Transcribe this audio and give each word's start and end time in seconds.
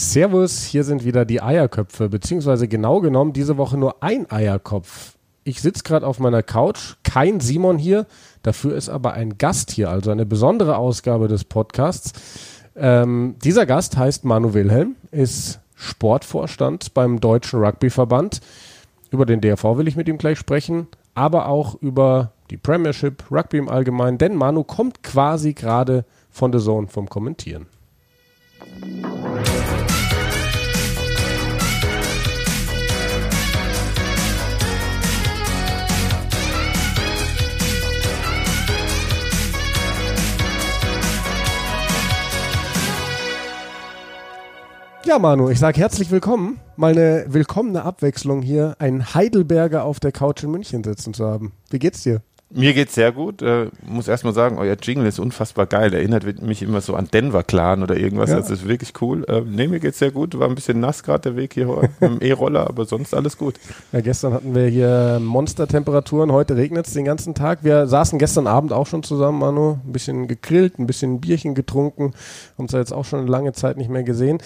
Servus, 0.00 0.62
hier 0.62 0.84
sind 0.84 1.04
wieder 1.04 1.24
die 1.24 1.42
Eierköpfe, 1.42 2.08
beziehungsweise 2.08 2.68
genau 2.68 3.00
genommen 3.00 3.32
diese 3.32 3.56
Woche 3.56 3.76
nur 3.76 4.00
ein 4.00 4.30
Eierkopf. 4.30 5.16
Ich 5.42 5.60
sitze 5.60 5.82
gerade 5.82 6.06
auf 6.06 6.20
meiner 6.20 6.44
Couch, 6.44 6.94
kein 7.02 7.40
Simon 7.40 7.78
hier, 7.78 8.06
dafür 8.44 8.76
ist 8.76 8.90
aber 8.90 9.14
ein 9.14 9.38
Gast 9.38 9.72
hier, 9.72 9.90
also 9.90 10.12
eine 10.12 10.24
besondere 10.24 10.76
Ausgabe 10.76 11.26
des 11.26 11.42
Podcasts. 11.42 12.12
Ähm, 12.76 13.34
dieser 13.42 13.66
Gast 13.66 13.96
heißt 13.96 14.24
Manu 14.24 14.54
Wilhelm, 14.54 14.94
ist 15.10 15.58
Sportvorstand 15.74 16.94
beim 16.94 17.18
Deutschen 17.18 17.58
Rugbyverband. 17.58 18.40
Über 19.10 19.26
den 19.26 19.40
DRV 19.40 19.64
will 19.78 19.88
ich 19.88 19.96
mit 19.96 20.06
ihm 20.06 20.18
gleich 20.18 20.38
sprechen, 20.38 20.86
aber 21.16 21.48
auch 21.48 21.74
über 21.82 22.30
die 22.50 22.56
Premiership, 22.56 23.32
Rugby 23.32 23.58
im 23.58 23.68
Allgemeinen, 23.68 24.18
denn 24.18 24.36
Manu 24.36 24.62
kommt 24.62 25.02
quasi 25.02 25.54
gerade 25.54 26.04
von 26.30 26.52
der 26.52 26.60
Zone 26.60 26.86
vom 26.86 27.08
Kommentieren. 27.08 27.66
Ja, 45.08 45.18
Manu, 45.18 45.48
ich 45.48 45.58
sage 45.58 45.80
herzlich 45.80 46.10
willkommen. 46.10 46.60
Mal 46.76 46.92
eine 46.92 47.24
willkommene 47.28 47.82
Abwechslung 47.82 48.42
hier, 48.42 48.76
einen 48.78 49.14
Heidelberger 49.14 49.84
auf 49.84 50.00
der 50.00 50.12
Couch 50.12 50.42
in 50.42 50.50
München 50.50 50.84
sitzen 50.84 51.14
zu 51.14 51.24
haben. 51.24 51.52
Wie 51.70 51.78
geht's 51.78 52.02
dir? 52.02 52.20
Mir 52.50 52.72
geht's 52.72 52.94
sehr 52.94 53.12
gut. 53.12 53.42
Äh, 53.42 53.66
muss 53.86 54.08
erstmal 54.08 54.32
sagen, 54.32 54.56
euer 54.56 54.76
Jingle 54.80 55.06
ist 55.06 55.18
unfassbar 55.18 55.66
geil. 55.66 55.92
Erinnert 55.92 56.40
mich 56.40 56.62
immer 56.62 56.80
so 56.80 56.94
an 56.94 57.06
Denver 57.12 57.42
Clan 57.42 57.82
oder 57.82 57.94
irgendwas. 57.94 58.30
Ja. 58.30 58.36
Das 58.36 58.48
ist 58.48 58.66
wirklich 58.66 58.94
cool. 59.02 59.24
Äh, 59.28 59.42
nee, 59.42 59.68
mir 59.68 59.80
geht's 59.80 59.98
sehr 59.98 60.12
gut. 60.12 60.38
War 60.38 60.48
ein 60.48 60.54
bisschen 60.54 60.80
nass 60.80 61.02
gerade 61.02 61.20
der 61.20 61.36
Weg 61.36 61.52
hier 61.52 61.66
mit 62.00 62.00
dem 62.00 62.22
E-Roller, 62.22 62.66
aber 62.66 62.86
sonst 62.86 63.12
alles 63.12 63.36
gut. 63.36 63.56
Ja, 63.92 64.00
gestern 64.00 64.32
hatten 64.32 64.54
wir 64.54 64.66
hier 64.66 65.20
Monstertemperaturen. 65.22 66.32
Heute 66.32 66.56
regnet 66.56 66.86
es 66.86 66.94
den 66.94 67.04
ganzen 67.04 67.34
Tag. 67.34 67.64
Wir 67.64 67.86
saßen 67.86 68.18
gestern 68.18 68.46
Abend 68.46 68.72
auch 68.72 68.86
schon 68.86 69.02
zusammen, 69.02 69.40
Manu. 69.40 69.78
Ein 69.84 69.92
bisschen 69.92 70.26
gegrillt, 70.26 70.78
ein 70.78 70.86
bisschen 70.86 71.20
Bierchen 71.20 71.54
getrunken. 71.54 72.14
Haben 72.56 72.64
uns 72.64 72.72
ja 72.72 72.78
jetzt 72.78 72.94
auch 72.94 73.04
schon 73.04 73.20
eine 73.20 73.28
lange 73.28 73.52
Zeit 73.52 73.76
nicht 73.76 73.90
mehr 73.90 74.04
gesehen. 74.04 74.38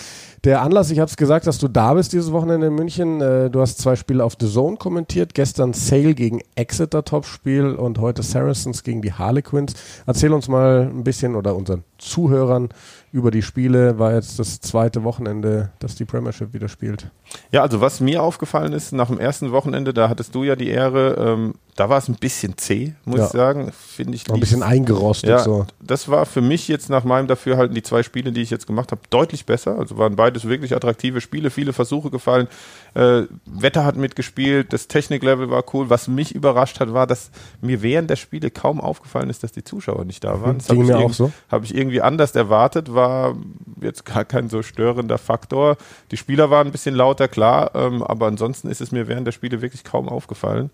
Der 0.42 0.62
Anlass, 0.62 0.91
ich 0.91 0.98
habe 0.98 1.09
es 1.09 1.16
gesagt, 1.16 1.47
dass 1.47 1.59
du 1.59 1.69
da 1.69 1.94
bist 1.94 2.12
dieses 2.12 2.33
Wochenende 2.33 2.66
in 2.66 2.75
München. 2.75 3.20
Äh, 3.20 3.48
du 3.48 3.61
hast 3.61 3.78
zwei 3.78 3.94
Spiele 3.94 4.25
auf 4.25 4.34
The 4.41 4.50
Zone 4.50 4.77
kommentiert. 4.77 5.34
Gestern 5.34 5.72
Sale 5.72 6.14
gegen 6.14 6.41
Exeter 6.56 7.05
Topspiel 7.05 7.77
und 7.77 7.91
heute 7.98 8.22
Saracens 8.22 8.82
gegen 8.82 9.02
die 9.02 9.12
Harlequins. 9.12 9.74
Erzähl 10.06 10.32
uns 10.32 10.48
mal 10.48 10.90
ein 10.90 11.04
bisschen 11.04 11.34
oder 11.34 11.56
unseren 11.56 11.84
Zuhörern 11.98 12.68
über 13.12 13.30
die 13.30 13.42
Spiele. 13.42 13.98
War 13.98 14.14
jetzt 14.14 14.38
das 14.38 14.60
zweite 14.60 15.04
Wochenende, 15.04 15.70
dass 15.78 15.94
die 15.94 16.04
Premiership 16.04 16.52
wieder 16.52 16.68
spielt. 16.68 17.10
Ja, 17.50 17.62
also 17.62 17.80
was 17.80 18.00
mir 18.00 18.22
aufgefallen 18.22 18.72
ist, 18.72 18.92
nach 18.92 19.08
dem 19.08 19.19
ersten 19.19 19.52
Wochenende, 19.52 19.92
da 19.92 20.08
hattest 20.08 20.34
du 20.34 20.44
ja 20.44 20.56
die 20.56 20.69
Ehre, 20.69 21.14
ähm, 21.19 21.55
da 21.77 21.88
war 21.88 21.97
es 21.97 22.08
ein 22.08 22.16
bisschen 22.16 22.58
zäh, 22.58 22.92
muss 23.06 23.19
ja. 23.19 23.27
ich 23.27 23.33
sagen. 23.33 23.72
Finde 23.72 24.14
ich. 24.14 24.30
Ein 24.30 24.41
bisschen 24.41 24.62
eingerostet 24.62 25.30
ja, 25.30 25.38
so. 25.38 25.66
Das 25.80 26.08
war 26.08 26.27
für 26.27 26.42
mich 26.42 26.69
jetzt 26.69 26.91
nach 26.91 27.05
meinem 27.05 27.28
Dafürhalten 27.28 27.75
die 27.75 27.83
zwei 27.83 28.03
Spiele, 28.03 28.30
die 28.30 28.42
ich 28.42 28.50
jetzt 28.50 28.66
gemacht 28.66 28.92
habe, 28.92 29.00
deutlich 29.08 29.47
besser. 29.47 29.78
Also 29.78 29.97
waren 29.97 30.14
beides 30.14 30.47
wirklich 30.47 30.77
attraktive 30.77 31.22
Spiele, 31.22 31.50
viele 31.50 31.72
Versuche 31.72 32.10
gefallen. 32.10 32.48
Äh, 32.92 33.22
Wetter 33.47 33.86
hat 33.86 33.97
mitgespielt, 33.97 34.75
das 34.75 34.86
Techniklevel 34.86 35.48
war 35.48 35.64
cool. 35.72 35.88
Was 35.88 36.08
mich 36.08 36.34
überrascht 36.34 36.78
hat, 36.78 36.92
war, 36.92 37.06
dass 37.06 37.30
mir 37.62 37.80
während 37.80 38.10
der 38.10 38.16
Spiele 38.16 38.50
kaum 38.50 38.78
aufgefallen 38.78 39.30
ist, 39.30 39.42
dass 39.42 39.53
die 39.53 39.64
Zuschauer 39.64 40.05
nicht 40.05 40.25
da 40.25 40.42
waren. 40.42 40.58
Das 40.58 40.69
habe 40.69 40.84
ich, 40.84 40.92
auch 40.92 41.12
so. 41.14 41.33
hab 41.50 41.64
ich 41.64 41.75
irgendwie 41.75 42.03
anders 42.03 42.34
erwartet, 42.34 42.92
war 42.92 43.34
jetzt 43.80 44.05
gar 44.05 44.27
kein 44.27 44.50
so 44.50 44.62
störender 44.62 45.16
Faktor. 45.16 45.78
Die 46.10 46.19
Spieler 46.19 46.50
waren 46.50 46.66
ein 46.66 46.72
bisschen 46.72 46.94
lauter, 46.94 47.22
klar, 47.28 47.73
ähm, 47.75 48.03
aber 48.03 48.27
ansonsten 48.27 48.69
ist 48.69 48.81
es 48.81 48.92
mir 48.92 49.09
während 49.09 49.27
der 49.27 49.33
Spiele 49.33 49.62
wirklich 49.62 49.84
kaum 49.84 50.09
aufgefallen. 50.09 50.70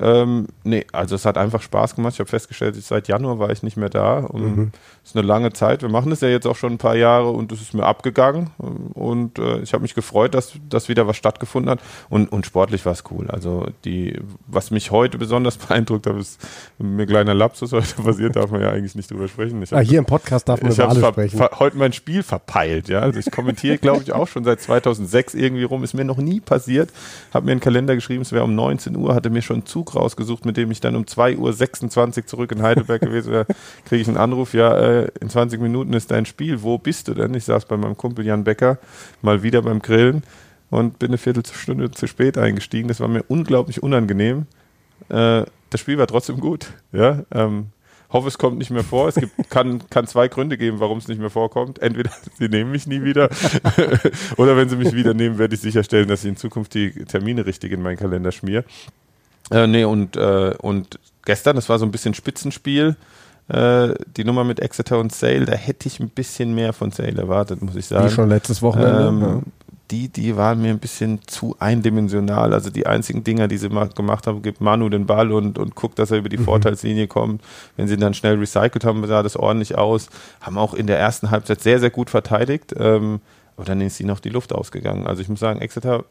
Ähm, 0.00 0.46
nee, 0.64 0.86
also 0.92 1.14
es 1.14 1.24
hat 1.24 1.36
einfach 1.36 1.62
Spaß 1.62 1.96
gemacht. 1.96 2.14
Ich 2.14 2.20
habe 2.20 2.28
festgestellt, 2.28 2.76
seit 2.76 3.08
Januar 3.08 3.38
war 3.38 3.50
ich 3.50 3.62
nicht 3.62 3.76
mehr 3.76 3.88
da. 3.88 4.18
Und 4.18 4.56
mhm. 4.56 4.72
ist 5.04 5.16
eine 5.16 5.26
lange 5.26 5.52
Zeit. 5.52 5.82
Wir 5.82 5.88
machen 5.88 6.12
es 6.12 6.20
ja 6.20 6.28
jetzt 6.28 6.46
auch 6.46 6.56
schon 6.56 6.72
ein 6.72 6.78
paar 6.78 6.96
Jahre 6.96 7.30
und 7.30 7.50
es 7.52 7.60
ist 7.60 7.74
mir 7.74 7.84
abgegangen. 7.84 8.50
Und 8.94 9.38
äh, 9.38 9.60
ich 9.60 9.72
habe 9.72 9.82
mich 9.82 9.94
gefreut, 9.94 10.34
dass, 10.34 10.52
dass 10.68 10.88
wieder 10.88 11.06
was 11.06 11.16
stattgefunden 11.16 11.70
hat. 11.70 11.80
Und, 12.08 12.30
und 12.30 12.46
sportlich 12.46 12.84
war 12.86 12.92
es 12.92 13.04
cool. 13.10 13.28
Also 13.30 13.66
die, 13.84 14.20
was 14.46 14.70
mich 14.70 14.90
heute 14.90 15.18
besonders 15.18 15.56
beeindruckt 15.58 16.06
hat, 16.06 16.16
ist 16.16 16.40
mir 16.78 17.06
kleiner 17.06 17.34
Lapsus 17.34 17.72
heute 17.72 18.02
passiert, 18.02 18.36
darf 18.36 18.50
man 18.50 18.60
ja 18.60 18.70
eigentlich 18.70 18.94
nicht 18.94 19.10
drüber 19.10 19.26
sprechen. 19.26 19.60
Ich 19.62 19.74
ah, 19.74 19.80
hier 19.80 19.98
im 19.98 20.06
Podcast 20.06 20.48
darf 20.48 20.62
man 20.62 20.72
über 20.72 20.88
alles 20.88 21.04
sprechen. 21.04 21.40
heute 21.58 21.76
mein 21.76 21.92
Spiel 21.92 22.22
verpeilt. 22.22 22.88
Ja? 22.88 23.00
Also 23.00 23.18
ich 23.18 23.30
kommentiere, 23.30 23.78
glaube 23.78 24.02
ich, 24.02 24.12
auch 24.12 24.28
schon 24.28 24.44
seit 24.44 24.60
2006 24.60 25.34
irgendwie 25.34 25.64
rum. 25.64 25.82
Ist 25.82 25.94
mir 25.94 26.04
noch 26.04 26.18
nie 26.18 26.40
passiert. 26.40 26.90
Habe 27.34 27.46
mir 27.46 27.52
einen 27.52 27.60
Kalender 27.60 27.94
geschrieben, 27.96 28.22
es 28.22 28.32
wäre 28.32 28.44
um 28.44 28.54
19 28.54 28.96
Uhr, 28.96 29.14
hatte 29.14 29.30
mir 29.30 29.42
schon 29.42 29.66
Zug 29.66 29.87
rausgesucht, 29.94 30.44
mit 30.44 30.56
dem 30.56 30.70
ich 30.70 30.80
dann 30.80 30.96
um 30.96 31.04
2.26 31.04 32.18
Uhr 32.18 32.26
zurück 32.26 32.52
in 32.52 32.62
Heidelberg 32.62 33.00
gewesen 33.02 33.32
wäre, 33.32 33.46
kriege 33.84 34.02
ich 34.02 34.08
einen 34.08 34.16
Anruf, 34.16 34.54
ja, 34.54 34.76
äh, 34.76 35.08
in 35.20 35.28
20 35.28 35.60
Minuten 35.60 35.92
ist 35.92 36.10
dein 36.10 36.26
Spiel, 36.26 36.62
wo 36.62 36.78
bist 36.78 37.08
du 37.08 37.14
denn? 37.14 37.34
Ich 37.34 37.44
saß 37.44 37.66
bei 37.66 37.76
meinem 37.76 37.96
Kumpel 37.96 38.24
Jan 38.24 38.44
Becker, 38.44 38.78
mal 39.22 39.42
wieder 39.42 39.62
beim 39.62 39.80
Grillen 39.80 40.22
und 40.70 40.98
bin 40.98 41.08
eine 41.08 41.18
Viertelstunde 41.18 41.90
zu 41.90 42.06
spät 42.06 42.38
eingestiegen. 42.38 42.88
Das 42.88 43.00
war 43.00 43.08
mir 43.08 43.24
unglaublich 43.28 43.82
unangenehm. 43.82 44.46
Äh, 45.08 45.44
das 45.70 45.80
Spiel 45.80 45.98
war 45.98 46.06
trotzdem 46.06 46.40
gut, 46.40 46.72
ja, 46.92 47.24
ähm, 47.32 47.66
hoffe, 48.10 48.28
es 48.28 48.38
kommt 48.38 48.58
nicht 48.58 48.70
mehr 48.70 48.84
vor. 48.84 49.08
Es 49.08 49.16
gibt, 49.16 49.32
kann, 49.50 49.82
kann 49.90 50.06
zwei 50.06 50.28
Gründe 50.28 50.56
geben, 50.56 50.80
warum 50.80 50.98
es 50.98 51.08
nicht 51.08 51.20
mehr 51.20 51.30
vorkommt. 51.30 51.80
Entweder 51.80 52.10
sie 52.38 52.48
nehmen 52.48 52.70
mich 52.70 52.86
nie 52.86 53.02
wieder 53.02 53.30
oder 54.36 54.56
wenn 54.56 54.68
sie 54.68 54.76
mich 54.76 54.92
wieder 54.92 55.14
nehmen, 55.14 55.38
werde 55.38 55.54
ich 55.54 55.60
sicherstellen, 55.60 56.08
dass 56.08 56.24
ich 56.24 56.30
in 56.30 56.36
Zukunft 56.36 56.74
die 56.74 56.90
Termine 57.04 57.46
richtig 57.46 57.72
in 57.72 57.82
meinen 57.82 57.96
Kalender 57.96 58.32
schmier. 58.32 58.64
Äh, 59.50 59.66
nee, 59.66 59.84
und, 59.84 60.16
äh, 60.16 60.54
und 60.60 60.98
gestern, 61.24 61.56
das 61.56 61.68
war 61.68 61.78
so 61.78 61.84
ein 61.84 61.90
bisschen 61.90 62.14
Spitzenspiel, 62.14 62.96
äh, 63.48 63.94
die 64.16 64.24
Nummer 64.24 64.44
mit 64.44 64.60
Exeter 64.60 64.98
und 64.98 65.12
Sale, 65.12 65.46
da 65.46 65.54
hätte 65.54 65.88
ich 65.88 66.00
ein 66.00 66.10
bisschen 66.10 66.54
mehr 66.54 66.72
von 66.72 66.90
Sale 66.90 67.16
erwartet, 67.16 67.62
muss 67.62 67.76
ich 67.76 67.86
sagen. 67.86 68.06
Wie 68.06 68.10
schon 68.10 68.28
letztes 68.28 68.60
Wochenende. 68.62 69.08
Ähm, 69.08 69.20
ja. 69.20 69.40
Die, 69.90 70.08
die 70.08 70.36
waren 70.36 70.60
mir 70.60 70.68
ein 70.68 70.80
bisschen 70.80 71.20
zu 71.26 71.56
eindimensional. 71.58 72.52
Also 72.52 72.68
die 72.68 72.86
einzigen 72.86 73.24
Dinger, 73.24 73.48
die 73.48 73.56
sie 73.56 73.70
gemacht 73.70 74.26
haben, 74.26 74.42
gibt 74.42 74.60
Manu 74.60 74.90
den 74.90 75.06
Ball 75.06 75.32
und, 75.32 75.58
und 75.58 75.74
guckt, 75.74 75.98
dass 75.98 76.10
er 76.10 76.18
über 76.18 76.28
die 76.28 76.36
mhm. 76.36 76.44
Vorteilslinie 76.44 77.06
kommt. 77.06 77.42
Wenn 77.78 77.88
sie 77.88 77.96
dann 77.96 78.12
schnell 78.12 78.38
recycelt 78.38 78.84
haben, 78.84 79.06
sah 79.06 79.22
das 79.22 79.34
ordentlich 79.34 79.78
aus. 79.78 80.10
Haben 80.42 80.58
auch 80.58 80.74
in 80.74 80.86
der 80.86 80.98
ersten 80.98 81.30
Halbzeit 81.30 81.62
sehr, 81.62 81.80
sehr 81.80 81.88
gut 81.88 82.10
verteidigt. 82.10 82.74
Ähm, 82.78 83.20
aber 83.58 83.66
dann 83.66 83.80
ist 83.80 83.98
ihnen 83.98 84.08
noch 84.08 84.20
die 84.20 84.28
Luft 84.28 84.52
ausgegangen. 84.52 85.08
Also 85.08 85.20
ich 85.20 85.28
muss 85.28 85.40
sagen, 85.40 85.60
Exeter 85.60 86.04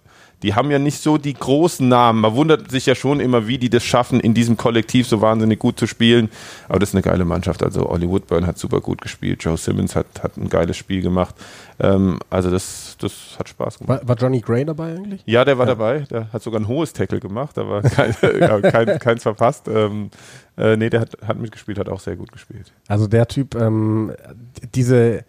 die 0.44 0.54
haben 0.54 0.70
ja 0.70 0.78
nicht 0.78 1.02
so 1.02 1.18
die 1.18 1.34
großen 1.34 1.88
Namen. 1.88 2.22
Man 2.22 2.36
wundert 2.36 2.70
sich 2.70 2.86
ja 2.86 2.94
schon 2.94 3.20
immer, 3.20 3.48
wie 3.48 3.58
die 3.58 3.72
das 3.72 3.84
schaffen, 3.84 4.20
in 4.20 4.36
diesem 4.36 4.56
Kollektiv 4.56 5.08
so 5.08 5.20
wahnsinnig 5.20 5.58
gut 5.58 5.80
zu 5.80 5.88
spielen. 5.88 6.30
Aber 6.70 6.78
das 6.78 6.90
ist 6.90 6.96
eine 6.96 7.02
geile 7.02 7.26
Mannschaft. 7.26 7.64
Also 7.64 7.90
Ollie 7.90 8.08
Woodburn 8.08 8.46
hat 8.46 8.60
super 8.60 8.80
gut 8.80 9.02
gespielt, 9.02 9.44
Joe 9.44 9.58
Simmons 9.58 9.96
hat, 9.96 10.06
hat 10.22 10.38
ein 10.38 10.50
geiles 10.50 10.78
Spiel 10.78 11.02
gemacht. 11.02 11.34
Ähm, 11.80 12.20
also 12.30 12.52
das, 12.52 12.98
das 13.00 13.36
hat 13.40 13.50
Spaß 13.50 13.80
gemacht. 13.80 14.02
War, 14.02 14.10
war, 14.10 14.16
Johnny 14.16 14.42
Gray 14.42 14.64
dabei 14.64 14.96
eigentlich? 14.96 15.24
Ja, 15.26 15.44
der 15.44 15.58
war 15.58 15.66
ja. 15.66 15.74
dabei. 15.74 16.00
Der 16.02 16.32
hat 16.32 16.44
sogar 16.44 16.62
ein 16.62 16.68
hohes 16.68 16.94
Tackle 16.94 17.20
gemacht, 17.20 17.58
aber 17.58 17.82
kein, 17.82 18.14
kein, 18.62 19.00
keins 19.00 19.24
verpasst. 19.24 19.68
Ähm, 19.68 20.12
äh, 20.56 20.78
nee, 20.78 20.92
der 20.92 21.02
hat, 21.02 21.18
hat 21.26 21.40
mitgespielt, 21.40 21.80
hat 21.80 21.90
auch 21.90 22.00
sehr 22.00 22.16
gut 22.16 22.32
gespielt. 22.32 22.72
Also 22.88 23.08
der 23.08 23.28
Typ, 23.28 23.56
ähm, 23.56 24.12
diese 24.76 25.24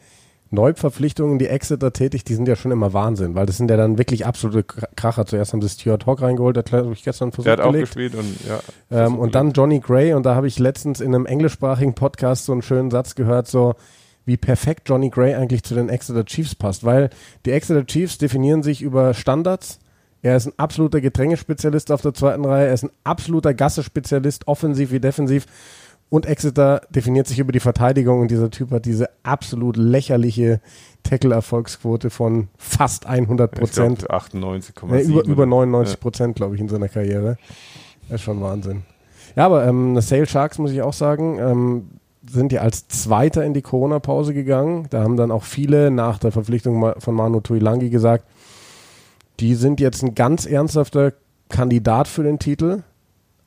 Neuverpflichtungen, 0.51 1.39
die 1.39 1.47
Exeter 1.47 1.93
tätigt, 1.93 2.29
die 2.29 2.35
sind 2.35 2.49
ja 2.49 2.57
schon 2.57 2.73
immer 2.73 2.93
Wahnsinn, 2.93 3.35
weil 3.35 3.45
das 3.45 3.59
sind 3.59 3.71
ja 3.71 3.77
dann 3.77 3.99
wirklich 3.99 4.25
absolute 4.25 4.65
Kracher. 4.65 5.27
Zuerst 5.27 5.53
haben 5.53 5.61
sie 5.61 5.69
Stuart 5.69 6.07
Hawk 6.07 6.23
reingeholt, 6.23 6.57
der 6.57 6.65
habe 6.73 6.93
ich 6.93 7.05
gestern 7.05 7.33
versucht 7.33 7.47
Der 7.47 7.53
hat 7.53 7.61
auch 7.61 7.73
gelegt. 7.73 7.89
gespielt 7.89 8.15
und 8.15 8.37
ja. 8.47 8.61
Ähm, 8.91 9.19
und 9.19 9.35
dann 9.35 9.53
Johnny 9.53 9.81
Gray 9.81 10.15
und 10.15 10.25
da 10.25 10.35
habe 10.35 10.47
ich 10.47 10.59
letztens 10.59 11.01
in 11.01 11.15
einem 11.15 11.27
englischsprachigen 11.27 11.95
Podcast 11.95 12.47
so 12.47 12.53
einen 12.53 12.63
schönen 12.63 12.91
Satz 12.91 13.15
gehört, 13.15 13.47
so 13.47 13.75
wie 14.25 14.37
perfekt 14.37 14.89
Johnny 14.89 15.11
Gray 15.11 15.35
eigentlich 15.35 15.63
zu 15.63 15.75
den 15.75 15.89
Exeter 15.89 16.25
Chiefs 16.25 16.55
passt, 16.55 16.85
weil 16.85 17.11
die 17.45 17.51
Exeter 17.53 17.85
Chiefs 17.87 18.19
definieren 18.19 18.63
sich 18.63 18.83
über 18.83 19.15
Standards. 19.15 19.79
Er 20.21 20.37
ist 20.37 20.47
ein 20.47 20.53
absoluter 20.57 21.01
Gedrängespezialist 21.01 21.93
auf 21.93 22.03
der 22.03 22.13
zweiten 22.13 22.45
Reihe, 22.45 22.67
er 22.67 22.75
ist 22.75 22.85
ein 22.85 22.91
absoluter 23.05 23.55
Gasse-Spezialist, 23.55 24.49
offensiv 24.49 24.91
wie 24.91 25.01
defensiv. 25.01 25.47
Und 26.11 26.25
Exeter 26.25 26.81
definiert 26.89 27.27
sich 27.27 27.39
über 27.39 27.53
die 27.53 27.61
Verteidigung 27.61 28.21
und 28.21 28.31
dieser 28.31 28.51
Typ 28.51 28.71
hat 28.71 28.87
diese 28.87 29.11
absolut 29.25 29.77
lächerliche 29.77 30.61
Tackle-Erfolgsquote 31.03 32.09
von 32.09 32.49
fast 32.57 33.07
100 33.07 33.51
Prozent. 33.51 34.11
98,7. 34.11 34.95
Ja, 34.95 35.01
über, 35.03 35.25
über 35.25 35.47
99 35.47 36.01
Prozent, 36.01 36.37
glaube 36.37 36.55
ich, 36.55 36.61
in 36.61 36.69
seiner 36.69 36.89
Karriere. 36.89 37.37
Das 38.09 38.17
ist 38.17 38.23
schon 38.23 38.41
Wahnsinn. 38.41 38.85
Ja, 39.37 39.45
aber 39.47 39.67
ähm, 39.67 40.01
Sale 40.01 40.27
Sharks, 40.27 40.59
muss 40.59 40.71
ich 40.71 40.81
auch 40.81 40.95
sagen, 40.95 41.39
ähm, 41.39 41.89
sind 42.27 42.53
ja 42.53 42.63
als 42.63 42.89
Zweiter 42.89 43.45
in 43.45 43.55
die 43.55 43.63
Corona-Pause 43.63 44.33
gegangen. 44.33 44.87
Da 44.91 45.03
haben 45.03 45.17
dann 45.17 45.31
auch 45.31 45.45
viele 45.45 45.91
nach 45.91 46.19
der 46.19 46.33
Verpflichtung 46.33 46.95
von 46.99 47.15
Manu 47.15 47.41
Tuilangi 47.41 47.91
gesagt, 47.91 48.25
die 49.41 49.55
sind 49.55 49.81
jetzt 49.81 50.03
ein 50.03 50.15
ganz 50.15 50.47
ernsthafter 50.47 51.13
Kandidat 51.49 52.09
für 52.09 52.23
den 52.23 52.39
Titel. 52.39 52.83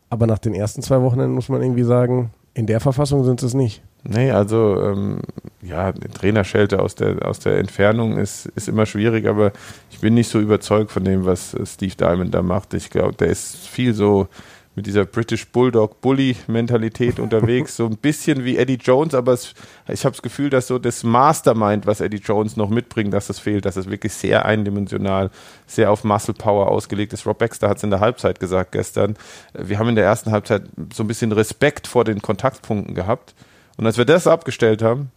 Aber 0.09 0.27
nach 0.27 0.39
den 0.39 0.53
ersten 0.53 0.81
zwei 0.81 1.01
Wochen 1.01 1.25
muss 1.31 1.49
man 1.49 1.61
irgendwie 1.61 1.83
sagen, 1.83 2.31
in 2.53 2.67
der 2.67 2.79
Verfassung 2.79 3.23
sind 3.23 3.39
sie 3.39 3.45
es 3.45 3.53
nicht. 3.53 3.81
Nee, 4.03 4.31
also 4.31 4.81
ähm, 4.81 5.19
ja, 5.61 5.91
Trainerschelte 5.91 6.79
aus 6.81 6.95
der, 6.95 7.25
aus 7.25 7.39
der 7.39 7.59
Entfernung 7.59 8.17
ist, 8.17 8.47
ist 8.55 8.67
immer 8.67 8.85
schwierig, 8.85 9.27
aber 9.27 9.51
ich 9.91 9.99
bin 9.99 10.15
nicht 10.15 10.29
so 10.29 10.39
überzeugt 10.39 10.91
von 10.91 11.03
dem, 11.03 11.25
was 11.25 11.55
Steve 11.65 11.95
Diamond 11.95 12.33
da 12.33 12.41
macht. 12.41 12.73
Ich 12.73 12.89
glaube, 12.89 13.13
der 13.13 13.27
ist 13.27 13.67
viel 13.67 13.93
so 13.93 14.27
mit 14.75 14.85
dieser 14.85 15.05
British 15.05 15.47
Bulldog 15.47 15.99
Bully 15.99 16.35
Mentalität 16.47 17.19
unterwegs, 17.19 17.75
so 17.75 17.85
ein 17.85 17.97
bisschen 17.97 18.45
wie 18.45 18.57
Eddie 18.57 18.79
Jones, 18.81 19.13
aber 19.13 19.33
es, 19.33 19.53
ich 19.89 20.05
habe 20.05 20.13
das 20.13 20.21
Gefühl, 20.21 20.49
dass 20.49 20.67
so 20.67 20.79
das 20.79 21.03
Mastermind, 21.03 21.85
was 21.85 21.99
Eddie 21.99 22.21
Jones 22.23 22.55
noch 22.55 22.69
mitbringt, 22.69 23.13
dass 23.13 23.27
das 23.27 23.39
fehlt, 23.39 23.65
dass 23.65 23.75
es 23.75 23.89
wirklich 23.89 24.13
sehr 24.13 24.45
eindimensional, 24.45 25.29
sehr 25.67 25.91
auf 25.91 26.03
Muscle 26.03 26.33
Power 26.33 26.69
ausgelegt 26.69 27.11
ist. 27.11 27.25
Rob 27.25 27.39
Baxter 27.39 27.67
hat 27.67 27.77
es 27.77 27.83
in 27.83 27.89
der 27.89 27.99
Halbzeit 27.99 28.39
gesagt 28.39 28.71
gestern. 28.71 29.17
Wir 29.53 29.77
haben 29.77 29.89
in 29.89 29.95
der 29.95 30.05
ersten 30.05 30.31
Halbzeit 30.31 30.63
so 30.93 31.03
ein 31.03 31.07
bisschen 31.07 31.33
Respekt 31.33 31.87
vor 31.87 32.05
den 32.05 32.21
Kontaktpunkten 32.21 32.95
gehabt 32.95 33.35
und 33.77 33.85
als 33.85 33.97
wir 33.97 34.05
das 34.05 34.27
abgestellt 34.27 34.81
haben, 34.81 35.11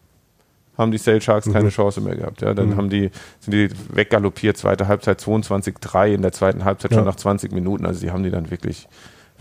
haben 0.77 0.91
die 0.91 0.99
Sale 0.99 1.21
Sharks 1.21 1.47
keine 1.53 1.67
mhm. 1.67 1.71
Chance 1.71 2.01
mehr 2.01 2.17
gehabt. 2.17 2.43
Ja, 2.43 2.55
dann 2.55 2.71
mhm. 2.71 2.77
haben 2.77 2.91
die, 2.91 3.11
sind 3.39 3.53
die 3.53 3.69
weggaloppiert, 3.93 4.57
zweite 4.57 4.89
Halbzeit 4.89 5.21
22-3, 5.21 6.15
in 6.15 6.23
der 6.23 6.33
zweiten 6.33 6.65
Halbzeit 6.65 6.91
ja. 6.91 6.99
schon 6.99 7.05
nach 7.05 7.17
20 7.17 7.53
Minuten. 7.53 7.87
Also 7.87 8.01
die 8.01 8.11
haben 8.11 8.25
die 8.25 8.31
dann 8.31 8.51
wirklich 8.51 8.89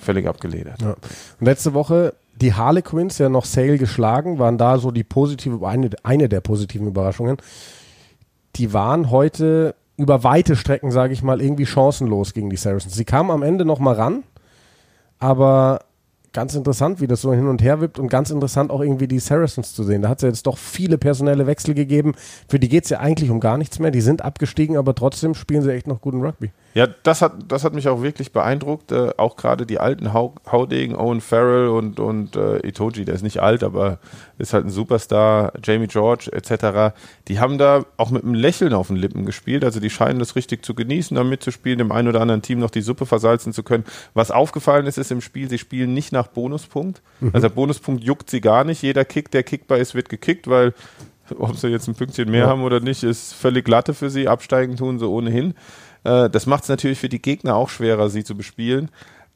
völlig 0.04 0.28
abgeledert. 0.28 0.82
Ja. 0.82 0.96
Und 1.40 1.46
letzte 1.46 1.74
Woche 1.74 2.14
die 2.40 2.54
Harlequins 2.54 3.18
ja 3.18 3.30
noch 3.30 3.46
Sale 3.46 3.78
geschlagen, 3.78 4.40
waren 4.40 4.58
da 4.58 4.78
so 4.78 4.92
die 4.92 5.04
positive, 5.04 5.66
eine, 5.68 5.90
eine 6.04 6.30
der 6.30 6.42
positiven 6.42 6.88
Überraschungen. 6.88 7.38
Die 8.56 8.74
waren 8.74 9.12
heute 9.12 9.76
über 9.98 10.24
weite 10.24 10.56
Strecken, 10.56 10.92
sage 10.92 11.14
ich 11.14 11.22
mal, 11.22 11.42
irgendwie 11.42 11.66
chancenlos 11.66 12.34
gegen 12.34 12.50
die 12.50 12.58
Saracens. 12.58 12.96
Sie 12.96 13.06
kamen 13.06 13.30
am 13.30 13.44
Ende 13.44 13.66
noch 13.66 13.80
mal 13.80 13.94
ran, 13.94 14.24
aber 15.20 15.82
ganz 16.34 16.56
interessant, 16.56 17.00
wie 17.00 17.08
das 17.08 17.22
so 17.22 17.32
hin 17.32 17.48
und 17.48 17.62
her 17.62 17.80
wippt 17.80 18.00
und 18.00 18.08
ganz 18.08 18.32
interessant 18.32 18.72
auch 18.72 18.82
irgendwie 18.82 19.08
die 19.08 19.20
Saracens 19.20 19.74
zu 19.74 19.84
sehen. 19.84 20.02
Da 20.02 20.10
hat 20.10 20.18
es 20.18 20.24
ja 20.24 20.30
jetzt 20.30 20.48
doch 20.48 20.58
viele 20.58 20.98
personelle 20.98 21.46
Wechsel 21.46 21.76
gegeben. 21.76 22.14
Für 22.48 22.60
die 22.60 22.70
geht 22.70 22.86
es 22.86 22.90
ja 22.90 23.00
eigentlich 23.00 23.30
um 23.30 23.40
gar 23.40 23.60
nichts 23.60 23.78
mehr. 23.78 23.92
Die 23.92 24.02
sind 24.02 24.24
abgestiegen, 24.24 24.78
aber 24.78 24.96
trotzdem 24.96 25.36
spielen 25.36 25.62
sie 25.62 25.72
echt 25.72 25.86
noch 25.86 26.02
guten 26.02 26.22
Rugby. 26.22 26.52
Ja, 26.74 26.88
das 26.88 27.22
hat, 27.22 27.34
das 27.48 27.64
hat 27.64 27.74
mich 27.74 27.88
auch 27.88 28.02
wirklich 28.02 28.32
beeindruckt. 28.32 28.92
Äh, 28.92 29.12
auch 29.18 29.36
gerade 29.36 29.66
die 29.66 29.80
alten 29.80 30.12
Hau 30.12 30.34
Haudegen, 30.52 30.96
Owen 30.96 31.22
Farrell 31.22 31.68
und, 31.68 32.00
und 32.00 32.36
äh, 32.36 32.66
Itoji, 32.68 33.06
der 33.06 33.16
ist 33.16 33.22
nicht 33.22 33.40
alt, 33.40 33.64
aber 33.64 34.00
ist 34.40 34.54
halt 34.54 34.66
ein 34.66 34.72
Superstar, 34.72 35.54
Jamie 35.64 35.88
George 35.88 36.30
etc. 36.32 36.96
Die 37.28 37.40
haben 37.40 37.58
da 37.58 37.86
auch 37.98 38.10
mit 38.10 38.24
einem 38.24 38.34
Lächeln 38.34 38.74
auf 38.74 38.88
den 38.88 38.96
Lippen 38.96 39.26
gespielt. 39.26 39.64
Also 39.64 39.80
die 39.80 39.92
scheinen 39.92 40.20
das 40.20 40.36
richtig 40.36 40.66
zu 40.66 40.74
genießen, 40.74 41.16
da 41.16 41.24
mitzuspielen, 41.24 41.78
dem 41.78 41.92
einen 41.92 42.08
oder 42.08 42.22
anderen 42.22 42.42
Team 42.42 42.60
noch 42.60 42.72
die 42.72 42.82
Suppe 42.82 43.06
versalzen 43.06 43.54
zu 43.54 43.62
können. 43.62 43.86
Was 44.16 44.32
aufgefallen 44.32 44.88
ist, 44.88 44.98
ist 44.98 45.12
im 45.12 45.22
Spiel, 45.22 45.50
sie 45.50 45.60
spielen 45.60 45.94
nicht 45.94 46.12
nach 46.12 46.28
Bonuspunkt. 46.28 47.02
Mhm. 47.20 47.32
Also 47.34 47.48
der 47.48 47.56
Bonuspunkt 47.56 48.04
juckt 48.04 48.30
sie 48.32 48.42
gar 48.42 48.64
nicht. 48.64 48.82
Jeder 48.82 49.06
Kick, 49.06 49.30
der 49.30 49.44
kickbar 49.44 49.78
ist, 49.78 49.94
wird 49.94 50.10
gekickt, 50.10 50.48
weil 50.48 50.74
ob 51.38 51.56
sie 51.56 51.70
jetzt 51.70 51.88
ein 51.88 51.96
Pünktchen 51.96 52.30
mehr 52.30 52.42
ja. 52.42 52.48
haben 52.48 52.64
oder 52.64 52.80
nicht, 52.80 53.04
ist 53.04 53.34
völlig 53.34 53.64
glatte 53.64 53.94
für 53.94 54.10
sie. 54.10 54.28
Absteigen 54.28 54.76
tun 54.76 55.00
sie 55.00 55.08
ohnehin. 55.08 55.54
Äh, 56.04 56.30
das 56.30 56.46
macht 56.46 56.64
es 56.64 56.70
natürlich 56.70 57.00
für 57.00 57.10
die 57.10 57.22
Gegner 57.22 57.56
auch 57.56 57.70
schwerer, 57.70 58.10
sie 58.10 58.24
zu 58.24 58.36
bespielen. 58.36 58.90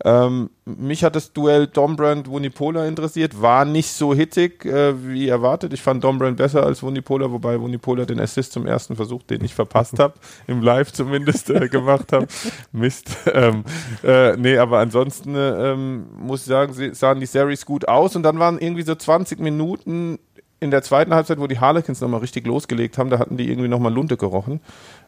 Ähm, 0.05 0.51
mich 0.65 1.03
hat 1.03 1.15
das 1.15 1.33
Duell 1.33 1.65
Dombrand 1.65 2.27
Wunipola 2.27 2.85
interessiert, 2.85 3.41
war 3.41 3.65
nicht 3.65 3.89
so 3.89 4.13
hittig 4.13 4.63
äh, 4.63 4.93
wie 5.07 5.27
erwartet. 5.27 5.73
Ich 5.73 5.81
fand 5.81 6.03
Dombrand 6.03 6.37
besser 6.37 6.63
als 6.63 6.83
Wunipola, 6.83 7.31
wobei 7.31 7.59
Wunipola 7.59 8.05
den 8.05 8.19
Assist 8.19 8.51
zum 8.51 8.67
ersten 8.67 8.95
Versuch, 8.95 9.23
den 9.23 9.43
ich 9.43 9.55
verpasst 9.55 9.97
habe, 9.97 10.13
im 10.47 10.61
Live 10.61 10.93
zumindest 10.93 11.49
äh, 11.49 11.67
gemacht 11.67 12.13
habe. 12.13 12.27
Mist. 12.71 13.09
Ähm, 13.37 13.65
äh, 14.03 14.35
nee, 14.37 14.57
aber 14.57 14.79
ansonsten 14.79 15.35
ähm, 15.35 16.07
muss 16.17 16.41
ich 16.41 16.47
sagen, 16.47 16.73
sahen 16.93 17.19
die 17.19 17.25
Series 17.25 17.65
gut 17.65 17.87
aus 17.87 18.15
und 18.15 18.23
dann 18.23 18.39
waren 18.39 18.57
irgendwie 18.57 18.81
so 18.81 18.95
20 18.95 19.39
Minuten 19.39 20.17
in 20.59 20.71
der 20.71 20.81
zweiten 20.81 21.13
Halbzeit, 21.13 21.39
wo 21.39 21.45
die 21.45 21.59
Harlequins 21.59 22.01
nochmal 22.01 22.21
richtig 22.21 22.47
losgelegt 22.47 22.97
haben, 22.97 23.09
da 23.09 23.19
hatten 23.19 23.37
die 23.37 23.49
irgendwie 23.49 23.67
nochmal 23.67 23.93
Lunte 23.93 24.17
gerochen 24.17 24.59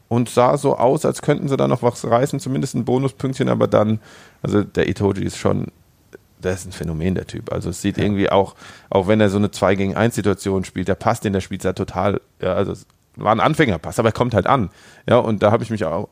und 0.09 0.27
sah 0.27 0.57
so 0.57 0.75
aus, 0.75 1.05
als 1.05 1.21
könnten 1.21 1.47
sie 1.47 1.55
da 1.55 1.67
noch 1.67 1.83
was 1.83 2.05
reißen, 2.05 2.39
zumindest 2.39 2.75
ein 2.75 2.83
Bonuspünktchen, 2.83 3.47
aber 3.47 3.67
dann, 3.67 3.99
also 4.41 4.63
der 4.63 4.89
Itoji 4.89 5.23
ist 5.23 5.37
schon, 5.37 5.67
der 6.39 6.53
ist 6.53 6.65
ein 6.65 6.71
Phänomen, 6.71 7.15
der 7.15 7.27
Typ. 7.27 7.53
Also 7.53 7.69
es 7.69 7.81
sieht 7.81 7.97
ja. 7.97 8.03
irgendwie 8.03 8.29
auch, 8.29 8.55
auch 8.89 9.07
wenn 9.07 9.21
er 9.21 9.29
so 9.29 9.37
eine 9.37 9.51
2 9.51 9.75
gegen 9.75 9.95
1 9.95 10.15
Situation 10.15 10.65
spielt, 10.65 10.87
der 10.87 10.95
passt 10.95 11.25
in 11.25 11.33
der 11.33 11.41
Spielzeit 11.41 11.77
total, 11.77 12.21
ja, 12.41 12.53
also 12.53 12.71
es 12.71 12.87
war 13.15 13.31
ein 13.31 13.39
Anfängerpass, 13.39 13.99
aber 13.99 14.09
er 14.09 14.13
kommt 14.13 14.33
halt 14.33 14.47
an. 14.47 14.69
Ja, 15.07 15.17
und 15.17 15.43
da 15.43 15.51
habe 15.51 15.63
ich 15.63 15.69
mich 15.69 15.85
auch, 15.85 16.09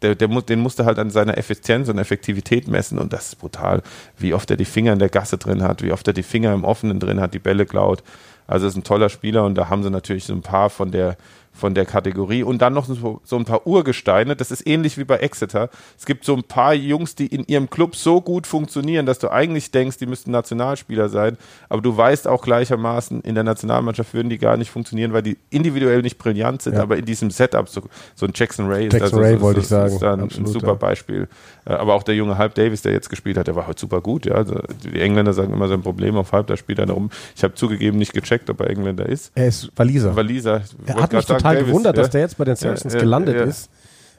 der, 0.00 0.14
der, 0.14 0.28
den 0.28 0.60
musste 0.60 0.86
halt 0.86 0.98
an 0.98 1.10
seiner 1.10 1.36
Effizienz 1.36 1.88
und 1.88 1.98
Effektivität 1.98 2.66
messen 2.68 2.98
und 2.98 3.12
das 3.12 3.28
ist 3.28 3.36
brutal, 3.36 3.82
wie 4.16 4.32
oft 4.32 4.50
er 4.50 4.56
die 4.56 4.64
Finger 4.64 4.92
in 4.92 4.98
der 4.98 5.08
Gasse 5.10 5.36
drin 5.36 5.62
hat, 5.62 5.82
wie 5.82 5.92
oft 5.92 6.06
er 6.06 6.14
die 6.14 6.22
Finger 6.22 6.54
im 6.54 6.64
Offenen 6.64 6.98
drin 6.98 7.20
hat, 7.20 7.34
die 7.34 7.38
Bälle 7.38 7.66
klaut. 7.66 8.02
Also 8.46 8.66
ist 8.66 8.76
ein 8.76 8.84
toller 8.84 9.08
Spieler 9.08 9.44
und 9.44 9.54
da 9.54 9.70
haben 9.70 9.82
sie 9.82 9.90
natürlich 9.90 10.24
so 10.24 10.34
ein 10.34 10.42
paar 10.42 10.68
von 10.68 10.90
der 10.90 11.16
von 11.54 11.74
der 11.74 11.86
Kategorie. 11.86 12.42
Und 12.42 12.60
dann 12.60 12.74
noch 12.74 12.86
so, 12.86 13.20
so, 13.22 13.36
ein 13.36 13.44
paar 13.44 13.66
Urgesteine. 13.66 14.34
Das 14.34 14.50
ist 14.50 14.66
ähnlich 14.66 14.98
wie 14.98 15.04
bei 15.04 15.18
Exeter. 15.18 15.70
Es 15.96 16.04
gibt 16.04 16.24
so 16.24 16.34
ein 16.34 16.42
paar 16.42 16.74
Jungs, 16.74 17.14
die 17.14 17.26
in 17.26 17.44
ihrem 17.46 17.70
Club 17.70 17.94
so 17.94 18.20
gut 18.20 18.46
funktionieren, 18.46 19.06
dass 19.06 19.20
du 19.20 19.30
eigentlich 19.30 19.70
denkst, 19.70 19.98
die 19.98 20.06
müssten 20.06 20.32
Nationalspieler 20.32 21.08
sein. 21.08 21.38
Aber 21.68 21.80
du 21.80 21.96
weißt 21.96 22.26
auch 22.26 22.42
gleichermaßen, 22.42 23.20
in 23.20 23.36
der 23.36 23.44
Nationalmannschaft 23.44 24.14
würden 24.14 24.30
die 24.30 24.38
gar 24.38 24.56
nicht 24.56 24.70
funktionieren, 24.70 25.12
weil 25.12 25.22
die 25.22 25.38
individuell 25.50 26.02
nicht 26.02 26.18
brillant 26.18 26.62
sind, 26.62 26.74
ja. 26.74 26.82
aber 26.82 26.96
in 26.96 27.04
diesem 27.04 27.30
Setup, 27.30 27.68
so, 27.68 27.82
so 28.16 28.26
ein 28.26 28.32
Jackson 28.34 28.66
Ray 28.66 28.84
Jackson 28.84 28.98
ist, 28.98 29.12
also, 29.14 29.18
Ray, 29.18 29.40
wollte 29.40 29.60
ich 29.60 29.68
sagen. 29.68 29.94
ist 29.94 30.02
dann 30.02 30.20
Absolut, 30.22 30.48
ein 30.48 30.52
super 30.52 30.66
ja. 30.68 30.74
Beispiel. 30.74 31.28
Äh, 31.66 31.74
aber 31.74 31.94
auch 31.94 32.02
der 32.02 32.16
junge 32.16 32.36
Halb 32.36 32.56
Davis, 32.56 32.82
der 32.82 32.92
jetzt 32.92 33.08
gespielt 33.08 33.38
hat, 33.38 33.46
der 33.46 33.54
war 33.54 33.68
heute 33.68 33.80
super 33.80 34.00
gut. 34.00 34.26
Ja. 34.26 34.34
Also 34.34 34.60
die 34.82 35.00
Engländer 35.00 35.32
sagen 35.32 35.52
immer 35.52 35.68
sein 35.68 35.82
Problem 35.82 36.16
auf 36.16 36.32
Halb, 36.32 36.48
da 36.48 36.56
spielt 36.56 36.80
er 36.80 36.90
rum. 36.90 37.10
Ich 37.36 37.44
habe 37.44 37.54
zugegeben 37.54 37.98
nicht 37.98 38.12
gecheckt, 38.12 38.50
ob 38.50 38.60
er 38.60 38.70
Engländer 38.70 39.06
ist. 39.06 39.30
Er 39.34 39.46
ist 39.46 39.70
Waliser. 39.76 40.16
Waliser. 40.16 40.62
Er 40.86 40.96
hat 40.96 41.12
mich 41.12 41.26
total 41.26 41.43
sagen, 41.52 41.66
gewundert, 41.66 41.96
Davis, 41.96 42.06
dass 42.06 42.12
der 42.12 42.20
jetzt 42.20 42.38
bei 42.38 42.44
den 42.44 42.56
Saracens 42.56 42.94
ja, 42.94 43.00
gelandet 43.00 43.36
ja. 43.36 43.42
ist. 43.44 43.70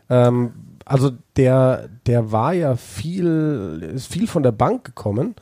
Ähm, 0.10 0.54
also 0.86 1.12
der, 1.36 1.90
der 2.06 2.32
war 2.32 2.54
ja 2.54 2.76
viel, 2.76 3.92
ist 3.96 4.12
viel 4.12 4.28
von 4.28 4.44
der 4.44 4.52
Bank 4.52 4.86
gekommen. 4.86 5.36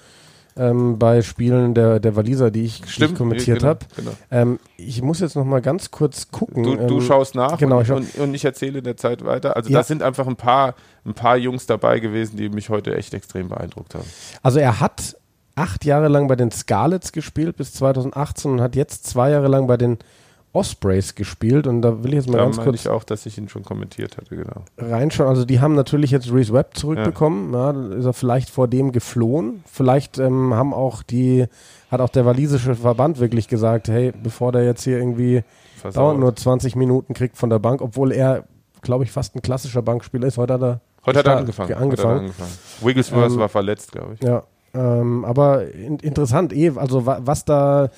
Ähm, 0.56 1.00
bei 1.00 1.24
Spielen 1.24 1.74
der, 1.74 2.00
der 2.00 2.16
Waliser, 2.16 2.52
die 2.52 2.66
ich, 2.66 2.84
ich 2.86 3.16
kommentiert 3.16 3.60
genau, 3.60 3.70
habe. 3.70 3.86
Genau. 3.96 4.12
Ähm, 4.30 4.60
ich 4.78 5.02
muss 5.02 5.20
jetzt 5.20 5.36
noch 5.36 5.46
mal 5.46 5.62
ganz 5.64 5.90
kurz 5.90 6.30
gucken. 6.30 6.64
Du, 6.64 6.76
du 6.76 6.96
ähm, 7.00 7.02
schaust 7.02 7.34
nach 7.34 7.58
genau, 7.58 7.80
und, 7.80 7.90
und, 7.90 8.16
und, 8.20 8.34
ich 8.36 8.46
erzähle 8.46 8.78
in 8.78 8.84
der 8.84 8.96
Zeit 8.96 9.26
weiter. 9.26 9.56
Also 9.56 9.72
ja. 9.72 9.80
da 9.80 9.84
sind 9.84 10.04
einfach 10.04 10.28
ein 10.28 10.36
paar, 10.36 10.76
ein 11.06 11.16
paar 11.16 11.38
Jungs 11.38 11.66
dabei 11.66 12.00
gewesen, 12.00 12.38
die 12.38 12.50
mich 12.50 12.70
heute 12.70 12.96
echt 12.96 13.16
extrem 13.16 13.50
beeindruckt 13.50 13.96
haben. 13.96 14.06
Also 14.44 14.60
er 14.60 14.80
hat 14.80 15.18
acht 15.56 15.86
Jahre 15.86 16.08
lang 16.08 16.28
bei 16.28 16.36
den 16.36 16.52
Scarlets 16.52 17.12
gespielt 17.12 17.58
bis 17.58 17.74
2018 17.74 18.52
und 18.52 18.62
hat 18.62 18.76
jetzt 18.76 19.08
zwei 19.08 19.32
Jahre 19.32 19.48
lang 19.48 19.66
bei 19.66 19.78
den 19.78 19.98
Ospreys 20.54 21.16
gespielt 21.16 21.66
und 21.66 21.82
da 21.82 22.04
will 22.04 22.12
ich 22.12 22.18
jetzt 22.18 22.30
mal 22.30 22.38
da 22.38 22.44
ganz 22.44 22.58
kurz. 22.58 22.82
ich 22.82 22.88
auch, 22.88 23.04
dass 23.04 23.26
ich 23.26 23.40
ihn 23.40 23.50
schon 23.50 23.64
kommentiert 23.64 24.18
hatte, 24.18 24.36
genau. 24.36 24.62
Reinschauen. 24.78 25.28
Also 25.28 25.46
die 25.46 25.60
haben 25.60 25.74
natürlich 25.74 26.12
jetzt 26.12 26.32
Reese 26.32 26.54
Webb 26.54 26.78
zurückbekommen. 26.78 27.54
Ja. 27.54 27.72
ja 27.72 27.96
ist 27.96 28.06
er 28.06 28.14
vielleicht 28.14 28.52
vor 28.52 28.68
dem 28.68 28.92
geflohen. 28.92 29.64
Vielleicht 29.66 30.20
ähm, 30.20 30.54
haben 30.54 30.72
auch 30.72 31.02
die, 31.02 31.48
hat 31.90 32.02
auch 32.02 32.10
der 32.10 32.28
walisische 32.28 32.76
Verband 32.76 33.20
wirklich 33.20 33.48
gesagt, 33.48 33.88
hey, 33.88 34.14
bevor 34.22 34.52
der 34.52 34.64
jetzt 34.64 34.84
hier 34.84 35.00
irgendwie 35.00 35.44
Versaut. 35.82 36.00
dauernd 36.00 36.20
nur 36.20 36.36
20 36.36 36.76
Minuten 36.76 37.16
kriegt 37.16 37.36
von 37.36 37.50
der 37.50 37.60
Bank, 37.60 37.82
obwohl 37.82 38.12
er, 38.12 38.44
glaube 38.84 39.06
ich, 39.06 39.12
fast 39.12 39.36
ein 39.36 39.42
klassischer 39.42 39.82
Bankspieler 39.82 40.28
ist. 40.28 40.38
Heute 40.38 40.54
hat 40.54 40.62
er, 40.62 40.82
Heute 41.04 41.20
hat 41.20 41.26
er 41.26 41.38
angefangen. 41.38 41.74
angefangen. 41.74 42.14
Hat 42.14 42.22
angefangen. 42.22 42.52
Wigglesworth 42.82 43.32
ähm, 43.32 43.40
war 43.40 43.50
verletzt, 43.50 43.92
glaube 43.92 44.14
ich. 44.14 44.22
Ja, 44.22 44.44
ähm, 44.76 45.24
aber 45.24 45.72
in, 45.72 45.98
interessant, 45.98 46.52
eh, 46.52 46.72
also 46.76 47.06
wa, 47.06 47.20
was 47.22 47.46
da 47.46 47.90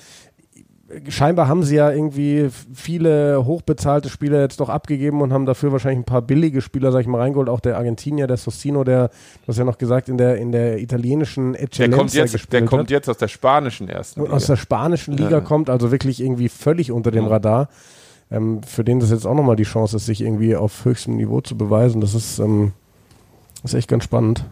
scheinbar 1.08 1.48
haben 1.48 1.62
sie 1.62 1.76
ja 1.76 1.90
irgendwie 1.90 2.48
viele 2.72 3.44
hochbezahlte 3.44 4.08
Spieler 4.08 4.40
jetzt 4.40 4.60
doch 4.60 4.68
abgegeben 4.68 5.20
und 5.20 5.32
haben 5.32 5.44
dafür 5.44 5.72
wahrscheinlich 5.72 6.00
ein 6.00 6.04
paar 6.04 6.22
billige 6.22 6.62
Spieler, 6.62 6.92
sag 6.92 7.00
ich 7.00 7.06
mal, 7.06 7.20
reingeholt. 7.20 7.48
Auch 7.48 7.60
der 7.60 7.76
Argentinier, 7.76 8.26
der 8.26 8.36
Socino, 8.36 8.84
der, 8.84 9.08
du 9.08 9.48
hast 9.48 9.58
ja 9.58 9.64
noch 9.64 9.78
gesagt, 9.78 10.08
in 10.08 10.16
der, 10.16 10.36
in 10.36 10.52
der 10.52 10.78
italienischen 10.78 11.54
Eccellenza 11.54 11.86
der 11.86 11.98
kommt 11.98 12.14
jetzt, 12.14 12.52
Der 12.52 12.64
kommt 12.64 12.90
jetzt 12.90 13.08
aus 13.08 13.18
der 13.18 13.28
spanischen 13.28 13.88
ersten 13.88 14.22
Liga. 14.22 14.32
Aus 14.32 14.46
der 14.46 14.56
spanischen 14.56 15.16
Liga 15.16 15.30
ja. 15.30 15.40
kommt, 15.40 15.70
also 15.70 15.90
wirklich 15.90 16.20
irgendwie 16.20 16.48
völlig 16.48 16.92
unter 16.92 17.10
dem 17.10 17.24
ja. 17.24 17.30
Radar. 17.30 17.68
Ähm, 18.30 18.62
für 18.62 18.84
den 18.84 19.00
das 19.00 19.10
jetzt 19.10 19.26
auch 19.26 19.34
nochmal 19.34 19.56
die 19.56 19.64
Chance 19.64 19.96
ist, 19.96 20.06
sich 20.06 20.20
irgendwie 20.20 20.56
auf 20.56 20.84
höchstem 20.84 21.16
Niveau 21.16 21.40
zu 21.40 21.56
beweisen. 21.56 22.00
Das 22.00 22.14
ist, 22.14 22.38
ähm, 22.38 22.72
ist 23.64 23.74
echt 23.74 23.88
ganz 23.88 24.04
spannend, 24.04 24.44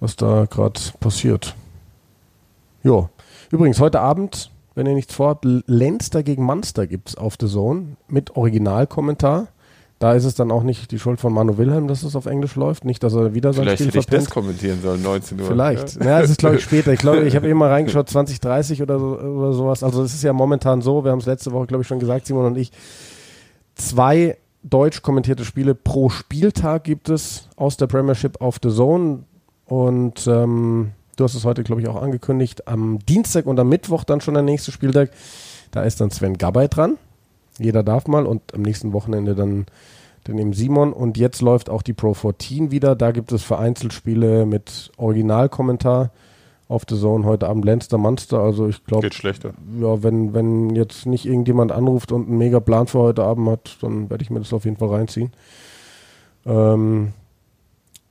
was 0.00 0.16
da 0.16 0.46
gerade 0.48 0.80
passiert. 1.00 1.54
Jo. 2.82 3.08
Übrigens, 3.50 3.80
heute 3.80 4.00
Abend 4.00 4.50
wenn 4.76 4.86
ihr 4.86 4.94
nichts 4.94 5.14
vorhabt, 5.14 5.44
Lenster 5.66 6.22
gegen 6.22 6.44
Munster 6.44 6.86
gibt 6.86 7.08
es 7.08 7.16
auf 7.16 7.36
The 7.40 7.48
Zone 7.48 7.96
mit 8.08 8.36
Originalkommentar. 8.36 9.48
Da 9.98 10.12
ist 10.12 10.24
es 10.24 10.34
dann 10.34 10.50
auch 10.50 10.62
nicht 10.62 10.90
die 10.90 10.98
Schuld 10.98 11.18
von 11.18 11.32
Manu 11.32 11.56
Wilhelm, 11.56 11.88
dass 11.88 12.02
es 12.02 12.14
auf 12.14 12.26
Englisch 12.26 12.54
läuft. 12.54 12.84
Nicht, 12.84 13.02
dass 13.02 13.14
er 13.14 13.32
wieder 13.32 13.54
sein 13.54 13.64
Vielleicht 13.64 13.78
Spiel 13.78 13.86
hätte 13.86 13.98
ich 13.98 14.06
das 14.06 14.28
kommentieren 14.28 14.82
sollen, 14.82 15.02
19 15.02 15.40
Uhr. 15.40 15.46
Vielleicht. 15.46 16.04
Ja, 16.04 16.20
es 16.20 16.28
ist, 16.28 16.38
glaube 16.38 16.56
ich, 16.56 16.62
später. 16.64 16.92
Ich 16.92 17.00
glaube, 17.00 17.22
ich 17.22 17.34
habe 17.34 17.48
eben 17.48 17.58
mal 17.58 17.70
reingeschaut, 17.70 18.10
2030 18.10 18.82
oder, 18.82 18.98
so, 18.98 19.18
oder 19.18 19.52
sowas. 19.54 19.82
Also 19.82 20.02
es 20.02 20.12
ist 20.12 20.22
ja 20.22 20.34
momentan 20.34 20.82
so, 20.82 21.02
wir 21.02 21.10
haben 21.10 21.20
es 21.20 21.26
letzte 21.26 21.52
Woche, 21.52 21.66
glaube 21.66 21.80
ich, 21.80 21.88
schon 21.88 21.98
gesagt, 21.98 22.26
Simon 22.26 22.44
und 22.44 22.58
ich, 22.58 22.70
zwei 23.76 24.36
deutsch 24.62 25.00
kommentierte 25.00 25.46
Spiele 25.46 25.74
pro 25.74 26.10
Spieltag 26.10 26.84
gibt 26.84 27.08
es 27.08 27.48
aus 27.56 27.78
der 27.78 27.86
Premiership 27.86 28.42
auf 28.42 28.58
The 28.62 28.68
Zone. 28.68 29.20
Und 29.64 30.26
ähm, 30.26 30.92
Du 31.16 31.24
hast 31.24 31.34
es 31.34 31.44
heute, 31.44 31.64
glaube 31.64 31.80
ich, 31.80 31.88
auch 31.88 32.00
angekündigt. 32.00 32.68
Am 32.68 32.98
Dienstag 33.06 33.46
und 33.46 33.58
am 33.58 33.68
Mittwoch 33.68 34.04
dann 34.04 34.20
schon 34.20 34.34
der 34.34 34.42
nächste 34.42 34.70
Spieltag. 34.70 35.10
Da 35.70 35.82
ist 35.82 36.00
dann 36.00 36.10
Sven 36.10 36.36
Gabay 36.36 36.68
dran. 36.68 36.98
Jeder 37.58 37.82
darf 37.82 38.06
mal 38.06 38.26
und 38.26 38.54
am 38.54 38.60
nächsten 38.60 38.92
Wochenende 38.92 39.34
dann, 39.34 39.64
dann 40.24 40.38
eben 40.38 40.52
Simon. 40.52 40.92
Und 40.92 41.16
jetzt 41.16 41.40
läuft 41.40 41.70
auch 41.70 41.80
die 41.80 41.94
Pro 41.94 42.12
14 42.12 42.70
wieder. 42.70 42.94
Da 42.94 43.12
gibt 43.12 43.32
es 43.32 43.42
vereinzelt 43.42 43.94
Spiele 43.94 44.44
mit 44.44 44.90
Originalkommentar 44.98 46.10
auf 46.68 46.82
The 46.88 46.98
Zone 46.98 47.24
heute 47.24 47.48
Abend 47.48 47.64
Leinster 47.64 47.96
Munster. 47.96 48.40
Also 48.40 48.68
ich 48.68 48.84
glaube, 48.84 49.02
Geht 49.02 49.14
schlechter. 49.14 49.54
ja, 49.80 50.02
wenn, 50.02 50.34
wenn 50.34 50.76
jetzt 50.76 51.06
nicht 51.06 51.24
irgendjemand 51.24 51.72
anruft 51.72 52.12
und 52.12 52.28
einen 52.28 52.38
mega 52.38 52.60
Plan 52.60 52.88
für 52.88 52.98
heute 52.98 53.22
Abend 53.24 53.48
hat, 53.48 53.78
dann 53.80 54.10
werde 54.10 54.22
ich 54.22 54.30
mir 54.30 54.40
das 54.40 54.52
auf 54.52 54.64
jeden 54.64 54.76
Fall 54.76 54.88
reinziehen. 54.88 55.32
Ähm, 56.44 57.12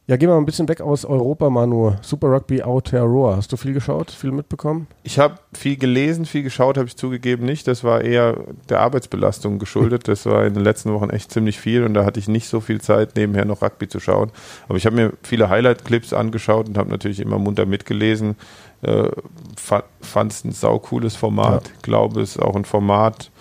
ja, 0.07 0.17
gehen 0.17 0.29
wir 0.29 0.35
mal 0.35 0.41
ein 0.41 0.45
bisschen 0.45 0.69
weg 0.69 0.81
aus 0.81 1.03
Europa, 1.03 1.49
Manu. 1.49 1.95
Super 2.01 2.27
Rugby 2.27 2.61
Aotearoa. 2.61 3.37
Hast 3.37 3.51
du 3.51 3.57
viel 3.57 3.73
geschaut, 3.73 4.11
viel 4.11 4.31
mitbekommen? 4.31 4.85
Ich 5.01 5.17
habe 5.17 5.35
viel 5.51 5.77
gelesen, 5.77 6.27
viel 6.27 6.43
geschaut, 6.43 6.77
habe 6.77 6.87
ich 6.87 6.95
zugegeben 6.95 7.43
nicht. 7.43 7.67
Das 7.67 7.83
war 7.83 8.01
eher 8.01 8.37
der 8.69 8.81
Arbeitsbelastung 8.81 9.57
geschuldet. 9.57 10.07
Das 10.07 10.27
war 10.27 10.45
in 10.45 10.53
den 10.53 10.63
letzten 10.63 10.93
Wochen 10.93 11.09
echt 11.09 11.31
ziemlich 11.31 11.59
viel 11.59 11.83
und 11.83 11.95
da 11.95 12.05
hatte 12.05 12.19
ich 12.19 12.27
nicht 12.27 12.47
so 12.47 12.59
viel 12.59 12.81
Zeit, 12.81 13.15
nebenher 13.15 13.45
noch 13.45 13.63
Rugby 13.63 13.87
zu 13.87 13.99
schauen. 13.99 14.31
Aber 14.67 14.77
ich 14.77 14.85
habe 14.85 14.95
mir 14.95 15.13
viele 15.23 15.49
Highlight-Clips 15.49 16.13
angeschaut 16.13 16.67
und 16.67 16.77
habe 16.77 16.91
natürlich 16.91 17.19
immer 17.19 17.39
munter 17.39 17.65
mitgelesen. 17.65 18.35
Äh, 18.83 19.09
Fand 19.55 20.31
es 20.31 20.43
ein 20.43 20.51
saucooles 20.51 21.15
Format. 21.15 21.67
Ja. 21.67 21.73
Glaube 21.81 22.21
es 22.21 22.35
ist 22.35 22.41
auch 22.43 22.55
ein 22.55 22.65
Format, 22.65 23.31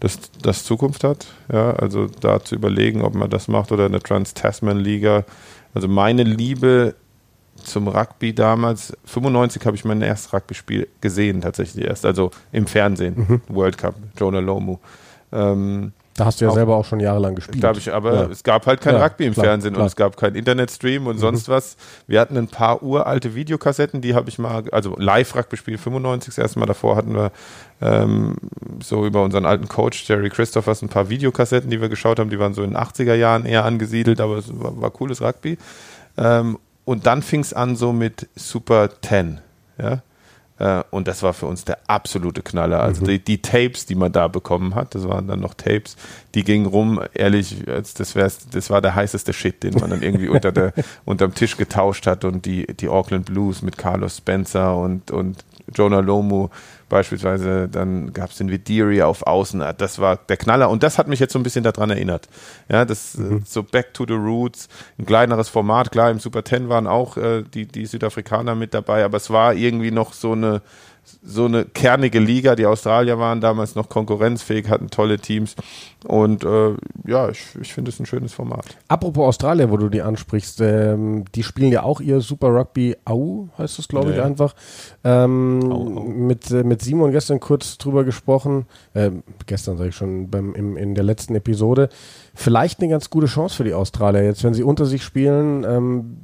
das, 0.00 0.18
das 0.42 0.64
Zukunft 0.64 1.04
hat. 1.04 1.26
Ja, 1.52 1.74
also 1.74 2.06
da 2.20 2.42
zu 2.42 2.56
überlegen, 2.56 3.02
ob 3.02 3.14
man 3.14 3.30
das 3.30 3.46
macht 3.46 3.70
oder 3.70 3.86
eine 3.86 4.00
Trans-Tasman-Liga. 4.00 5.24
Also 5.74 5.88
meine 5.88 6.22
Liebe 6.22 6.94
zum 7.56 7.88
Rugby 7.88 8.34
damals, 8.34 8.96
95 9.04 9.66
habe 9.66 9.76
ich 9.76 9.84
mein 9.84 10.02
erstes 10.02 10.32
Rugby-Spiel 10.32 10.88
gesehen, 11.00 11.40
tatsächlich 11.40 11.84
erst, 11.84 12.06
also 12.06 12.30
im 12.52 12.66
Fernsehen, 12.66 13.42
World 13.48 13.78
Cup, 13.78 13.94
Jonah 14.16 14.40
Lomu. 14.40 14.78
Ähm, 15.32 15.92
Da 16.18 16.24
hast 16.24 16.40
du 16.40 16.46
ja 16.46 16.50
Auch- 16.50 16.54
selber 16.54 16.74
auch 16.76 16.84
schon 16.84 16.98
jahrelang 16.98 17.36
gespielt. 17.36 17.62
da 17.62 17.70
ich 17.70 17.92
aber, 17.92 18.12
Ja. 18.14 18.22
es 18.26 18.42
gab 18.42 18.66
halt 18.66 18.80
kein 18.80 18.96
Ja, 18.96 19.04
Rugby 19.04 19.24
im 19.26 19.34
klar, 19.34 19.46
Fernsehen 19.46 19.72
klar. 19.74 19.78
Mhm. 19.78 19.84
und 19.84 19.86
es 19.86 19.96
gab 19.96 20.16
kein 20.16 20.34
Internetstream 20.34 21.06
und 21.06 21.18
sonst 21.18 21.48
was. 21.48 21.76
Wir 22.08 22.20
hatten 22.20 22.36
ein 22.36 22.48
paar 22.48 22.82
uralte 22.82 23.36
Videokassetten, 23.36 24.00
die 24.00 24.14
habe 24.16 24.28
ich 24.28 24.38
mal, 24.40 24.64
also 24.72 24.96
Live-Rugby-Spiel 24.98 25.78
95, 25.78 26.34
das 26.34 26.38
erste 26.38 26.58
Mal 26.58 26.66
davor 26.66 26.96
hatten 26.96 27.14
wir 27.14 27.30
ähm, 27.80 28.34
so 28.82 29.06
über 29.06 29.22
unseren 29.22 29.46
alten 29.46 29.68
Coach 29.68 30.08
Jerry 30.08 30.28
Christophers 30.30 30.82
ein 30.82 30.88
paar 30.88 31.08
Videokassetten, 31.08 31.70
die 31.70 31.80
wir 31.80 31.88
geschaut 31.88 32.18
haben, 32.18 32.30
die 32.30 32.40
waren 32.40 32.52
so 32.52 32.64
in 32.64 32.70
den 32.70 32.76
80er 32.76 33.14
Jahren 33.14 33.46
eher 33.46 33.64
angesiedelt, 33.64 34.20
aber 34.20 34.38
es 34.38 34.46
war, 34.60 34.80
war 34.80 34.90
cooles 34.90 35.22
Rugby. 35.22 35.56
Ähm, 36.16 36.58
und 36.84 37.06
dann 37.06 37.22
fing 37.22 37.40
es 37.42 37.52
an 37.52 37.76
so 37.76 37.92
mit 37.92 38.28
Super 38.34 38.88
10, 39.02 39.40
ja. 39.80 40.02
Äh, 40.58 40.82
Und 40.90 41.08
das 41.08 41.22
war 41.22 41.32
für 41.34 41.46
uns 41.46 41.64
der 41.64 41.78
absolute 41.86 42.42
Knaller. 42.42 42.80
Also 42.80 43.04
die, 43.04 43.18
die 43.18 43.40
Tapes, 43.42 43.86
die 43.86 43.94
man 43.94 44.12
da 44.12 44.28
bekommen 44.28 44.74
hat, 44.74 44.94
das 44.94 45.08
waren 45.08 45.26
dann 45.28 45.40
noch 45.40 45.54
Tapes, 45.54 45.96
die 46.34 46.44
gingen 46.44 46.66
rum, 46.66 47.00
ehrlich, 47.14 47.64
das, 47.66 48.14
wär's, 48.14 48.48
das 48.50 48.70
war 48.70 48.80
der 48.80 48.94
heißeste 48.94 49.32
Shit, 49.32 49.62
den 49.62 49.74
man 49.74 49.90
dann 49.90 50.02
irgendwie 50.02 50.28
unter 50.28 50.52
der, 50.52 50.72
unterm 51.04 51.34
Tisch 51.34 51.56
getauscht 51.56 52.06
hat. 52.06 52.24
Und 52.24 52.44
die, 52.46 52.66
die 52.66 52.88
Auckland 52.88 53.26
Blues 53.26 53.62
mit 53.62 53.78
Carlos 53.78 54.18
Spencer 54.18 54.76
und, 54.76 55.10
und 55.10 55.44
Jonah 55.74 56.00
Lomu 56.00 56.48
beispielsweise, 56.88 57.68
dann 57.68 58.12
gab 58.12 58.30
es 58.30 58.36
den 58.36 58.50
Vidiri 58.50 59.02
auf 59.02 59.26
Außen, 59.26 59.62
das 59.76 59.98
war 59.98 60.16
der 60.16 60.36
Knaller. 60.36 60.70
Und 60.70 60.82
das 60.82 60.98
hat 60.98 61.08
mich 61.08 61.20
jetzt 61.20 61.32
so 61.32 61.38
ein 61.38 61.42
bisschen 61.42 61.64
daran 61.64 61.90
erinnert. 61.90 62.28
Ja, 62.68 62.84
das 62.84 63.14
äh, 63.16 63.40
so 63.44 63.62
Back 63.62 63.94
to 63.94 64.04
the 64.06 64.14
Roots, 64.14 64.68
ein 64.98 65.06
kleineres 65.06 65.48
Format, 65.48 65.92
klar, 65.92 66.10
im 66.10 66.18
Super 66.18 66.44
Ten 66.44 66.68
waren 66.68 66.86
auch 66.86 67.16
äh, 67.16 67.42
die, 67.42 67.66
die 67.66 67.86
Südafrikaner 67.86 68.54
mit 68.54 68.74
dabei, 68.74 69.04
aber 69.04 69.16
es 69.16 69.30
war 69.30 69.54
irgendwie 69.54 69.90
noch 69.90 70.12
so 70.12 70.32
eine 70.32 70.62
so 71.22 71.44
eine 71.44 71.64
kernige 71.64 72.18
Liga. 72.18 72.54
Die 72.54 72.66
Australier 72.66 73.18
waren 73.18 73.40
damals 73.40 73.74
noch 73.74 73.88
konkurrenzfähig, 73.88 74.68
hatten 74.68 74.88
tolle 74.88 75.18
Teams. 75.18 75.56
Und 76.06 76.44
äh, 76.44 76.74
ja, 77.06 77.28
ich, 77.28 77.40
ich 77.60 77.72
finde 77.72 77.90
es 77.90 77.98
ein 78.00 78.06
schönes 78.06 78.32
Format. 78.32 78.64
Apropos 78.88 79.26
Australier, 79.26 79.70
wo 79.70 79.76
du 79.76 79.88
die 79.88 80.02
ansprichst, 80.02 80.60
ähm, 80.60 81.24
die 81.34 81.42
spielen 81.42 81.72
ja 81.72 81.82
auch 81.82 82.00
ihr 82.00 82.20
Super 82.20 82.48
Rugby 82.48 82.96
AU, 83.04 83.48
heißt 83.58 83.78
das, 83.78 83.88
glaube 83.88 84.10
ich, 84.10 84.16
Ja, 84.16 84.22
ja. 84.22 84.26
einfach. 84.26 84.54
Ähm, 85.04 85.60
Au, 85.64 85.98
au. 85.98 86.00
Mit, 86.04 86.50
äh, 86.50 86.62
mit 86.64 86.82
Simon 86.82 87.12
gestern 87.12 87.40
kurz 87.40 87.78
drüber 87.78 88.04
gesprochen, 88.04 88.66
ähm, 88.94 89.22
gestern 89.46 89.76
sage 89.76 89.90
ich 89.90 89.96
schon, 89.96 90.30
beim, 90.30 90.54
im, 90.54 90.76
in 90.76 90.94
der 90.94 91.04
letzten 91.04 91.34
Episode. 91.34 91.88
Vielleicht 92.34 92.80
eine 92.80 92.88
ganz 92.88 93.10
gute 93.10 93.26
Chance 93.26 93.56
für 93.56 93.64
die 93.64 93.74
Australier 93.74 94.24
jetzt, 94.24 94.44
wenn 94.44 94.54
sie 94.54 94.62
unter 94.62 94.86
sich 94.86 95.02
spielen. 95.02 95.64
Ähm, 95.64 96.18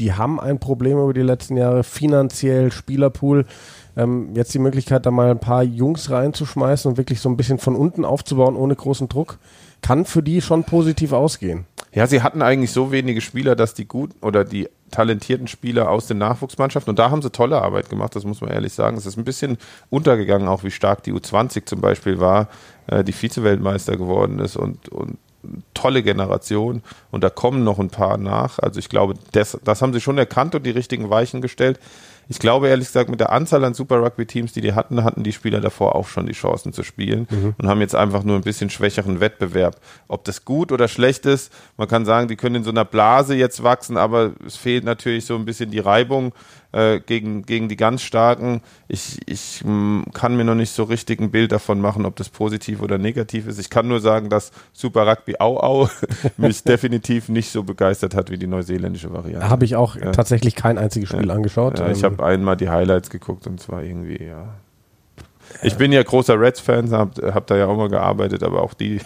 die 0.00 0.14
haben 0.14 0.40
ein 0.40 0.58
Problem 0.58 0.98
über 0.98 1.12
die 1.12 1.20
letzten 1.20 1.58
Jahre, 1.58 1.84
finanziell, 1.84 2.72
Spielerpool. 2.72 3.44
Ähm, 4.00 4.30
jetzt 4.34 4.54
die 4.54 4.58
Möglichkeit, 4.58 5.04
da 5.04 5.10
mal 5.10 5.30
ein 5.30 5.40
paar 5.40 5.62
Jungs 5.62 6.10
reinzuschmeißen 6.10 6.90
und 6.90 6.96
wirklich 6.96 7.20
so 7.20 7.28
ein 7.28 7.36
bisschen 7.36 7.58
von 7.58 7.76
unten 7.76 8.04
aufzubauen, 8.04 8.56
ohne 8.56 8.74
großen 8.74 9.08
Druck, 9.08 9.38
kann 9.82 10.04
für 10.04 10.22
die 10.22 10.40
schon 10.40 10.64
positiv 10.64 11.12
ausgehen. 11.12 11.66
Ja, 11.92 12.06
sie 12.06 12.22
hatten 12.22 12.40
eigentlich 12.40 12.72
so 12.72 12.92
wenige 12.92 13.20
Spieler, 13.20 13.56
dass 13.56 13.74
die 13.74 13.86
guten 13.86 14.24
oder 14.24 14.44
die 14.44 14.68
talentierten 14.90 15.48
Spieler 15.48 15.90
aus 15.90 16.06
den 16.06 16.18
Nachwuchsmannschaften, 16.18 16.90
und 16.90 16.98
da 16.98 17.10
haben 17.10 17.20
sie 17.20 17.30
tolle 17.30 17.60
Arbeit 17.60 17.90
gemacht, 17.90 18.16
das 18.16 18.24
muss 18.24 18.40
man 18.40 18.50
ehrlich 18.50 18.72
sagen. 18.72 18.96
Es 18.96 19.06
ist 19.06 19.18
ein 19.18 19.24
bisschen 19.24 19.58
untergegangen, 19.90 20.48
auch 20.48 20.64
wie 20.64 20.70
stark 20.70 21.02
die 21.02 21.12
U20 21.12 21.66
zum 21.66 21.80
Beispiel 21.80 22.20
war, 22.20 22.48
äh, 22.86 23.04
die 23.04 23.12
Vize-Weltmeister 23.12 23.96
geworden 23.96 24.38
ist 24.38 24.56
und, 24.56 24.88
und 24.88 25.18
tolle 25.74 26.02
Generation. 26.02 26.82
Und 27.10 27.24
da 27.24 27.30
kommen 27.30 27.64
noch 27.64 27.78
ein 27.78 27.90
paar 27.90 28.18
nach. 28.18 28.58
Also 28.58 28.78
ich 28.78 28.88
glaube, 28.88 29.14
das, 29.32 29.58
das 29.64 29.82
haben 29.82 29.92
sie 29.92 30.00
schon 30.00 30.18
erkannt 30.18 30.54
und 30.54 30.64
die 30.64 30.70
richtigen 30.70 31.10
Weichen 31.10 31.40
gestellt. 31.40 31.78
Ich 32.30 32.38
glaube 32.38 32.68
ehrlich 32.68 32.86
gesagt, 32.86 33.10
mit 33.10 33.18
der 33.18 33.32
Anzahl 33.32 33.64
an 33.64 33.74
Super 33.74 34.00
Rugby-Teams, 34.00 34.52
die 34.52 34.60
die 34.60 34.72
hatten, 34.72 35.02
hatten 35.02 35.24
die 35.24 35.32
Spieler 35.32 35.60
davor 35.60 35.96
auch 35.96 36.06
schon 36.06 36.26
die 36.26 36.32
Chancen 36.32 36.72
zu 36.72 36.84
spielen 36.84 37.26
und 37.58 37.68
haben 37.68 37.80
jetzt 37.80 37.96
einfach 37.96 38.22
nur 38.22 38.36
ein 38.36 38.42
bisschen 38.42 38.70
schwächeren 38.70 39.18
Wettbewerb. 39.18 39.80
Ob 40.06 40.22
das 40.22 40.44
gut 40.44 40.70
oder 40.70 40.86
schlecht 40.86 41.26
ist, 41.26 41.52
man 41.76 41.88
kann 41.88 42.04
sagen, 42.04 42.28
die 42.28 42.36
können 42.36 42.54
in 42.54 42.64
so 42.64 42.70
einer 42.70 42.84
Blase 42.84 43.34
jetzt 43.34 43.64
wachsen, 43.64 43.96
aber 43.96 44.30
es 44.46 44.54
fehlt 44.54 44.84
natürlich 44.84 45.26
so 45.26 45.34
ein 45.34 45.44
bisschen 45.44 45.72
die 45.72 45.80
Reibung 45.80 46.32
äh, 46.72 47.00
gegen, 47.00 47.42
gegen 47.42 47.68
die 47.68 47.76
ganz 47.76 48.02
Starken. 48.02 48.60
Ich, 48.88 49.18
ich 49.26 49.62
mh, 49.64 50.04
kann 50.12 50.36
mir 50.36 50.44
noch 50.44 50.54
nicht 50.54 50.70
so 50.70 50.84
richtig 50.84 51.20
ein 51.20 51.30
Bild 51.30 51.52
davon 51.52 51.80
machen, 51.80 52.06
ob 52.06 52.16
das 52.16 52.28
positiv 52.28 52.80
oder 52.82 52.98
negativ 52.98 53.46
ist. 53.46 53.58
Ich 53.58 53.70
kann 53.70 53.88
nur 53.88 54.00
sagen, 54.00 54.28
dass 54.30 54.52
Super 54.72 55.06
Rugby 55.06 55.36
Au 55.38 55.58
Au 55.58 55.88
mich 56.36 56.62
definitiv 56.64 57.28
nicht 57.28 57.50
so 57.50 57.62
begeistert 57.62 58.14
hat 58.14 58.30
wie 58.30 58.38
die 58.38 58.46
neuseeländische 58.46 59.12
Variante. 59.12 59.48
Habe 59.48 59.64
ich 59.64 59.76
auch 59.76 59.96
Ja. 59.96 60.12
tatsächlich 60.12 60.54
kein 60.56 60.78
einziges 60.78 61.08
Spiel 61.10 61.28
Ja. 61.28 61.34
angeschaut. 61.34 61.78
Ja, 61.78 61.90
ich 61.90 61.98
Ähm, 62.02 62.12
habe 62.12 62.24
einmal 62.24 62.56
die 62.56 62.68
Highlights 62.68 63.10
geguckt 63.10 63.46
und 63.46 63.60
zwar 63.60 63.82
irgendwie, 63.82 64.22
ja. 64.24 64.54
Ich 65.62 65.74
bin 65.76 65.90
ja 65.90 66.00
großer 66.00 66.38
Reds-Fan, 66.40 66.92
habe 66.92 67.34
hab 67.34 67.48
da 67.48 67.56
ja 67.56 67.66
auch 67.66 67.76
mal 67.76 67.88
gearbeitet, 67.88 68.44
aber 68.44 68.62
auch 68.62 68.72
die, 68.72 69.00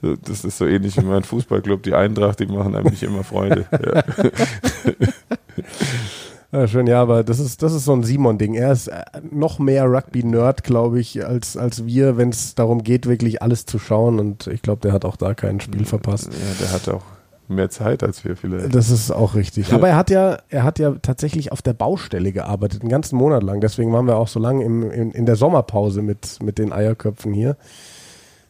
das 0.24 0.44
ist 0.44 0.56
so 0.58 0.64
ähnlich 0.64 0.96
wie 0.96 1.04
mein 1.04 1.24
Fußballclub, 1.24 1.82
die 1.82 1.94
Eintracht, 1.94 2.38
die 2.38 2.46
machen 2.46 2.76
einem 2.76 2.86
nicht 2.90 3.02
immer 3.02 3.24
Freude. 3.24 3.66
Ja. 3.72 4.04
Ja, 6.50 6.66
schön, 6.66 6.86
ja, 6.86 7.02
aber 7.02 7.24
das 7.24 7.40
ist, 7.40 7.62
das 7.62 7.74
ist 7.74 7.84
so 7.84 7.92
ein 7.92 8.02
Simon-Ding. 8.02 8.54
Er 8.54 8.72
ist 8.72 8.88
äh, 8.88 9.02
noch 9.30 9.58
mehr 9.58 9.84
Rugby-Nerd, 9.84 10.64
glaube 10.64 10.98
ich, 10.98 11.26
als, 11.26 11.58
als 11.58 11.84
wir, 11.84 12.16
wenn 12.16 12.30
es 12.30 12.54
darum 12.54 12.82
geht, 12.82 13.06
wirklich 13.06 13.42
alles 13.42 13.66
zu 13.66 13.78
schauen. 13.78 14.18
Und 14.18 14.46
ich 14.46 14.62
glaube, 14.62 14.80
der 14.80 14.92
hat 14.92 15.04
auch 15.04 15.16
da 15.16 15.34
kein 15.34 15.60
Spiel 15.60 15.84
verpasst. 15.84 16.30
ja, 16.32 16.64
der 16.64 16.72
hat 16.72 16.88
auch 16.88 17.02
mehr 17.48 17.68
Zeit 17.70 18.02
als 18.02 18.24
wir 18.24 18.36
vielleicht. 18.36 18.74
Das 18.74 18.90
ist 18.90 19.10
auch 19.10 19.34
richtig. 19.34 19.72
Aber 19.72 19.88
er 19.88 19.96
hat 19.96 20.10
ja, 20.10 20.38
er 20.48 20.64
hat 20.64 20.78
ja 20.78 20.92
tatsächlich 21.02 21.52
auf 21.52 21.62
der 21.62 21.72
Baustelle 21.74 22.32
gearbeitet, 22.32 22.82
einen 22.82 22.90
ganzen 22.90 23.16
Monat 23.16 23.42
lang. 23.42 23.60
Deswegen 23.60 23.92
waren 23.92 24.06
wir 24.06 24.16
auch 24.16 24.28
so 24.28 24.40
lange 24.40 24.64
im, 24.64 24.90
in, 24.90 25.10
in 25.10 25.26
der 25.26 25.36
Sommerpause 25.36 26.02
mit, 26.02 26.42
mit 26.42 26.58
den 26.58 26.72
Eierköpfen 26.72 27.32
hier. 27.32 27.56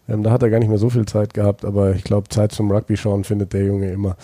Ähm, 0.09 0.23
da 0.23 0.31
hat 0.31 0.43
er 0.43 0.51
gar 0.51 0.59
nicht 0.59 0.69
mehr 0.69 0.79
so 0.79 0.91
viel 0.91 1.07
Zeit 1.07 1.35
gehabt, 1.35 1.65
aber 1.65 1.95
ich 1.95 2.05
glaube, 2.05 2.29
Zeit 2.29 2.53
zum 2.53 2.71
Rugby 2.71 2.97
schauen 2.97 3.25
findet 3.25 3.53
der 3.53 3.65
Junge 3.65 3.91
immer. 3.91 4.17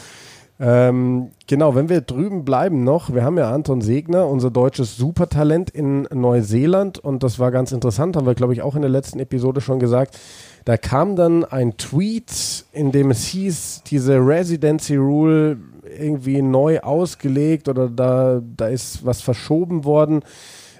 Ähm, 0.60 1.30
genau, 1.48 1.74
wenn 1.74 1.88
wir 1.88 2.00
drüben 2.00 2.44
bleiben 2.44 2.84
noch, 2.84 3.12
wir 3.12 3.24
haben 3.24 3.36
ja 3.36 3.50
Anton 3.50 3.80
Segner, 3.80 4.28
unser 4.28 4.52
deutsches 4.52 4.96
Supertalent 4.96 5.68
in 5.68 6.02
Neuseeland 6.12 6.98
und 6.98 7.24
das 7.24 7.40
war 7.40 7.50
ganz 7.50 7.72
interessant, 7.72 8.16
haben 8.16 8.26
wir 8.26 8.36
glaube 8.36 8.52
ich 8.52 8.62
auch 8.62 8.76
in 8.76 8.82
der 8.82 8.90
letzten 8.90 9.18
Episode 9.18 9.60
schon 9.60 9.80
gesagt. 9.80 10.16
Da 10.64 10.76
kam 10.76 11.16
dann 11.16 11.44
ein 11.44 11.76
Tweet, 11.76 12.64
in 12.72 12.92
dem 12.92 13.10
es 13.10 13.24
hieß, 13.26 13.82
diese 13.84 14.16
Residency 14.18 14.94
Rule 14.96 15.58
irgendwie 15.98 16.40
neu 16.40 16.80
ausgelegt 16.80 17.68
oder 17.68 17.88
da, 17.88 18.40
da 18.56 18.68
ist 18.68 19.04
was 19.04 19.20
verschoben 19.22 19.84
worden, 19.84 20.22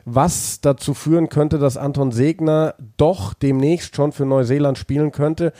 was 0.05 0.61
dazu 0.61 0.95
führen 0.95 1.29
könnte, 1.29 1.59
dass 1.59 1.77
Anton 1.77 2.13
Segner 2.13 2.75
doch 2.97 3.35
demnächst 3.35 3.97
schon 3.97 4.13
für 4.13 4.25
Neuseeland 4.25 4.79
spielen 4.79 5.11
könnte. 5.11 5.53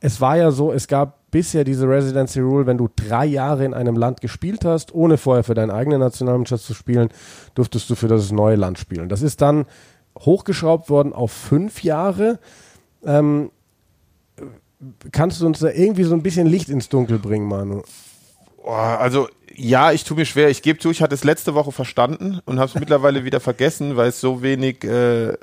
Es 0.00 0.20
war 0.20 0.36
ja 0.36 0.50
so, 0.50 0.72
es 0.72 0.88
gab 0.88 1.19
bisher 1.30 1.64
diese 1.64 1.88
Residency 1.88 2.40
Rule, 2.40 2.66
wenn 2.66 2.78
du 2.78 2.88
drei 2.94 3.26
Jahre 3.26 3.64
in 3.64 3.74
einem 3.74 3.96
Land 3.96 4.20
gespielt 4.20 4.64
hast, 4.64 4.94
ohne 4.94 5.16
vorher 5.16 5.44
für 5.44 5.54
deine 5.54 5.74
eigene 5.74 5.98
Nationalmannschaft 5.98 6.64
zu 6.64 6.74
spielen, 6.74 7.08
durftest 7.54 7.88
du 7.90 7.94
für 7.94 8.08
das 8.08 8.32
neue 8.32 8.56
Land 8.56 8.78
spielen. 8.78 9.08
Das 9.08 9.22
ist 9.22 9.40
dann 9.40 9.66
hochgeschraubt 10.18 10.90
worden 10.90 11.12
auf 11.12 11.32
fünf 11.32 11.82
Jahre. 11.82 12.38
Ähm, 13.04 13.50
kannst 15.12 15.40
du 15.40 15.46
uns 15.46 15.60
da 15.60 15.70
irgendwie 15.70 16.04
so 16.04 16.14
ein 16.14 16.22
bisschen 16.22 16.46
Licht 16.46 16.68
ins 16.68 16.88
Dunkel 16.88 17.18
bringen, 17.18 17.48
Manu? 17.48 17.82
Also 18.64 19.28
ja, 19.54 19.92
ich 19.92 20.04
tue 20.04 20.16
mir 20.16 20.26
schwer. 20.26 20.48
Ich 20.48 20.62
gebe 20.62 20.78
zu, 20.78 20.90
ich 20.90 21.02
hatte 21.02 21.14
es 21.14 21.24
letzte 21.24 21.54
Woche 21.54 21.72
verstanden 21.72 22.40
und 22.44 22.58
habe 22.58 22.68
es 22.68 22.74
mittlerweile 22.74 23.24
wieder 23.24 23.40
vergessen, 23.40 23.96
weil 23.96 24.08
es 24.08 24.20
so 24.20 24.42
wenig 24.42 24.84
äh, 24.84 25.34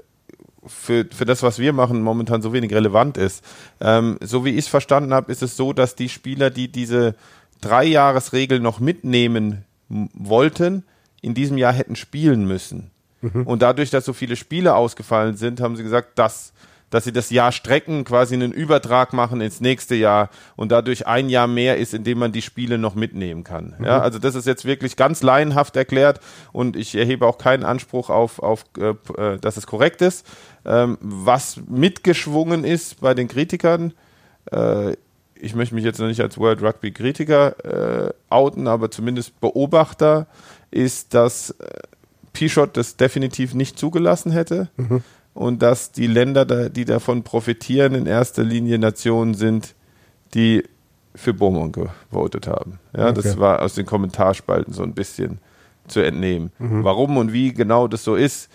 für, 0.67 1.05
für 1.05 1.25
das, 1.25 1.43
was 1.43 1.59
wir 1.59 1.73
machen, 1.73 2.01
momentan 2.01 2.41
so 2.41 2.53
wenig 2.53 2.73
relevant 2.73 3.17
ist. 3.17 3.43
Ähm, 3.79 4.17
so 4.21 4.45
wie 4.45 4.51
ich 4.51 4.65
es 4.65 4.67
verstanden 4.67 5.13
habe, 5.13 5.31
ist 5.31 5.43
es 5.43 5.57
so, 5.57 5.73
dass 5.73 5.95
die 5.95 6.09
Spieler, 6.09 6.49
die 6.49 6.67
diese 6.67 7.15
Dreijahresregel 7.61 8.59
noch 8.59 8.79
mitnehmen 8.79 9.63
wollten, 9.89 10.83
in 11.21 11.33
diesem 11.33 11.57
Jahr 11.57 11.73
hätten 11.73 11.95
spielen 11.95 12.47
müssen. 12.47 12.91
Mhm. 13.21 13.43
Und 13.43 13.61
dadurch, 13.61 13.89
dass 13.89 14.05
so 14.05 14.13
viele 14.13 14.35
Spiele 14.35 14.75
ausgefallen 14.75 15.37
sind, 15.37 15.61
haben 15.61 15.75
sie 15.75 15.83
gesagt, 15.83 16.19
dass 16.19 16.53
dass 16.89 17.03
sie 17.03 17.11
das 17.11 17.29
Jahr 17.29 17.51
strecken, 17.51 18.05
quasi 18.05 18.35
einen 18.35 18.51
Übertrag 18.51 19.11
machen 19.13 19.41
ins 19.41 19.59
nächste 19.59 19.95
Jahr 19.95 20.29
und 20.55 20.71
dadurch 20.71 21.05
ein 21.05 21.29
Jahr 21.29 21.47
mehr 21.47 21.77
ist, 21.77 21.93
in 21.93 22.03
dem 22.03 22.19
man 22.19 22.31
die 22.31 22.41
Spiele 22.41 22.77
noch 22.77 22.95
mitnehmen 22.95 23.43
kann. 23.43 23.75
Mhm. 23.77 23.85
Ja, 23.85 23.99
also 23.99 24.19
das 24.19 24.35
ist 24.35 24.47
jetzt 24.47 24.65
wirklich 24.65 24.95
ganz 24.95 25.21
laienhaft 25.21 25.75
erklärt 25.75 26.21
und 26.53 26.75
ich 26.75 26.95
erhebe 26.95 27.25
auch 27.25 27.37
keinen 27.37 27.63
Anspruch 27.63 28.09
auf, 28.09 28.39
auf 28.39 28.63
äh, 28.77 28.93
äh, 29.21 29.37
dass 29.37 29.57
es 29.57 29.67
korrekt 29.67 30.01
ist. 30.01 30.25
Ähm, 30.65 30.97
was 31.01 31.59
mitgeschwungen 31.67 32.63
ist 32.63 33.01
bei 33.01 33.13
den 33.13 33.27
Kritikern, 33.27 33.93
äh, 34.51 34.95
ich 35.39 35.55
möchte 35.55 35.75
mich 35.75 35.83
jetzt 35.83 35.99
noch 35.99 36.07
nicht 36.07 36.21
als 36.21 36.37
World 36.37 36.61
Rugby 36.61 36.91
Kritiker 36.91 38.07
äh, 38.07 38.13
outen, 38.29 38.67
aber 38.67 38.89
zumindest 38.89 39.39
Beobachter, 39.39 40.27
ist, 40.71 41.13
dass 41.13 41.51
äh, 41.51 41.79
Pichot 42.33 42.75
das 42.75 42.97
definitiv 42.97 43.53
nicht 43.53 43.77
zugelassen 43.77 44.31
hätte. 44.31 44.69
Mhm 44.77 45.03
und 45.37 45.61
dass 45.61 45.91
die 45.91 46.07
Länder, 46.07 46.69
die 46.69 46.83
davon 46.83 47.21
profitieren, 47.21 47.93
in 47.93 48.07
erster 48.07 48.43
Linie 48.43 48.79
Nationen 48.79 49.35
sind, 49.35 49.75
die 50.33 50.63
für 51.13 51.33
Beaumont 51.33 51.73
gewotet 52.09 52.47
haben. 52.47 52.79
Ja, 52.95 53.09
okay. 53.09 53.21
das 53.21 53.39
war 53.39 53.61
aus 53.61 53.75
den 53.75 53.85
Kommentarspalten 53.85 54.73
so 54.73 54.81
ein 54.81 54.93
bisschen 54.93 55.39
zu 55.87 55.99
entnehmen. 55.99 56.51
Mhm. 56.57 56.83
Warum 56.83 57.17
und 57.17 57.33
wie 57.33 57.53
genau 57.53 57.87
das 57.87 58.03
so 58.03 58.15
ist, 58.15 58.49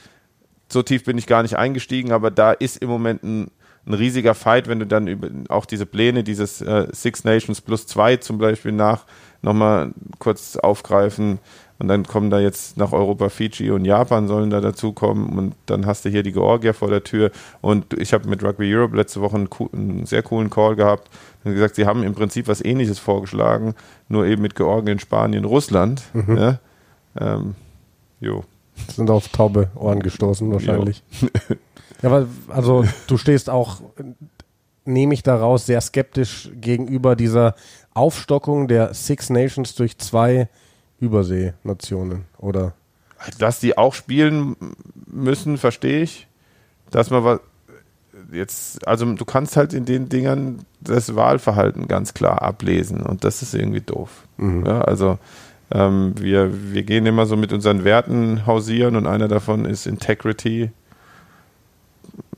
so 0.69 0.83
tief 0.83 1.05
bin 1.05 1.19
ich 1.19 1.27
gar 1.27 1.43
nicht 1.43 1.57
eingestiegen, 1.57 2.11
aber 2.11 2.33
da 2.33 2.51
ist 2.51 2.79
im 2.79 2.89
Moment 2.89 3.23
ein, 3.23 3.51
ein 3.87 3.95
riesiger 3.95 4.35
Fight, 4.35 4.67
wenn 4.67 4.81
du 4.81 4.87
dann 4.87 5.07
über 5.07 5.29
auch 5.51 5.67
diese 5.67 5.87
Pläne, 5.87 6.25
dieses 6.25 6.63
äh, 6.63 6.89
Six 6.91 7.23
Nations 7.23 7.61
plus 7.61 7.87
zwei 7.87 8.17
zum 8.17 8.39
Beispiel 8.39 8.73
nach 8.73 9.07
nochmal 9.41 9.93
kurz 10.19 10.57
aufgreifen, 10.57 11.39
und 11.83 11.89
dann 11.89 12.07
kommen 12.07 12.31
da 12.31 12.39
jetzt 12.39 12.77
nach 12.77 12.93
Europa 12.93 13.29
Fiji 13.29 13.73
und 13.73 13.85
Japan 13.85 14.29
sollen 14.29 14.51
da 14.51 14.61
dazukommen. 14.61 15.37
Und 15.37 15.57
dann 15.67 15.85
hast 15.85 16.05
du 16.05 16.11
hier 16.11 16.23
die 16.23 16.31
Georgier 16.31 16.75
vor 16.75 16.89
der 16.89 17.03
Tür. 17.03 17.33
Und 17.61 17.95
ich 17.95 18.13
habe 18.13 18.29
mit 18.29 18.45
Rugby 18.45 18.73
Europe 18.73 18.97
letzte 18.97 19.21
Woche 19.21 19.35
einen, 19.35 19.49
einen 19.73 20.07
sehr 20.07 20.23
coolen 20.23 20.49
Call 20.49 20.77
gehabt. 20.77 21.11
Und 21.43 21.55
gesagt, 21.55 21.75
sie 21.75 21.85
haben 21.85 22.05
im 22.05 22.15
Prinzip 22.15 22.47
was 22.47 22.65
ähnliches 22.65 23.01
vorgeschlagen, 23.01 23.75
nur 24.09 24.27
eben 24.27 24.43
mit 24.43 24.55
Georgien, 24.55 25.01
Spanien, 25.01 25.45
Russland. 25.45 26.05
Mhm. 26.13 26.37
Ja? 26.37 26.61
Ähm, 27.21 27.57
jo. 28.21 28.45
Sind 28.95 29.11
auf 29.11 29.27
taube 29.27 29.69
Ohren 29.75 30.05
gestoßen 30.05 30.53
wahrscheinlich. 30.53 31.03
ja, 32.01 32.09
aber 32.09 32.29
also 32.47 32.85
du 33.09 33.17
stehst 33.17 33.51
auch, 33.51 33.81
nehme 34.85 35.15
ich 35.15 35.25
daraus, 35.25 35.67
sehr 35.67 35.81
skeptisch 35.81 36.49
gegenüber 36.55 37.17
dieser 37.17 37.57
Aufstockung 37.93 38.69
der 38.69 38.95
Six 38.95 39.31
Nations 39.31 39.75
durch 39.75 39.99
zwei 39.99 40.49
Überseenationen, 41.03 42.25
oder? 42.39 42.75
Dass 43.39 43.61
die 43.61 43.77
auch 43.77 43.93
spielen 43.93 44.57
müssen, 45.07 45.59
verstehe 45.59 46.03
ich. 46.03 46.29
Dass 46.91 47.11
man 47.11 47.25
was 47.25 47.41
jetzt, 48.31 48.87
also 48.87 49.13
du 49.13 49.25
kannst 49.25 49.57
halt 49.57 49.75
in 49.75 49.85
den 49.85 50.09
Dingern 50.09 50.65
das 50.81 51.15
Wahlverhalten 51.17 51.89
ganz 51.89 52.15
klar 52.15 52.43
ablesen 52.43 53.03
und 53.03 53.25
das 53.25 53.43
ist 53.43 53.55
irgendwie 53.55 53.81
doof. 53.81 54.27
Mhm. 54.37 54.65
Ja, 54.65 54.83
also 54.83 55.19
ähm, 55.73 56.15
wir, 56.19 56.73
wir 56.73 56.83
gehen 56.83 57.07
immer 57.07 57.27
so 57.27 57.37
mit 57.37 57.53
unseren 57.53 57.85
Werten 57.85 58.47
hausieren 58.47 58.97
und 58.97 59.07
einer 59.07 59.29
davon 59.29 59.65
ist 59.65 59.87
Integrity. 59.87 60.71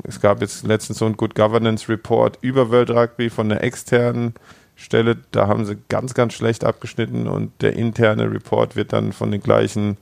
Es 0.04 0.20
gab 0.20 0.40
jetzt 0.40 0.66
letztens 0.66 0.98
so 0.98 1.06
ein 1.06 1.16
Good 1.16 1.34
Governance 1.34 1.88
Report 1.88 2.38
über 2.40 2.70
World 2.70 2.90
Rugby 2.90 3.30
von 3.30 3.48
der 3.48 3.62
externen 3.62 4.34
Stelle, 4.76 5.16
da 5.30 5.46
haben 5.46 5.64
sie 5.64 5.76
ganz, 5.88 6.14
ganz 6.14 6.34
schlecht 6.34 6.64
abgeschnitten 6.64 7.28
und 7.28 7.52
der 7.62 7.74
interne 7.74 8.30
Report 8.30 8.76
wird 8.76 8.92
dann 8.92 9.12
von 9.12 9.30
den 9.30 9.40
gleichen 9.40 9.96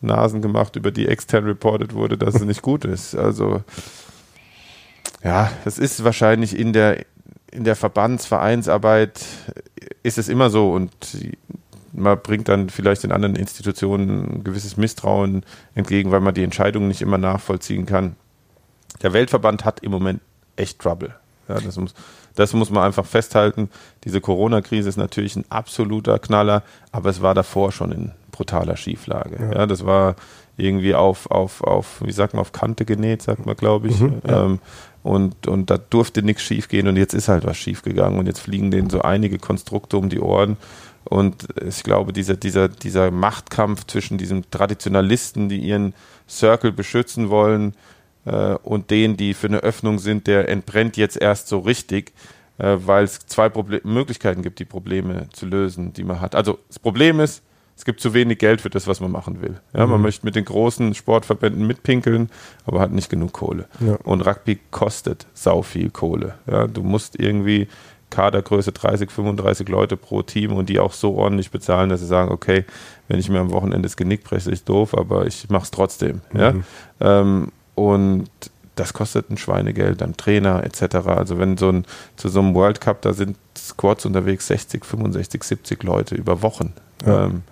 Nasen 0.00 0.42
gemacht, 0.42 0.76
über 0.76 0.90
die 0.90 1.08
extern 1.08 1.44
reported 1.44 1.94
wurde, 1.94 2.18
dass 2.18 2.34
es 2.34 2.44
nicht 2.44 2.62
gut 2.62 2.84
ist. 2.84 3.14
Also 3.14 3.62
ja, 5.22 5.50
es 5.64 5.78
ist 5.78 6.04
wahrscheinlich 6.04 6.56
in 6.58 6.72
der 6.72 7.04
in 7.50 7.64
der 7.64 7.76
Verbandsvereinsarbeit 7.76 9.24
ist 10.02 10.18
es 10.18 10.28
immer 10.28 10.50
so 10.50 10.72
und 10.72 10.92
man 11.92 12.20
bringt 12.20 12.48
dann 12.48 12.68
vielleicht 12.68 13.04
den 13.04 13.12
anderen 13.12 13.36
Institutionen 13.36 14.38
ein 14.38 14.44
gewisses 14.44 14.76
Misstrauen 14.76 15.44
entgegen, 15.76 16.10
weil 16.10 16.20
man 16.20 16.34
die 16.34 16.42
Entscheidungen 16.42 16.88
nicht 16.88 17.00
immer 17.00 17.18
nachvollziehen 17.18 17.86
kann. 17.86 18.16
Der 19.02 19.12
Weltverband 19.12 19.64
hat 19.64 19.80
im 19.80 19.92
Moment 19.92 20.20
echt 20.56 20.80
Trouble. 20.80 21.14
Ja, 21.48 21.60
das 21.60 21.76
muss, 21.76 21.94
das 22.34 22.52
muss 22.52 22.70
man 22.70 22.84
einfach 22.84 23.06
festhalten. 23.06 23.70
Diese 24.04 24.20
Corona-Krise 24.20 24.88
ist 24.88 24.96
natürlich 24.96 25.36
ein 25.36 25.44
absoluter 25.50 26.18
Knaller, 26.18 26.62
aber 26.92 27.10
es 27.10 27.22
war 27.22 27.34
davor 27.34 27.72
schon 27.72 27.92
in 27.92 28.12
brutaler 28.30 28.76
Schieflage. 28.76 29.36
Ja, 29.40 29.58
ja 29.60 29.66
das 29.66 29.84
war 29.84 30.16
irgendwie 30.56 30.94
auf, 30.94 31.30
auf, 31.30 31.62
auf, 31.62 32.02
wie 32.04 32.12
sagt 32.12 32.34
man, 32.34 32.40
auf 32.40 32.52
Kante 32.52 32.84
genäht, 32.84 33.22
sagt 33.22 33.46
man, 33.46 33.56
glaube 33.56 33.88
ich. 33.88 34.00
Mhm, 34.00 34.22
ja. 34.26 34.44
ähm, 34.44 34.58
und, 35.02 35.46
und 35.46 35.68
da 35.68 35.76
durfte 35.76 36.22
nichts 36.22 36.42
schief 36.42 36.68
gehen 36.68 36.88
und 36.88 36.96
jetzt 36.96 37.12
ist 37.12 37.28
halt 37.28 37.44
was 37.44 37.58
schief 37.58 37.82
gegangen 37.82 38.18
und 38.18 38.26
jetzt 38.26 38.40
fliegen 38.40 38.70
denen 38.70 38.88
so 38.88 39.02
einige 39.02 39.38
Konstrukte 39.38 39.98
um 39.98 40.08
die 40.08 40.20
Ohren. 40.20 40.56
Und 41.04 41.46
ich 41.62 41.82
glaube, 41.82 42.14
dieser, 42.14 42.34
dieser, 42.34 42.68
dieser 42.68 43.10
Machtkampf 43.10 43.86
zwischen 43.86 44.16
diesen 44.16 44.50
Traditionalisten, 44.50 45.50
die 45.50 45.58
ihren 45.58 45.92
Circle 46.26 46.72
beschützen 46.72 47.28
wollen, 47.28 47.74
äh, 48.24 48.54
und 48.62 48.90
den, 48.90 49.16
die 49.16 49.34
für 49.34 49.48
eine 49.48 49.58
Öffnung 49.58 49.98
sind, 49.98 50.26
der 50.26 50.48
entbrennt 50.48 50.96
jetzt 50.96 51.16
erst 51.16 51.48
so 51.48 51.58
richtig, 51.58 52.12
äh, 52.58 52.76
weil 52.78 53.04
es 53.04 53.26
zwei 53.26 53.48
Proble 53.48 53.80
Möglichkeiten 53.84 54.42
gibt, 54.42 54.58
die 54.58 54.64
Probleme 54.64 55.28
zu 55.32 55.46
lösen, 55.46 55.92
die 55.92 56.04
man 56.04 56.20
hat. 56.20 56.34
Also 56.34 56.58
das 56.68 56.78
Problem 56.78 57.20
ist, 57.20 57.42
es 57.76 57.84
gibt 57.84 58.00
zu 58.00 58.14
wenig 58.14 58.38
Geld 58.38 58.60
für 58.60 58.70
das, 58.70 58.86
was 58.86 59.00
man 59.00 59.10
machen 59.10 59.42
will. 59.42 59.60
Ja, 59.72 59.84
mhm. 59.84 59.92
Man 59.92 60.02
möchte 60.02 60.24
mit 60.24 60.36
den 60.36 60.44
großen 60.44 60.94
Sportverbänden 60.94 61.66
mitpinkeln, 61.66 62.30
aber 62.66 62.80
hat 62.80 62.92
nicht 62.92 63.10
genug 63.10 63.32
Kohle. 63.32 63.66
Ja. 63.80 63.96
Und 64.04 64.20
Rugby 64.20 64.60
kostet 64.70 65.26
sau 65.34 65.62
viel 65.62 65.90
Kohle. 65.90 66.34
Ja, 66.46 66.66
du 66.66 66.82
musst 66.82 67.18
irgendwie 67.18 67.66
Kadergröße 68.10 68.70
30, 68.70 69.10
35 69.10 69.68
Leute 69.68 69.96
pro 69.96 70.22
Team 70.22 70.52
und 70.52 70.68
die 70.68 70.78
auch 70.78 70.92
so 70.92 71.16
ordentlich 71.16 71.50
bezahlen, 71.50 71.90
dass 71.90 71.98
sie 72.00 72.06
sagen, 72.06 72.30
okay, 72.30 72.64
wenn 73.08 73.18
ich 73.18 73.28
mir 73.28 73.40
am 73.40 73.50
Wochenende 73.50 73.82
das 73.82 73.96
Genick 73.96 74.22
breche, 74.22 74.50
ist 74.50 74.68
doof, 74.68 74.96
aber 74.96 75.26
ich 75.26 75.50
mache 75.50 75.64
es 75.64 75.70
trotzdem. 75.72 76.20
Mhm. 76.32 76.40
Ja? 76.40 76.54
Ähm, 77.00 77.48
und 77.74 78.28
das 78.76 78.92
kostet 78.92 79.30
ein 79.30 79.36
Schweinegeld, 79.36 80.00
dann 80.00 80.16
Trainer 80.16 80.64
etc. 80.64 80.96
Also 81.06 81.38
wenn 81.38 81.56
so 81.56 81.70
ein 81.70 81.84
zu 82.16 82.28
so 82.28 82.40
einem 82.40 82.54
World 82.54 82.80
Cup, 82.80 83.02
da 83.02 83.12
sind 83.12 83.36
Squads 83.56 84.04
unterwegs 84.04 84.46
60, 84.48 84.84
65, 84.84 85.44
70 85.44 85.82
Leute 85.82 86.14
über 86.14 86.42
Wochen. 86.42 86.72
Ja. 87.06 87.26
Ähm, 87.26 87.42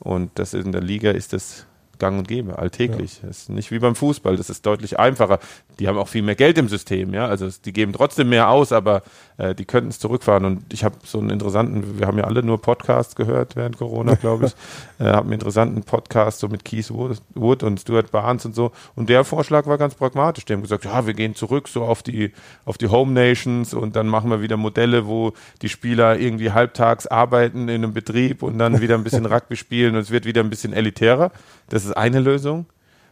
und 0.00 0.30
das 0.34 0.54
in 0.54 0.72
der 0.72 0.82
Liga 0.82 1.10
ist 1.10 1.32
das 1.32 1.66
gang 1.98 2.18
und 2.18 2.28
gäbe, 2.28 2.58
alltäglich. 2.58 3.20
Ja. 3.22 3.28
Das 3.28 3.38
ist 3.38 3.50
nicht 3.50 3.70
wie 3.70 3.78
beim 3.78 3.94
Fußball, 3.94 4.36
das 4.36 4.50
ist 4.50 4.64
deutlich 4.66 4.98
einfacher. 4.98 5.38
Die 5.78 5.88
haben 5.88 5.98
auch 5.98 6.08
viel 6.08 6.22
mehr 6.22 6.34
Geld 6.34 6.58
im 6.58 6.68
System, 6.68 7.12
ja. 7.14 7.26
Also 7.26 7.48
die 7.64 7.72
geben 7.72 7.92
trotzdem 7.92 8.28
mehr 8.28 8.48
aus, 8.48 8.72
aber 8.72 9.02
äh, 9.36 9.54
die 9.54 9.64
könnten 9.64 9.90
es 9.90 9.98
zurückfahren. 9.98 10.44
Und 10.44 10.72
ich 10.72 10.84
habe 10.84 10.96
so 11.04 11.18
einen 11.18 11.30
interessanten, 11.30 11.98
wir 11.98 12.06
haben 12.06 12.18
ja 12.18 12.24
alle 12.24 12.42
nur 12.42 12.60
Podcasts 12.60 13.16
gehört 13.16 13.56
während 13.56 13.78
Corona, 13.78 14.14
glaube 14.14 14.46
ich. 14.46 14.54
äh, 14.98 15.10
habe 15.10 15.22
einen 15.22 15.32
interessanten 15.32 15.82
Podcast 15.82 16.40
so 16.40 16.48
mit 16.48 16.64
Keith 16.64 16.90
Wood 16.90 17.62
und 17.62 17.80
Stuart 17.80 18.10
Barnes 18.10 18.44
und 18.44 18.54
so. 18.54 18.72
Und 18.94 19.08
der 19.08 19.24
Vorschlag 19.24 19.66
war 19.66 19.78
ganz 19.78 19.94
pragmatisch. 19.94 20.44
Die 20.44 20.52
haben 20.52 20.62
gesagt, 20.62 20.84
ja, 20.84 21.06
wir 21.06 21.14
gehen 21.14 21.34
zurück 21.34 21.68
so 21.68 21.82
auf 21.82 22.02
die, 22.02 22.32
auf 22.64 22.78
die 22.78 22.88
Home 22.88 23.12
Nations 23.12 23.74
und 23.74 23.96
dann 23.96 24.06
machen 24.06 24.30
wir 24.30 24.40
wieder 24.40 24.56
Modelle, 24.56 25.06
wo 25.06 25.32
die 25.62 25.68
Spieler 25.68 26.18
irgendwie 26.18 26.52
halbtags 26.52 27.06
arbeiten 27.06 27.68
in 27.68 27.82
einem 27.82 27.92
Betrieb 27.92 28.42
und 28.42 28.58
dann 28.58 28.80
wieder 28.80 28.94
ein 28.94 29.04
bisschen 29.04 29.26
Rugby 29.34 29.56
spielen 29.56 29.94
und 29.94 30.00
es 30.00 30.10
wird 30.10 30.24
wieder 30.24 30.42
ein 30.42 30.50
bisschen 30.50 30.72
elitärer. 30.72 31.32
Das 31.68 31.83
ist 31.84 31.96
eine 31.96 32.20
Lösung. 32.20 32.66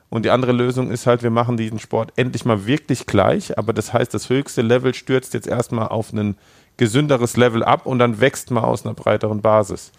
Und 0.09 0.27
die 0.27 0.31
andere 0.31 0.53
Lösung 0.53 0.91
ist 0.91 1.07
halt, 1.07 1.23
wir 1.23 1.31
machen 1.31 1.57
diesen 1.57 1.79
Sport 1.79 2.13
endlich 2.17 2.45
mal 2.45 2.67
wirklich 2.67 3.07
gleich, 3.07 3.57
aber 3.57 3.73
das 3.73 3.95
heißt, 3.95 4.13
das 4.13 4.29
höchste 4.29 4.61
Level 4.61 4.93
stürzt 4.93 5.33
jetzt 5.33 5.47
erstmal 5.47 5.89
auf 5.89 6.13
ein 6.13 6.37
gesünderes 6.77 7.39
Level 7.39 7.65
ab 7.65 7.87
und 7.87 7.99
dann 7.99 8.21
wächst 8.21 8.51
man 8.51 8.63
aus 8.63 8.85
einer 8.85 8.95
breiteren 8.95 9.41
Basis. 9.41 9.91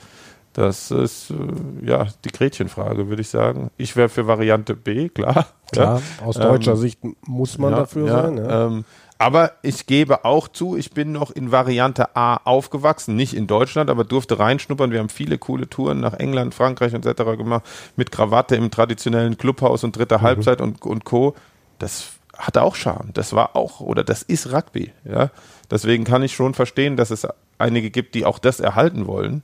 Das 0.53 0.91
ist 0.91 1.31
äh, 1.31 1.87
ja 1.87 2.07
die 2.23 2.31
Gretchenfrage, 2.31 3.09
würde 3.09 3.23
ich 3.23 3.29
sagen. 3.29 3.71
Ich 3.77 3.95
wäre 3.95 4.07
für 4.07 4.27
Variante 4.27 4.75
B, 4.75 5.09
klar. 5.09 5.47
Klar, 5.71 6.01
ja. 6.19 6.25
aus 6.27 6.35
deutscher 6.35 6.73
ähm, 6.73 6.77
Sicht 6.77 6.99
muss 7.25 7.57
man 7.57 7.71
ja, 7.71 7.77
dafür 7.79 8.07
ja, 8.07 8.21
sein. 8.21 8.47
Ähm, 8.47 8.85
aber 9.17 9.53
ich 9.61 9.85
gebe 9.85 10.25
auch 10.25 10.47
zu, 10.47 10.75
ich 10.75 10.91
bin 10.91 11.11
noch 11.11 11.31
in 11.31 11.51
Variante 11.51 12.15
A 12.15 12.37
aufgewachsen, 12.43 13.15
nicht 13.15 13.33
in 13.33 13.47
Deutschland, 13.47 13.89
aber 13.89 14.03
durfte 14.03 14.39
reinschnuppern. 14.39 14.91
Wir 14.91 14.99
haben 14.99 15.09
viele 15.09 15.37
coole 15.37 15.69
Touren 15.69 15.99
nach 15.99 16.13
England, 16.13 16.53
Frankreich 16.53 16.93
etc. 16.93 17.37
gemacht, 17.37 17.63
mit 17.95 18.11
Krawatte 18.11 18.55
im 18.55 18.71
traditionellen 18.71 19.37
Clubhaus 19.37 19.83
und 19.83 19.95
dritter 19.95 20.19
mhm. 20.19 20.23
Halbzeit 20.23 20.61
und, 20.61 20.81
und 20.81 21.05
Co. 21.05 21.35
Das 21.79 22.13
hatte 22.37 22.63
auch 22.63 22.75
Charme. 22.75 23.11
Das 23.13 23.33
war 23.33 23.55
auch, 23.55 23.79
oder 23.79 24.03
das 24.03 24.23
ist 24.23 24.51
Rugby. 24.51 24.91
Ja? 25.05 25.29
Deswegen 25.69 26.03
kann 26.03 26.23
ich 26.23 26.33
schon 26.33 26.53
verstehen, 26.53 26.97
dass 26.97 27.11
es 27.11 27.27
einige 27.57 27.91
gibt, 27.91 28.15
die 28.15 28.25
auch 28.25 28.39
das 28.39 28.59
erhalten 28.59 29.07
wollen. 29.07 29.43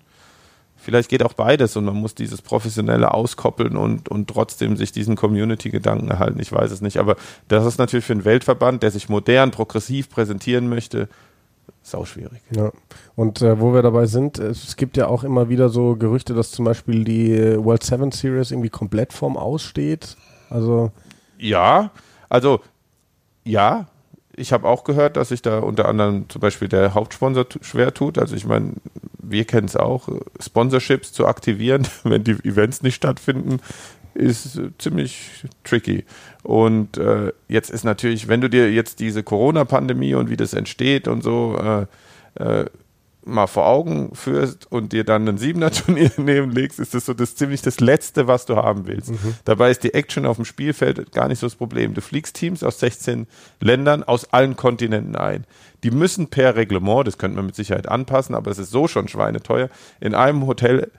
Vielleicht 0.80 1.10
geht 1.10 1.24
auch 1.24 1.34
beides 1.34 1.76
und 1.76 1.86
man 1.86 1.96
muss 1.96 2.16
dieses 2.16 2.42
Professionelle 2.42 3.14
auskoppeln 3.14 3.78
und, 3.78 4.10
und 4.10 4.30
trotzdem 4.30 4.78
sich 4.78 4.92
diesen 4.92 5.16
Community-Gedanken 5.16 6.10
erhalten. 6.10 6.40
Ich 6.40 6.52
weiß 6.52 6.72
es 6.72 6.82
nicht. 6.82 6.98
Aber 6.98 7.16
das 7.48 7.66
ist 7.66 7.78
natürlich 7.78 8.06
für 8.06 8.14
einen 8.14 8.26
Weltverband, 8.26 8.84
der 8.84 8.92
sich 8.92 9.10
modern, 9.10 9.52
progressiv 9.52 10.10
präsentieren 10.10 10.70
möchte, 10.70 11.10
sau 11.82 12.06
schwierig. 12.06 12.42
Ja. 12.56 12.72
Und 13.16 13.42
äh, 13.42 13.60
wo 13.60 13.74
wir 13.74 13.82
dabei 13.82 14.06
sind, 14.06 14.40
es 14.40 14.76
gibt 14.76 14.98
ja 14.98 15.08
auch 15.08 15.24
immer 15.24 15.50
wieder 15.50 15.70
so 15.70 15.96
Gerüchte, 15.96 16.34
dass 16.34 16.52
zum 16.52 16.66
Beispiel 16.66 17.04
die 17.04 17.64
World 17.64 17.84
Seven 17.84 18.12
Series 18.12 18.52
irgendwie 18.52 18.70
komplett 18.70 19.14
vorm 19.14 19.38
Aussteht. 19.38 20.18
Also 20.50 20.92
ja, 21.38 21.92
also 22.28 22.62
ja, 23.44 23.88
ich 24.40 24.54
habe 24.54 24.68
auch 24.68 24.84
gehört, 24.84 25.18
dass 25.18 25.30
sich 25.30 25.42
da 25.42 25.60
unter 25.60 25.88
anderem 25.88 26.30
zum 26.30 26.42
Beispiel 26.42 26.68
der 26.68 26.94
Hauptsponsor 26.94 27.46
schwer 27.62 27.94
tut. 27.94 28.18
Also 28.18 28.36
ich 28.36 28.46
meine, 28.46 28.74
wir 29.22 29.46
kennen 29.46 29.68
es 29.68 29.76
auch, 29.76 30.10
Sponsorships 30.40 31.12
zu 31.12 31.28
aktivieren, 31.28 31.88
wenn 32.04 32.24
die 32.24 32.32
Events 32.44 32.82
nicht 32.82 32.96
stattfinden, 32.96 33.60
ist 34.14 34.60
ziemlich 34.80 35.46
tricky. 35.64 36.06
Und 36.44 36.98
äh, 36.98 37.32
jetzt 37.48 37.70
ist 37.70 37.84
natürlich, 37.84 38.28
wenn 38.28 38.42
du 38.42 38.50
dir 38.50 38.72
jetzt 38.72 39.00
diese 39.00 39.24
Corona-Pandemie 39.24 40.16
und 40.16 40.30
wie 40.30 40.38
das 40.38 40.54
entsteht 40.54 41.08
und 41.08 41.24
so 41.24 41.58
äh, 41.58 41.86
äh, 42.44 42.66
mal 43.30 43.48
vor 43.48 43.68
Augen 43.68 44.14
führst 44.14 44.72
und 44.72 44.94
dir 44.94 45.04
dann 45.04 45.28
ein 45.28 45.38
Siebener-Turnier 45.38 46.12
neben 46.18 46.52
legst, 46.52 46.80
ist 46.80 46.94
das 46.94 47.06
so 47.06 47.14
das 47.14 47.36
ziemlich 47.36 47.62
das 47.62 47.80
Letzte, 47.80 48.28
was 48.28 48.46
du 48.46 48.56
haben 48.56 48.88
willst. 48.88 49.12
Mhm. 49.12 49.36
Dabei 49.46 49.72
ist 49.72 49.84
die 49.84 49.94
Action 49.94 50.26
auf 50.26 50.36
dem 50.36 50.46
Spielfeld 50.46 51.12
gar 51.12 51.28
nicht 51.28 51.40
so 51.40 51.48
das 51.48 51.56
Problem. 51.56 51.94
Du 51.94 52.02
fliegst 52.02 52.36
Teams 52.36 52.64
aus 52.64 52.80
16 52.80 53.28
Ländern 53.60 54.04
aus 54.04 54.34
allen 54.34 54.56
Kontinenten 54.56 55.16
ein. 55.16 55.46
Die 55.84 55.92
müssen 55.92 56.28
per 56.28 56.56
Reglement, 56.56 57.08
das 57.08 57.18
könnte 57.18 57.38
man 57.38 57.46
mit 57.46 57.56
Sicherheit 57.56 57.88
anpassen, 57.88 58.36
aber 58.36 58.52
es 58.52 58.58
ist 58.58 58.72
so 58.72 58.88
schon 58.88 59.08
schweineteuer, 59.08 59.70
in 60.02 60.14
einem 60.14 60.46
Hotel 60.46 60.92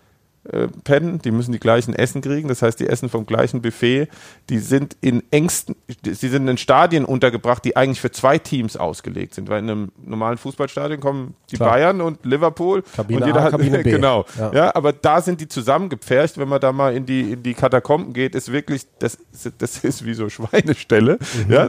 äh, 0.45 0.69
pennen, 0.85 1.19
die 1.21 1.31
müssen 1.33 1.53
die 1.53 1.61
gleichen 1.61 1.95
Essen 1.95 2.23
kriegen, 2.23 2.49
das 2.49 2.63
heißt, 2.63 2.81
die 2.81 2.87
essen 2.87 3.11
vom 3.11 3.27
gleichen 3.27 3.61
Buffet, 3.61 4.09
die 4.49 4.59
sind 4.59 4.97
in 5.03 5.23
engsten, 5.31 5.77
sie 6.03 6.29
sind 6.29 6.49
in 6.49 6.57
Stadien 6.57 7.05
untergebracht, 7.05 7.63
die 7.65 7.77
eigentlich 7.77 8.01
für 8.01 8.11
zwei 8.11 8.39
Teams 8.39 8.77
ausgelegt 8.79 9.35
sind, 9.35 9.51
weil 9.51 9.59
in 9.63 9.69
einem 9.69 9.93
normalen 10.03 10.39
Fußballstadion 10.39 10.99
kommen 11.01 11.35
die 11.51 11.57
Klar. 11.57 11.71
Bayern 11.73 12.01
und 12.01 12.25
Liverpool 12.25 12.83
Kabine 12.97 13.21
und 13.21 13.27
jeder 13.27 13.41
A, 13.41 13.45
hat, 13.45 13.51
Kabine 13.51 13.79
B. 13.83 13.91
genau, 13.91 14.25
Ja. 14.39 14.53
ja. 14.55 14.75
aber 14.75 14.95
da 14.95 15.21
sind 15.21 15.43
die 15.43 15.49
zusammengepfercht, 15.49 16.39
wenn 16.39 16.49
man 16.49 16.61
da 16.61 16.73
mal 16.73 16.95
in 16.97 17.05
die, 17.05 17.33
in 17.33 17.43
die 17.43 17.53
Katakomben 17.55 18.15
geht, 18.15 18.35
ist 18.35 18.51
wirklich, 18.51 18.87
das, 18.99 19.19
das 19.59 19.85
ist 19.85 20.07
wie 20.07 20.15
so 20.15 20.29
Schweineställe, 20.31 21.19
Mhm. 21.47 21.53
ja, 21.53 21.69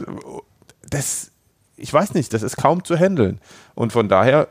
das, 0.88 1.30
ich 1.76 1.92
weiß 1.92 2.14
nicht, 2.14 2.32
das 2.32 2.42
ist 2.42 2.56
kaum 2.56 2.84
zu 2.84 2.96
handeln 2.96 3.38
und 3.74 3.92
von 3.92 4.08
daher 4.08 4.48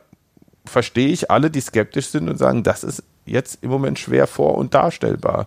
verstehe 0.66 1.08
ich 1.08 1.32
alle, 1.32 1.50
die 1.50 1.60
skeptisch 1.62 2.08
sind 2.10 2.30
und 2.30 2.38
sagen, 2.38 2.62
das 2.62 2.84
ist 2.84 3.04
jetzt 3.26 3.60
im 3.64 3.70
Moment 3.70 4.00
schwer 4.00 4.28
vor- 4.28 4.58
und 4.58 4.74
darstellbar. 4.74 5.46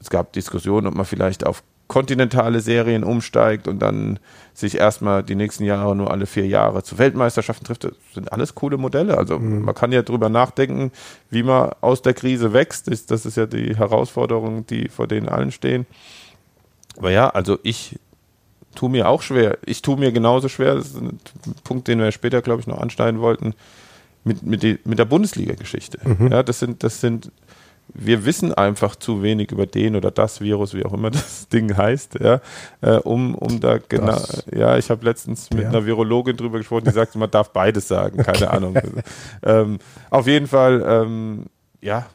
Es 0.00 0.10
gab 0.10 0.32
Diskussionen, 0.32 0.86
ob 0.86 0.94
man 0.94 1.04
vielleicht 1.06 1.44
auf 1.46 1.62
kontinentale 1.88 2.60
Serien 2.60 3.02
umsteigt 3.02 3.66
und 3.66 3.80
dann 3.80 4.20
sich 4.54 4.76
erstmal 4.78 5.24
die 5.24 5.34
nächsten 5.34 5.64
Jahre 5.64 5.96
nur 5.96 6.10
alle 6.12 6.26
vier 6.26 6.46
Jahre 6.46 6.84
zu 6.84 6.98
Weltmeisterschaften 6.98 7.64
trifft. 7.66 7.82
Das 7.84 7.92
sind 8.14 8.32
alles 8.32 8.54
coole 8.54 8.76
Modelle. 8.76 9.18
Also 9.18 9.40
man 9.40 9.74
kann 9.74 9.90
ja 9.90 10.02
drüber 10.02 10.28
nachdenken, 10.28 10.92
wie 11.30 11.42
man 11.42 11.70
aus 11.80 12.00
der 12.02 12.14
Krise 12.14 12.52
wächst. 12.52 12.86
Das- 12.88 13.06
Das 13.06 13.26
ist 13.26 13.36
ja 13.36 13.46
die 13.46 13.76
Herausforderung, 13.76 14.64
die 14.66 14.88
vor 14.88 15.08
denen 15.08 15.28
allen 15.28 15.50
stehen. 15.50 15.84
Aber 16.96 17.10
ja, 17.10 17.28
also 17.30 17.58
ich 17.64 17.98
tue 18.76 18.88
mir 18.88 19.08
auch 19.08 19.22
schwer. 19.22 19.58
Ich 19.66 19.82
tue 19.82 19.96
mir 19.98 20.12
genauso 20.12 20.48
schwer, 20.48 20.76
das 20.76 20.88
ist 20.88 20.96
ein 21.02 21.18
Punkt, 21.64 21.88
den 21.88 21.98
wir 21.98 22.12
später, 22.12 22.40
glaube 22.40 22.60
ich, 22.60 22.68
noch 22.68 22.78
anschneiden 22.78 23.20
wollten, 23.20 23.54
mit, 24.24 24.42
mit, 24.42 24.62
die, 24.62 24.78
mit 24.84 24.98
der 24.98 25.04
Bundesliga-Geschichte. 25.06 25.98
Ja, 26.30 26.42
das 26.42 26.58
sind, 26.58 26.82
das 26.82 27.00
sind, 27.00 27.30
wir 27.92 28.24
wissen 28.24 28.54
einfach 28.54 28.94
zu 28.96 29.22
wenig 29.22 29.50
über 29.50 29.66
den 29.66 29.96
oder 29.96 30.10
das 30.10 30.40
Virus, 30.40 30.74
wie 30.74 30.84
auch 30.84 30.92
immer 30.92 31.10
das 31.10 31.48
Ding 31.48 31.76
heißt, 31.76 32.20
ja, 32.20 32.40
äh, 32.82 32.96
um, 32.98 33.34
um 33.34 33.58
da 33.60 33.78
genau, 33.78 34.06
Das- 34.12 34.44
ja, 34.54 34.76
ich 34.78 34.90
habe 34.90 35.04
letztens 35.04 35.50
mit 35.50 35.62
Ja. 35.64 35.68
einer 35.70 35.84
Virologin 35.86 36.36
drüber 36.36 36.58
gesprochen, 36.58 36.84
die 36.84 36.90
sagt, 36.92 37.16
man 37.16 37.30
darf 37.30 37.50
beides 37.52 37.88
sagen, 37.88 38.18
keine 38.22 38.50
Ahnung. 38.50 38.76
ähm, 39.42 39.78
auf 40.10 40.26
jeden 40.26 40.46
Fall, 40.46 40.84
ähm, 40.86 41.46
ja, 41.80 42.06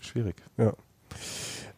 schwierig. 0.00 0.36
Ja. 0.56 0.72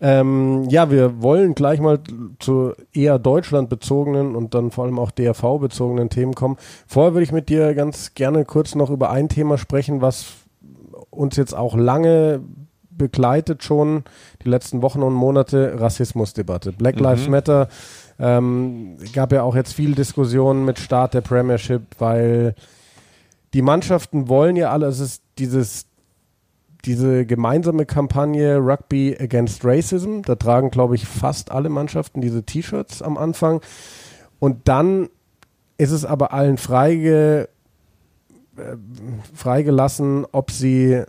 Ähm, 0.05 0.65
ja, 0.69 0.91
wir 0.91 1.23
wollen 1.23 1.55
gleich 1.55 1.79
mal 1.79 2.01
zu 2.41 2.73
eher 2.93 3.21
deutschlandbezogenen 3.21 4.35
und 4.35 4.53
dann 4.53 4.73
vor 4.73 4.85
allem 4.85 4.99
auch 4.99 5.13
DRV-bezogenen 5.13 6.11
Themen 6.11 6.35
kommen. 6.35 6.57
Vorher 6.89 7.15
würde 7.15 7.23
ich 7.23 7.31
mit 7.31 7.49
dir 7.49 7.73
ganz 7.75 8.15
gerne 8.15 8.45
kurz 8.45 8.75
noch 8.75 8.91
über 8.91 9.11
ein 9.11 9.29
Thema 9.29 9.59
sprechen, 9.59 10.03
was 10.03 10.33
uns 11.11 11.37
jetzt 11.37 11.55
auch 11.55 11.77
lange 11.77 12.41
begleitet 12.91 13.63
schon, 13.63 14.03
die 14.45 14.49
letzten 14.49 14.83
Wochen 14.83 15.03
und 15.03 15.15
Monate, 15.15 15.81
Rassismusdebatte. 15.81 16.73
Black 16.73 16.97
Mhm. 16.97 17.03
Lives 17.03 17.29
Matter 17.29 17.69
ähm, 18.19 18.97
gab 19.13 19.33
ja 19.33 19.45
auch 19.45 19.55
jetzt 19.55 19.73
viel 19.73 19.95
Diskussionen 19.95 20.65
mit 20.65 20.81
Start 20.81 21.15
der 21.15 21.21
Premiership, 21.21 21.83
weil 22.01 22.57
die 23.55 23.63
Mannschaften 23.63 24.29
wollen 24.29 24.57
ja 24.57 24.71
alle, 24.71 24.87
es 24.87 24.99
ist 24.99 25.23
dieses 25.39 25.87
diese 26.85 27.27
gemeinsame 27.27 27.87
Kampagne 27.87 28.59
Rugby 28.59 29.17
Against 29.19 29.65
Racism. 29.65 30.23
Da 30.23 30.35
tragen, 30.35 30.71
glaube 30.71 30.95
ich, 30.95 31.07
fast 31.07 31.51
alle 31.51 31.69
Mannschaften 31.69 32.21
diese 32.21 32.43
T-Shirts 32.43 33.03
am 33.03 33.17
Anfang. 33.17 33.61
Und 34.39 34.69
dann 34.69 35.09
ist 35.79 35.93
es 35.93 36.05
aber 36.05 36.33
allen 36.33 36.59
freige, 36.59 37.49
äh, 38.57 38.77
freigelassen, 39.35 40.27
ob 40.33 40.51
sie 40.51 41.05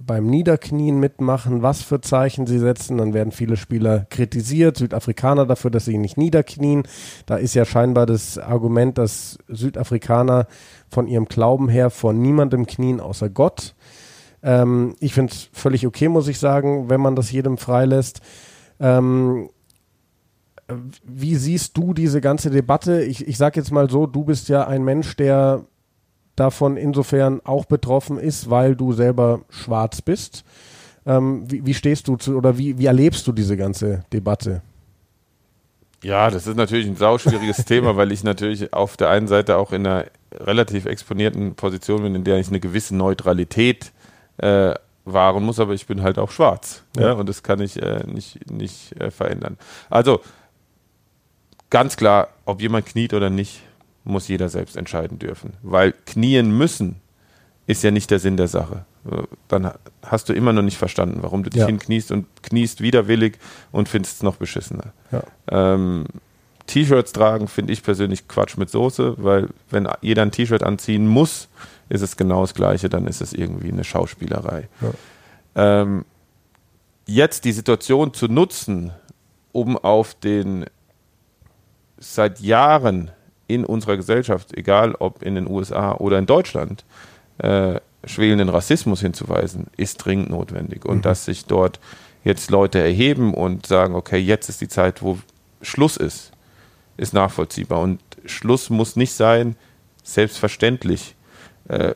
beim 0.00 0.26
Niederknien 0.26 1.00
mitmachen, 1.00 1.62
was 1.62 1.82
für 1.82 2.00
Zeichen 2.00 2.46
sie 2.46 2.58
setzen. 2.58 2.98
Dann 2.98 3.14
werden 3.14 3.32
viele 3.32 3.56
Spieler 3.56 4.06
kritisiert, 4.10 4.76
Südafrikaner 4.76 5.46
dafür, 5.46 5.70
dass 5.70 5.84
sie 5.84 5.98
nicht 5.98 6.16
niederknien. 6.16 6.84
Da 7.26 7.36
ist 7.36 7.54
ja 7.54 7.64
scheinbar 7.64 8.06
das 8.06 8.38
Argument, 8.38 8.96
dass 8.98 9.38
Südafrikaner 9.48 10.46
von 10.88 11.08
ihrem 11.08 11.26
Glauben 11.26 11.68
her 11.68 11.90
vor 11.90 12.12
niemandem 12.12 12.66
knien 12.66 13.00
außer 13.00 13.28
Gott. 13.28 13.74
Ähm, 14.42 14.94
ich 15.00 15.14
finde 15.14 15.32
es 15.32 15.48
völlig 15.52 15.86
okay, 15.86 16.08
muss 16.08 16.28
ich 16.28 16.38
sagen, 16.38 16.88
wenn 16.90 17.00
man 17.00 17.16
das 17.16 17.30
jedem 17.32 17.58
freilässt. 17.58 18.20
Ähm, 18.80 19.50
äh, 20.68 20.74
wie 21.04 21.34
siehst 21.34 21.76
du 21.76 21.92
diese 21.94 22.20
ganze 22.20 22.50
Debatte? 22.50 23.02
Ich, 23.02 23.26
ich 23.26 23.36
sage 23.36 23.58
jetzt 23.60 23.72
mal 23.72 23.90
so, 23.90 24.06
du 24.06 24.24
bist 24.24 24.48
ja 24.48 24.66
ein 24.66 24.84
Mensch, 24.84 25.16
der 25.16 25.64
davon 26.36 26.76
insofern 26.76 27.40
auch 27.44 27.64
betroffen 27.64 28.18
ist, 28.18 28.48
weil 28.48 28.76
du 28.76 28.92
selber 28.92 29.40
schwarz 29.50 30.02
bist. 30.02 30.44
Ähm, 31.04 31.44
wie, 31.50 31.66
wie 31.66 31.74
stehst 31.74 32.06
du 32.06 32.16
zu 32.16 32.36
oder 32.36 32.58
wie, 32.58 32.78
wie 32.78 32.86
erlebst 32.86 33.26
du 33.26 33.32
diese 33.32 33.56
ganze 33.56 34.04
Debatte? 34.12 34.62
Ja, 36.02 36.30
das 36.30 36.46
ist 36.46 36.56
natürlich 36.56 36.86
ein 36.86 36.96
sauschwieriges 36.96 37.56
Thema, 37.64 37.96
weil 37.96 38.12
ich 38.12 38.22
natürlich 38.22 38.72
auf 38.72 38.96
der 38.96 39.10
einen 39.10 39.26
Seite 39.26 39.56
auch 39.56 39.72
in 39.72 39.86
einer 39.86 40.04
relativ 40.32 40.84
exponierten 40.84 41.54
Position 41.54 42.02
bin, 42.02 42.14
in 42.14 42.24
der 42.24 42.38
ich 42.38 42.48
eine 42.48 42.60
gewisse 42.60 42.94
Neutralität 42.94 43.92
äh, 44.38 44.74
wahren 45.04 45.44
muss, 45.44 45.58
aber 45.60 45.72
ich 45.74 45.86
bin 45.86 46.02
halt 46.02 46.18
auch 46.18 46.30
schwarz. 46.30 46.82
Ja. 46.96 47.08
Ja. 47.08 47.12
und 47.12 47.28
das 47.28 47.42
kann 47.42 47.60
ich 47.60 47.80
äh, 47.82 48.04
nicht, 48.06 48.50
nicht 48.50 48.98
äh, 49.00 49.10
verändern. 49.10 49.56
Also 49.90 50.20
ganz 51.70 51.96
klar, 51.96 52.28
ob 52.44 52.60
jemand 52.60 52.86
kniet 52.86 53.14
oder 53.14 53.30
nicht, 53.30 53.62
muss 54.04 54.28
jeder 54.28 54.48
selbst 54.48 54.76
entscheiden 54.76 55.18
dürfen. 55.18 55.54
Weil 55.62 55.92
knien 56.06 56.50
müssen 56.56 56.96
ist 57.66 57.82
ja 57.84 57.90
nicht 57.90 58.10
der 58.10 58.18
Sinn 58.18 58.36
der 58.38 58.48
Sache. 58.48 58.84
Dann 59.48 59.70
hast 60.02 60.28
du 60.28 60.32
immer 60.32 60.52
noch 60.52 60.62
nicht 60.62 60.78
verstanden, 60.78 61.18
warum 61.22 61.42
du 61.42 61.50
dich 61.50 61.60
Ja. 61.60 61.66
hinkniest 61.66 62.10
und 62.12 62.26
kniest 62.42 62.80
widerwillig 62.80 63.38
und 63.72 63.88
findest 63.88 64.16
es 64.16 64.22
noch 64.22 64.36
beschissener. 64.36 64.92
Ähm, 65.50 66.06
T-Shirts 66.66 67.12
tragen 67.12 67.48
finde 67.48 67.72
ich 67.72 67.82
persönlich 67.82 68.28
Quatsch 68.28 68.56
mit 68.58 68.68
Soße, 68.70 69.14
weil 69.18 69.48
wenn 69.70 69.88
jeder 70.02 70.22
ein 70.22 70.30
T-Shirt 70.32 70.62
anziehen 70.62 71.06
muss, 71.06 71.48
ist 71.88 72.02
es 72.02 72.16
genau 72.16 72.42
das 72.42 72.54
Gleiche, 72.54 72.88
dann 72.88 73.06
ist 73.06 73.20
es 73.20 73.32
irgendwie 73.32 73.70
eine 73.72 73.84
Schauspielerei. 73.84 74.68
Ähm, 75.54 76.04
jetzt 77.06 77.44
die 77.44 77.52
Situation 77.52 78.12
zu 78.12 78.28
nutzen, 78.28 78.92
um 79.52 79.76
auf 79.76 80.14
den 80.14 80.66
seit 81.98 82.40
Jahren 82.40 83.10
in 83.46 83.64
unserer 83.64 83.96
Gesellschaft, 83.96 84.56
egal 84.56 84.94
ob 84.94 85.22
in 85.22 85.34
den 85.34 85.48
USA 85.48 85.94
oder 85.94 86.18
in 86.18 86.26
Deutschland, 86.26 86.84
äh, 87.38 87.80
schwelenden 88.04 88.50
Rassismus 88.50 89.00
hinzuweisen, 89.00 89.66
ist 89.76 89.96
dringend 89.96 90.30
notwendig. 90.30 90.84
Und 90.84 91.04
dass 91.04 91.24
sich 91.24 91.46
dort 91.46 91.80
jetzt 92.24 92.50
Leute 92.50 92.78
erheben 92.78 93.34
und 93.34 93.66
sagen, 93.66 93.94
okay, 93.94 94.18
jetzt 94.18 94.48
ist 94.48 94.60
die 94.60 94.68
Zeit, 94.68 95.02
wo 95.02 95.18
Schluss 95.62 95.96
ist, 95.96 96.30
ist 96.96 97.14
nachvollziehbar. 97.14 97.80
Und 97.80 98.00
Schluss 98.26 98.70
muss 98.70 98.96
nicht 98.96 99.12
sein, 99.12 99.56
selbstverständlich 100.04 101.16
äh, 101.68 101.94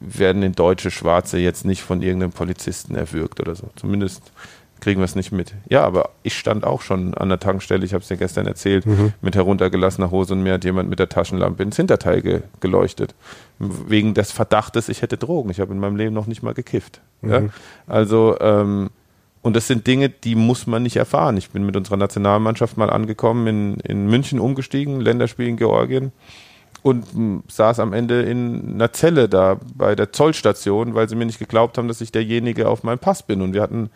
werden 0.00 0.42
in 0.42 0.52
deutsche 0.52 0.90
Schwarze 0.90 1.38
jetzt 1.38 1.64
nicht 1.64 1.82
von 1.82 2.02
irgendeinem 2.02 2.32
Polizisten 2.32 2.94
erwürgt 2.94 3.40
oder 3.40 3.54
so. 3.54 3.70
Zumindest 3.76 4.32
kriegen 4.80 5.00
wir 5.00 5.04
es 5.04 5.14
nicht 5.14 5.30
mit. 5.30 5.54
Ja, 5.70 5.84
aber 5.84 6.10
ich 6.24 6.36
stand 6.36 6.64
auch 6.64 6.82
schon 6.82 7.14
an 7.14 7.28
der 7.28 7.38
Tankstelle, 7.38 7.84
ich 7.84 7.94
habe 7.94 8.02
es 8.02 8.08
dir 8.08 8.16
gestern 8.16 8.46
erzählt, 8.46 8.84
mit 9.20 9.36
heruntergelassener 9.36 10.10
Hose 10.10 10.34
und 10.34 10.42
mir 10.42 10.54
hat 10.54 10.64
jemand 10.64 10.90
mit 10.90 10.98
der 10.98 11.08
Taschenlampe 11.08 11.62
ins 11.62 11.76
Hinterteil 11.76 12.20
ge 12.20 12.42
geleuchtet. 12.58 13.14
Wegen 13.60 14.12
des 14.12 14.32
Verdachtes, 14.32 14.88
ich 14.88 15.00
hätte 15.00 15.16
Drogen. 15.16 15.50
Ich 15.50 15.60
habe 15.60 15.72
in 15.72 15.78
meinem 15.78 15.94
Leben 15.94 16.14
noch 16.14 16.26
nicht 16.26 16.42
mal 16.42 16.52
gekifft. 16.52 17.00
Mhm. 17.20 17.30
Ja? 17.30 17.42
Also, 17.86 18.36
ähm, 18.40 18.90
und 19.40 19.54
das 19.54 19.68
sind 19.68 19.86
Dinge, 19.86 20.08
die 20.08 20.34
muss 20.34 20.66
man 20.66 20.82
nicht 20.82 20.96
erfahren. 20.96 21.36
Ich 21.36 21.50
bin 21.50 21.64
mit 21.64 21.76
unserer 21.76 21.96
Nationalmannschaft 21.96 22.76
mal 22.76 22.90
angekommen, 22.90 23.46
in, 23.46 23.74
in 23.80 24.06
München 24.08 24.40
umgestiegen, 24.40 25.00
Länderspiel 25.00 25.46
in 25.46 25.56
Georgien 25.56 26.10
und 26.82 27.44
saß 27.48 27.78
am 27.78 27.92
Ende 27.92 28.22
in 28.22 28.74
einer 28.74 28.92
Zelle 28.92 29.28
da 29.28 29.58
bei 29.74 29.94
der 29.94 30.12
Zollstation, 30.12 30.94
weil 30.94 31.08
sie 31.08 31.14
mir 31.14 31.26
nicht 31.26 31.38
geglaubt 31.38 31.78
haben, 31.78 31.88
dass 31.88 32.00
ich 32.00 32.10
derjenige 32.12 32.68
auf 32.68 32.82
meinem 32.82 32.98
Pass 32.98 33.22
bin. 33.22 33.40
Und 33.40 33.52
wir 33.54 33.62
hatten, 33.62 33.90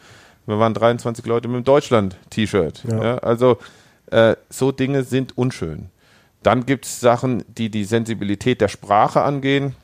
wir 0.47 0.59
waren 0.59 0.75
23 0.75 1.27
Leute 1.27 1.49
mit 1.49 1.57
dem 1.57 1.65
Deutschland-T-Shirt. 1.65 2.85
Ja. 2.89 3.03
Ja, 3.05 3.19
also 3.19 3.59
äh, 4.11 4.37
so 4.51 4.71
Dinge 4.73 5.03
sind 5.03 5.37
unschön. 5.37 5.87
Dann 6.43 6.65
gibt 6.65 6.85
es 6.85 7.01
Sachen, 7.01 7.43
die 7.49 7.71
die 7.71 7.83
Sensibilität 7.85 8.61
der 8.61 8.69
Sprache 8.69 9.23
angehen. 9.23 9.75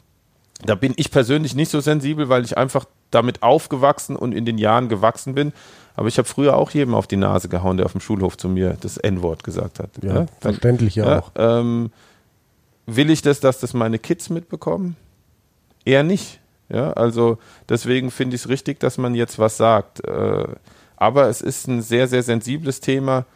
Da 0.65 0.77
bin 0.77 0.93
ich 0.97 1.11
persönlich 1.11 1.57
nicht 1.57 1.71
so 1.73 1.81
sensibel, 1.81 2.29
weil 2.29 2.45
ich 2.45 2.57
einfach 2.57 2.85
damit 3.11 3.43
aufgewachsen 3.43 4.15
und 4.15 4.33
in 4.33 4.45
den 4.45 4.59
Jahren 4.59 4.89
gewachsen 4.89 5.35
bin. 5.35 5.53
Aber 5.97 6.07
ich 6.07 6.19
habe 6.19 6.29
früher 6.29 6.57
auch 6.57 6.71
jedem 6.71 6.95
auf 6.95 7.09
die 7.09 7.17
Nase 7.17 7.49
gehauen, 7.49 7.77
der 7.79 7.87
auf 7.87 7.93
dem 7.93 8.01
Schulhof 8.01 8.37
zu 8.39 8.49
mir 8.49 8.77
das 8.81 8.97
N-Wort 8.97 9.43
gesagt 9.43 9.81
hat. 9.81 9.91
Ja, 10.03 10.13
Dann- 10.15 10.29
verständlich 10.41 10.95
ja, 10.95 11.05
ja, 11.07 11.19
auch. 11.19 11.33
ähm, 11.35 11.91
will 12.87 13.11
ich 13.11 13.23
das, 13.23 13.41
dass 13.41 13.61
das 13.61 13.75
meine 13.75 13.99
Kids 13.99 14.31
mitbekommen? 14.31 14.97
Eher 15.85 16.03
nicht. 16.03 16.41
Ja, 16.69 16.93
also 16.93 17.39
deswegen 17.69 18.11
finde 18.11 18.37
ich 18.37 18.43
es 18.43 18.49
richtig, 18.49 18.81
dass 18.81 18.97
man 18.97 19.15
jetzt 19.15 19.39
was 19.39 19.57
sagt. 19.57 20.05
Äh, 20.05 20.47
aber 20.97 21.29
es 21.29 21.41
ist 21.41 21.69
ein 21.69 21.83
sehr, 21.83 22.09
sehr 22.09 22.23
sensibles 22.23 22.81
Thema 22.81 23.27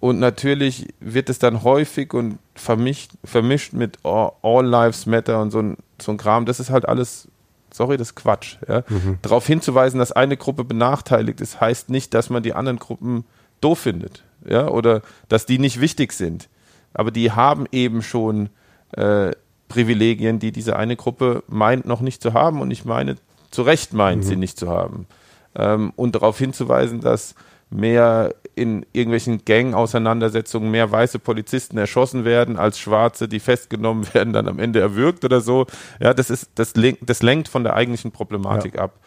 und 0.00 0.18
natürlich 0.18 0.88
wird 0.98 1.28
es 1.28 1.38
dann 1.38 1.62
häufig 1.62 2.14
und 2.14 2.38
vermischt, 2.54 3.12
vermischt 3.22 3.74
mit 3.74 3.98
All, 4.02 4.32
All 4.42 4.66
Lives 4.66 5.04
Matter 5.04 5.40
und 5.42 5.50
so 5.50 5.60
ein, 5.60 5.76
so 6.00 6.10
ein 6.10 6.16
Kram. 6.16 6.46
Das 6.46 6.58
ist 6.58 6.70
halt 6.70 6.88
alles, 6.88 7.28
sorry, 7.70 7.98
das 7.98 8.08
ist 8.08 8.14
Quatsch. 8.14 8.56
Ja? 8.66 8.82
Darauf 9.20 9.46
hinzuweisen, 9.46 9.98
dass 10.00 10.10
eine 10.10 10.38
Gruppe 10.38 10.64
benachteiligt 10.64 11.42
ist, 11.42 11.60
heißt 11.60 11.90
nicht, 11.90 12.14
dass 12.14 12.30
man 12.30 12.42
die 12.42 12.54
anderen 12.54 12.78
Gruppen 12.78 13.24
doof 13.60 13.80
findet. 13.80 14.24
Ja? 14.48 14.68
Oder 14.68 15.02
dass 15.28 15.44
die 15.44 15.58
nicht 15.58 15.82
wichtig 15.82 16.14
sind. 16.14 16.48
Aber 16.94 17.10
die 17.10 17.32
haben 17.32 17.66
eben 17.70 18.02
schon 18.02 18.48
äh, 18.92 19.30
Privilegien, 19.68 20.38
die 20.38 20.52
diese 20.52 20.76
eine 20.76 20.96
Gruppe 20.96 21.44
meint 21.48 21.86
noch 21.86 22.00
nicht 22.00 22.22
zu 22.22 22.34
haben 22.34 22.60
und 22.60 22.70
ich 22.70 22.84
meine, 22.84 23.16
zu 23.50 23.62
Recht 23.62 23.92
meint, 23.92 24.24
sie 24.24 24.36
nicht 24.36 24.58
zu 24.58 24.68
haben. 24.68 25.06
Ähm, 25.54 25.92
und 25.96 26.14
darauf 26.14 26.38
hinzuweisen, 26.38 27.00
dass 27.00 27.34
mehr 27.70 28.34
in 28.54 28.84
irgendwelchen 28.92 29.44
Gang-Auseinandersetzungen 29.44 30.70
mehr 30.70 30.90
weiße 30.90 31.18
Polizisten 31.18 31.78
erschossen 31.78 32.24
werden 32.24 32.58
als 32.58 32.78
schwarze, 32.78 33.28
die 33.28 33.40
festgenommen 33.40 34.06
werden, 34.14 34.32
dann 34.32 34.48
am 34.48 34.58
Ende 34.58 34.80
erwürgt 34.80 35.24
oder 35.24 35.40
so. 35.40 35.66
Ja, 36.00 36.12
das 36.14 36.30
ist, 36.30 36.50
das 36.56 36.74
lenkt, 36.74 37.08
das 37.08 37.22
lenkt 37.22 37.48
von 37.48 37.64
der 37.64 37.74
eigentlichen 37.74 38.10
Problematik 38.10 38.78
ab. 38.78 38.98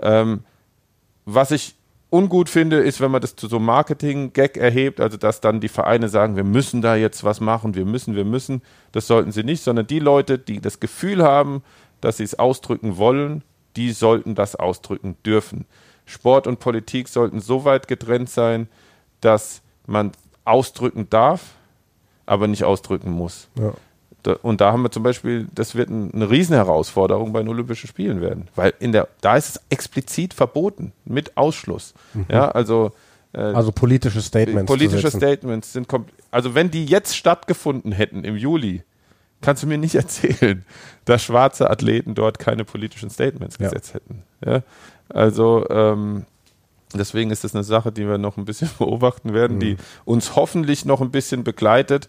Ähm, 0.00 0.44
was 1.24 1.50
ich 1.50 1.74
ungut 2.10 2.48
finde, 2.48 2.78
ist, 2.78 3.00
wenn 3.00 3.10
man 3.10 3.20
das 3.20 3.36
zu 3.36 3.48
so 3.48 3.58
Marketing-Gag 3.58 4.56
erhebt, 4.56 5.00
also 5.00 5.16
dass 5.16 5.40
dann 5.40 5.60
die 5.60 5.68
Vereine 5.68 6.08
sagen, 6.08 6.36
wir 6.36 6.44
müssen 6.44 6.82
da 6.82 6.96
jetzt 6.96 7.24
was 7.24 7.40
machen, 7.40 7.74
wir 7.74 7.84
müssen, 7.84 8.16
wir 8.16 8.24
müssen. 8.24 8.62
Das 8.92 9.06
sollten 9.06 9.32
sie 9.32 9.44
nicht, 9.44 9.62
sondern 9.62 9.86
die 9.86 10.00
Leute, 10.00 10.38
die 10.38 10.60
das 10.60 10.80
Gefühl 10.80 11.22
haben, 11.22 11.62
dass 12.00 12.16
sie 12.16 12.24
es 12.24 12.38
ausdrücken 12.38 12.96
wollen, 12.96 13.42
die 13.76 13.92
sollten 13.92 14.34
das 14.34 14.56
ausdrücken 14.56 15.16
dürfen. 15.24 15.66
Sport 16.04 16.46
und 16.46 16.58
Politik 16.58 17.08
sollten 17.08 17.40
so 17.40 17.64
weit 17.64 17.86
getrennt 17.86 18.28
sein, 18.28 18.68
dass 19.20 19.62
man 19.86 20.12
ausdrücken 20.44 21.08
darf, 21.08 21.54
aber 22.26 22.48
nicht 22.48 22.64
ausdrücken 22.64 23.12
muss. 23.12 23.48
Ja. 23.58 23.72
Und 24.28 24.60
da 24.60 24.72
haben 24.72 24.82
wir 24.82 24.90
zum 24.90 25.02
Beispiel, 25.02 25.46
das 25.54 25.74
wird 25.74 25.90
ein, 25.90 26.12
eine 26.14 26.30
Riesenherausforderung 26.30 27.32
bei 27.32 27.40
den 27.40 27.48
Olympischen 27.48 27.86
Spielen 27.88 28.20
werden, 28.20 28.48
weil 28.54 28.74
in 28.80 28.92
der, 28.92 29.08
da 29.20 29.36
ist 29.36 29.48
es 29.48 29.60
explizit 29.70 30.34
verboten 30.34 30.92
mit 31.04 31.36
Ausschluss. 31.36 31.94
Ja, 32.28 32.50
also 32.50 32.92
äh, 33.32 33.38
Also 33.40 33.72
politische 33.72 34.20
Statements. 34.22 34.70
politische. 34.70 35.10
Statements 35.10 35.72
sind, 35.72 35.88
also 36.30 36.54
wenn 36.54 36.70
die 36.70 36.84
jetzt 36.86 37.16
stattgefunden 37.16 37.92
hätten 37.92 38.24
im 38.24 38.36
Juli, 38.36 38.82
kannst 39.40 39.62
du 39.62 39.66
mir 39.66 39.78
nicht 39.78 39.94
erzählen, 40.04 40.64
dass 41.04 41.22
schwarze 41.22 41.70
Athleten 41.70 42.14
dort 42.14 42.38
keine 42.38 42.64
politischen 42.64 43.10
Statements 43.10 43.56
Ja. 43.58 43.68
gesetzt 43.68 43.94
hätten. 43.94 44.22
Ja? 44.44 44.62
Also 45.08 45.66
ähm, 45.70 46.26
deswegen 46.94 47.30
ist 47.30 47.44
das 47.44 47.54
eine 47.54 47.64
Sache, 47.64 47.90
die 47.92 48.06
wir 48.06 48.18
noch 48.18 48.36
ein 48.36 48.44
bisschen 48.44 48.68
beobachten 48.78 49.32
werden, 49.32 49.60
die 49.60 49.76
uns 50.04 50.36
hoffentlich 50.36 50.84
noch 50.84 51.00
ein 51.00 51.10
bisschen 51.10 51.42
begleitet. 51.44 52.08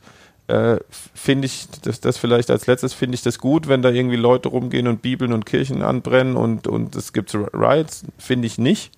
Äh, 0.52 0.80
finde 1.14 1.46
ich 1.46 1.68
das, 1.84 2.02
das 2.02 2.18
vielleicht 2.18 2.52
als 2.52 2.68
letztes 2.68 2.94
finde 2.94 3.16
ich 3.16 3.22
das 3.22 3.40
gut, 3.40 3.70
wenn 3.70 3.82
da 3.82 3.90
irgendwie 3.90 4.18
Leute 4.18 4.50
rumgehen 4.50 4.88
und 4.88 5.02
Bibeln 5.02 5.32
und 5.32 5.46
Kirchen 5.46 5.82
anbrennen 5.82 6.36
und 6.36 6.68
und 6.68 6.94
es 6.98 7.14
gibt 7.14 7.34
Riots, 7.34 8.04
finde 8.18 8.48
ich 8.48 8.58
nicht. 8.58 8.92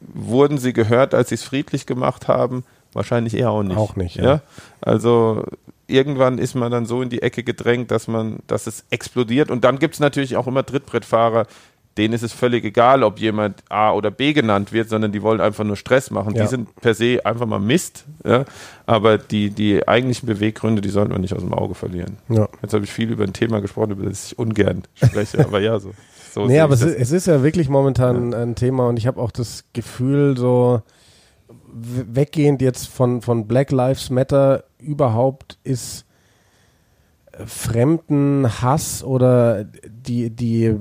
Wurden 0.00 0.58
sie 0.58 0.72
gehört, 0.72 1.14
als 1.14 1.28
sie 1.28 1.36
es 1.36 1.44
friedlich 1.44 1.86
gemacht 1.86 2.26
haben? 2.26 2.64
Wahrscheinlich 2.94 3.34
eher 3.34 3.50
auch 3.50 3.62
nicht. 3.62 3.76
Auch 3.76 3.94
nicht, 3.94 4.16
ja. 4.16 4.24
ja. 4.24 4.40
Also 4.80 5.44
irgendwann 5.86 6.38
ist 6.38 6.54
man 6.56 6.72
dann 6.72 6.84
so 6.84 7.00
in 7.00 7.10
die 7.10 7.22
Ecke 7.22 7.44
gedrängt, 7.44 7.92
dass 7.92 8.08
man, 8.08 8.40
dass 8.48 8.66
es 8.66 8.84
explodiert. 8.90 9.52
Und 9.52 9.62
dann 9.62 9.78
gibt 9.78 9.94
es 9.94 10.00
natürlich 10.00 10.36
auch 10.36 10.48
immer 10.48 10.66
Trittbrettfahrer, 10.66 11.46
denen 11.98 12.14
ist 12.14 12.22
es 12.22 12.32
völlig 12.32 12.64
egal, 12.64 13.02
ob 13.02 13.18
jemand 13.18 13.62
A 13.68 13.92
oder 13.92 14.10
B 14.10 14.32
genannt 14.32 14.72
wird, 14.72 14.88
sondern 14.88 15.12
die 15.12 15.22
wollen 15.22 15.40
einfach 15.40 15.64
nur 15.64 15.76
Stress 15.76 16.10
machen. 16.10 16.34
Ja. 16.34 16.42
Die 16.42 16.48
sind 16.48 16.74
per 16.76 16.94
se 16.94 17.20
einfach 17.24 17.46
mal 17.46 17.58
Mist. 17.58 18.04
Ja? 18.24 18.44
Aber 18.86 19.18
die, 19.18 19.50
die 19.50 19.86
eigentlichen 19.86 20.26
Beweggründe, 20.26 20.80
die 20.80 20.88
sollten 20.88 21.12
wir 21.12 21.18
nicht 21.18 21.34
aus 21.34 21.42
dem 21.42 21.52
Auge 21.52 21.74
verlieren. 21.74 22.16
Ja. 22.28 22.48
Jetzt 22.62 22.72
habe 22.72 22.84
ich 22.84 22.92
viel 22.92 23.10
über 23.10 23.24
ein 23.24 23.32
Thema 23.32 23.60
gesprochen, 23.60 23.92
über 23.92 24.08
das 24.08 24.32
ich 24.32 24.38
ungern 24.38 24.82
spreche, 24.94 25.44
aber 25.44 25.60
ja, 25.60 25.78
so. 25.78 25.90
so 26.32 26.46
Nee, 26.46 26.60
aber 26.60 26.74
es 26.74 26.82
ist, 26.82 26.96
es 26.96 27.12
ist 27.12 27.26
ja 27.26 27.42
wirklich 27.42 27.68
momentan 27.68 28.32
ein 28.32 28.54
Thema 28.54 28.88
und 28.88 28.96
ich 28.96 29.06
habe 29.06 29.20
auch 29.20 29.30
das 29.30 29.64
Gefühl, 29.72 30.36
so 30.36 30.82
weggehend 31.72 32.62
jetzt 32.62 32.88
von, 32.88 33.22
von 33.22 33.46
Black 33.46 33.70
Lives 33.70 34.10
Matter 34.10 34.64
überhaupt 34.78 35.58
ist 35.64 36.04
äh, 37.32 37.46
Fremdenhass 37.46 39.02
oder 39.02 39.64
die, 39.64 40.30
die 40.30 40.76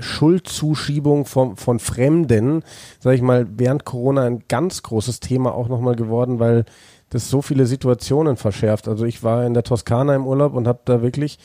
Schuldzuschiebung 0.00 1.24
von, 1.24 1.56
von 1.56 1.78
Fremden, 1.78 2.62
sage 3.00 3.16
ich 3.16 3.22
mal, 3.22 3.46
während 3.56 3.84
Corona 3.84 4.24
ein 4.24 4.44
ganz 4.48 4.82
großes 4.82 5.20
Thema 5.20 5.54
auch 5.54 5.68
nochmal 5.68 5.96
geworden, 5.96 6.38
weil 6.38 6.64
das 7.10 7.30
so 7.30 7.42
viele 7.42 7.66
Situationen 7.66 8.36
verschärft. 8.36 8.88
Also 8.88 9.04
ich 9.04 9.22
war 9.22 9.44
in 9.44 9.54
der 9.54 9.62
Toskana 9.62 10.14
im 10.14 10.26
Urlaub 10.26 10.54
und 10.54 10.68
habe 10.68 10.80
da 10.84 11.02
wirklich 11.02 11.38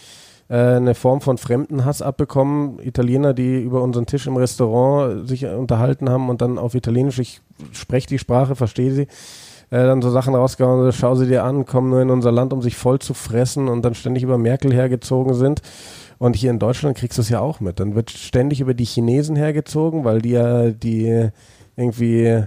äh, 0.49 0.75
eine 0.75 0.95
Form 0.95 1.21
von 1.21 1.37
Fremdenhass 1.37 2.01
abbekommen. 2.01 2.79
Italiener, 2.79 3.33
die 3.33 3.61
über 3.61 3.81
unseren 3.81 4.05
Tisch 4.05 4.27
im 4.27 4.37
Restaurant 4.37 5.27
sich 5.27 5.45
unterhalten 5.45 6.09
haben 6.09 6.29
und 6.29 6.41
dann 6.41 6.57
auf 6.57 6.75
Italienisch, 6.75 7.19
ich 7.19 7.41
spreche 7.71 8.07
die 8.07 8.19
Sprache, 8.19 8.55
verstehe 8.55 8.91
sie, 8.91 9.03
äh, 9.03 9.07
dann 9.85 10.01
so 10.01 10.11
Sachen 10.11 10.35
rausgehauen, 10.35 10.91
schau 10.91 11.15
sie 11.15 11.27
dir 11.27 11.43
an, 11.43 11.65
kommen 11.65 11.89
nur 11.89 12.01
in 12.01 12.09
unser 12.09 12.31
Land, 12.31 12.53
um 12.53 12.61
sich 12.61 12.75
voll 12.75 12.99
zu 12.99 13.13
fressen 13.13 13.69
und 13.69 13.83
dann 13.83 13.95
ständig 13.95 14.23
über 14.23 14.37
Merkel 14.37 14.73
hergezogen 14.73 15.33
sind. 15.33 15.61
Und 16.23 16.37
hier 16.37 16.51
in 16.51 16.59
Deutschland 16.59 16.97
kriegst 16.97 17.17
du 17.17 17.21
es 17.21 17.27
ja 17.27 17.41
auch 17.41 17.59
mit. 17.59 17.81
Dann 17.81 17.95
wird 17.95 18.09
ständig 18.09 18.61
über 18.61 18.73
die 18.73 18.85
Chinesen 18.85 19.35
hergezogen, 19.35 20.05
weil 20.05 20.21
die 20.21 20.29
ja 20.29 20.69
die 20.69 21.29
irgendwie, 21.75 22.45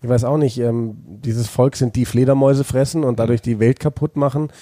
ich 0.00 0.08
weiß 0.08 0.22
auch 0.22 0.36
nicht, 0.36 0.56
ähm, 0.60 0.96
dieses 1.06 1.48
Volk 1.48 1.74
sind 1.74 1.96
die 1.96 2.04
Fledermäuse 2.04 2.62
fressen 2.62 3.02
und 3.02 3.18
dadurch 3.18 3.42
die 3.42 3.58
Welt 3.58 3.80
kaputt 3.80 4.14
machen. 4.14 4.52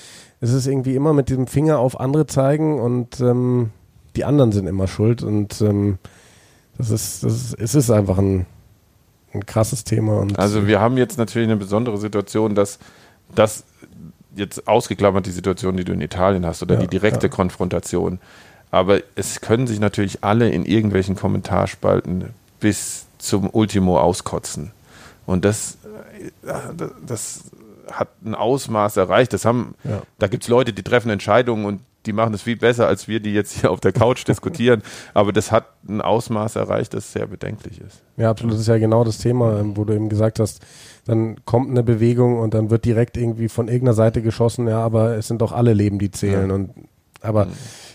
Es 0.40 0.50
ist 0.50 0.66
irgendwie 0.66 0.94
immer 0.94 1.12
mit 1.12 1.28
diesem 1.28 1.46
Finger 1.46 1.78
auf 1.78 2.00
andere 2.00 2.24
zeigen 2.24 2.80
und 2.80 3.20
ähm, 3.20 3.68
die 4.16 4.24
anderen 4.24 4.52
sind 4.52 4.66
immer 4.66 4.88
schuld. 4.88 5.22
Und 5.22 5.60
ähm, 5.60 5.98
das 6.78 6.88
ist, 6.88 7.22
das 7.22 7.34
ist, 7.34 7.54
es 7.60 7.74
ist 7.74 7.90
einfach 7.90 8.16
ein, 8.16 8.46
ein 9.34 9.44
krasses 9.44 9.84
Thema. 9.84 10.26
Also 10.38 10.66
wir 10.66 10.80
haben 10.80 10.96
jetzt 10.96 11.18
natürlich 11.18 11.48
eine 11.48 11.58
besondere 11.58 11.98
Situation, 11.98 12.54
dass 12.54 12.78
das 13.34 13.64
jetzt 14.36 14.66
ausgeklammert 14.68 15.26
die 15.26 15.30
Situation, 15.30 15.76
die 15.76 15.84
du 15.84 15.92
in 15.92 16.00
Italien 16.00 16.44
hast 16.46 16.62
oder 16.62 16.74
Ja, 16.74 16.80
die 16.80 16.88
direkte 16.88 17.26
ja. 17.26 17.32
Konfrontation. 17.32 18.18
Aber 18.70 19.00
es 19.14 19.40
können 19.40 19.66
sich 19.66 19.78
natürlich 19.78 20.24
alle 20.24 20.50
in 20.50 20.64
irgendwelchen 20.66 21.14
Kommentarspalten 21.16 22.30
bis 22.60 23.06
zum 23.18 23.48
Ultimo 23.50 23.98
auskotzen. 24.00 24.72
Und 25.26 25.44
das, 25.44 25.78
äh, 26.42 26.86
das 27.06 27.44
hat 27.90 28.08
ein 28.24 28.34
Ausmaß 28.34 28.96
erreicht. 28.96 29.32
Das 29.32 29.44
haben, 29.44 29.74
Ja. 29.84 30.02
da 30.18 30.26
gibt 30.26 30.42
es 30.44 30.48
Leute, 30.48 30.72
die 30.72 30.82
treffen 30.82 31.10
Entscheidungen 31.10 31.64
und 31.66 31.80
die 32.06 32.12
machen 32.12 32.34
es 32.34 32.42
viel 32.42 32.56
besser, 32.56 32.86
als 32.86 33.08
wir, 33.08 33.20
die 33.20 33.32
jetzt 33.32 33.60
hier 33.60 33.70
auf 33.70 33.80
der 33.80 33.92
Couch 33.92 34.24
diskutieren. 34.28 34.82
Aber 35.12 35.32
das 35.32 35.52
hat 35.52 35.66
ein 35.88 36.00
Ausmaß 36.00 36.56
erreicht, 36.56 36.94
das 36.94 37.12
sehr 37.12 37.26
bedenklich 37.26 37.80
ist. 37.80 38.02
Ja, 38.16 38.30
absolut. 38.30 38.54
Das 38.54 38.60
ist 38.60 38.68
ja 38.68 38.78
genau 38.78 39.04
das 39.04 39.18
Thema, 39.18 39.58
ähm, 39.58 39.76
wo 39.76 39.84
du 39.84 39.94
eben 39.94 40.08
gesagt 40.08 40.38
hast, 40.40 40.60
dann 41.06 41.44
kommt 41.44 41.70
eine 41.70 41.82
Bewegung 41.82 42.38
und 42.38 42.54
dann 42.54 42.70
wird 42.70 42.84
direkt 42.84 43.16
irgendwie 43.16 43.48
von 43.48 43.68
irgendeiner 43.68 43.94
Seite 43.94 44.22
geschossen, 44.22 44.68
ja, 44.68 44.78
aber 44.80 45.16
es 45.16 45.28
sind 45.28 45.42
doch 45.42 45.52
alle 45.52 45.74
Leben, 45.74 45.98
die 45.98 46.10
zählen. 46.10 46.48
Ja. 46.48 46.54
Und 46.54 46.70
aber 47.20 47.48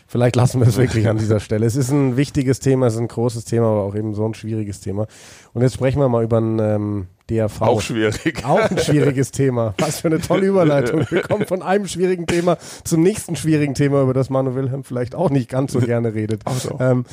vielleicht 0.07 0.35
lassen 0.35 0.59
wir 0.59 0.67
es 0.67 0.77
wirklich 0.77 1.07
an 1.07 1.17
dieser 1.17 1.39
Stelle. 1.39 1.65
Es 1.65 1.75
ist 1.75 1.91
ein 1.91 2.17
wichtiges 2.17 2.59
Thema, 2.59 2.87
es 2.87 2.95
ist 2.95 2.99
ein 2.99 3.07
großes 3.07 3.45
Thema, 3.45 3.67
aber 3.67 3.83
auch 3.83 3.95
eben 3.95 4.13
so 4.13 4.25
ein 4.25 4.33
schwieriges 4.33 4.81
Thema. 4.81 5.07
Und 5.53 5.61
jetzt 5.61 5.75
sprechen 5.75 5.99
wir 5.99 6.09
mal 6.09 6.23
über 6.23 6.39
ein 6.39 6.59
ähm, 6.59 7.07
DRV. 7.29 7.61
Auch 7.61 7.81
schwierig. 7.81 8.43
Auch 8.45 8.69
ein 8.69 8.77
schwieriges 8.77 9.31
Thema. 9.31 9.73
Was 9.77 10.01
für 10.01 10.07
eine 10.07 10.19
tolle 10.19 10.47
Überleitung. 10.47 11.05
Wir 11.09 11.21
kommen 11.21 11.45
von 11.45 11.61
einem 11.61 11.87
schwierigen 11.87 12.27
Thema 12.27 12.57
zum 12.83 13.01
nächsten 13.01 13.35
schwierigen 13.35 13.73
Thema, 13.73 14.01
über 14.01 14.13
das 14.13 14.29
Manu 14.29 14.55
Wilhelm 14.55 14.83
vielleicht 14.83 15.15
auch 15.15 15.29
nicht 15.29 15.49
ganz 15.49 15.73
so 15.73 15.79
gerne 15.79 16.13
redet. 16.13 16.43
So. 16.49 16.77
Ähm, 16.79 17.05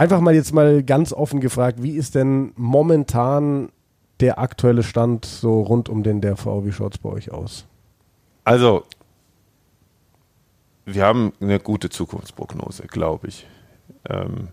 Einfach 0.00 0.20
mal 0.20 0.34
jetzt 0.34 0.54
mal 0.54 0.82
ganz 0.82 1.12
offen 1.12 1.40
gefragt, 1.40 1.82
wie 1.82 1.90
ist 1.90 2.14
denn 2.14 2.52
momentan 2.56 3.68
der 4.20 4.38
aktuelle 4.38 4.82
Stand 4.82 5.26
so 5.26 5.60
rund 5.60 5.90
um 5.90 6.02
den 6.02 6.22
DRV? 6.22 6.64
Wie 6.64 6.72
schaut 6.72 6.94
es 6.94 6.98
bei 6.98 7.10
euch 7.10 7.32
aus? 7.32 7.66
Also, 8.44 8.84
wir 10.86 11.04
haben 11.04 11.34
eine 11.38 11.60
gute 11.60 11.90
Zukunftsprognose, 11.90 12.86
glaube 12.86 13.28
ich. 13.28 13.46
Ähm, 14.08 14.48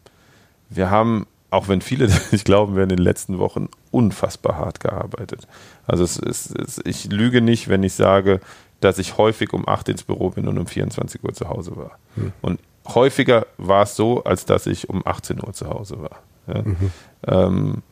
wir 0.69 0.91
haben, 0.91 1.27
auch 1.49 1.67
wenn 1.67 1.81
viele 1.81 2.09
nicht 2.31 2.45
glauben, 2.45 2.75
wir 2.75 2.83
in 2.83 2.89
den 2.89 2.97
letzten 2.97 3.39
Wochen 3.39 3.69
unfassbar 3.91 4.57
hart 4.57 4.79
gearbeitet. 4.79 5.47
Also 5.85 6.03
es 6.03 6.17
ist, 6.17 6.55
es, 6.57 6.81
ich 6.83 7.05
lüge 7.05 7.41
nicht, 7.41 7.69
wenn 7.69 7.83
ich 7.83 7.93
sage, 7.93 8.41
dass 8.79 8.99
ich 8.99 9.17
häufig 9.17 9.53
um 9.53 9.67
8 9.67 9.89
ins 9.89 10.03
Büro 10.03 10.29
bin 10.29 10.47
und 10.47 10.57
um 10.57 10.67
24 10.67 11.23
Uhr 11.23 11.33
zu 11.33 11.49
Hause 11.49 11.75
war. 11.77 11.97
Hm. 12.15 12.31
Und 12.41 12.59
häufiger 12.87 13.47
war 13.57 13.83
es 13.83 13.95
so, 13.95 14.23
als 14.23 14.45
dass 14.45 14.67
ich 14.67 14.89
um 14.89 15.05
18 15.05 15.43
Uhr 15.43 15.53
zu 15.53 15.69
Hause 15.69 16.01
war. 16.01 16.21
Ja? 16.47 16.61
Mhm. 16.61 16.91
Ähm, 17.25 17.83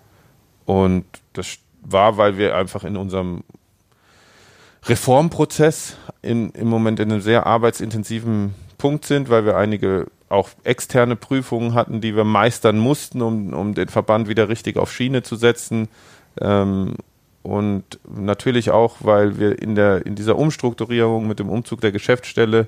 und 0.66 1.06
das 1.34 1.58
war, 1.82 2.18
weil 2.18 2.38
wir 2.38 2.56
einfach 2.56 2.84
in 2.84 2.98
unserem 2.98 3.44
Reformprozess 4.86 5.98
in, 6.22 6.52
im 6.52 6.68
Moment 6.68 7.00
in 7.00 7.12
einem 7.12 7.22
sehr 7.22 7.46
arbeitsintensiven 7.46 8.54
Punkt 8.78 9.06
sind, 9.06 9.30
weil 9.30 9.46
wir 9.46 9.58
einige 9.58 10.08
auch 10.30 10.50
externe 10.64 11.16
Prüfungen 11.16 11.74
hatten, 11.74 12.02
die 12.02 12.16
wir 12.16 12.24
meistern 12.24 12.78
mussten, 12.78 13.22
um, 13.22 13.54
um 13.54 13.74
den 13.74 13.90
Verband 13.90 14.28
wieder 14.28 14.50
richtig 14.50 14.78
auf 14.78 14.92
Schiene 14.92 15.24
zu 15.24 15.36
setzen. 15.36 15.88
Ähm, 16.42 16.96
und 17.44 18.00
natürlich 18.10 18.72
auch, 18.72 18.98
weil 19.02 19.38
wir 19.38 19.62
in, 19.62 19.76
der, 19.76 20.06
in 20.06 20.16
dieser 20.16 20.36
Umstrukturierung 20.36 21.28
mit 21.28 21.38
dem 21.38 21.50
Umzug 21.50 21.80
der 21.82 21.92
Geschäftsstelle 21.92 22.68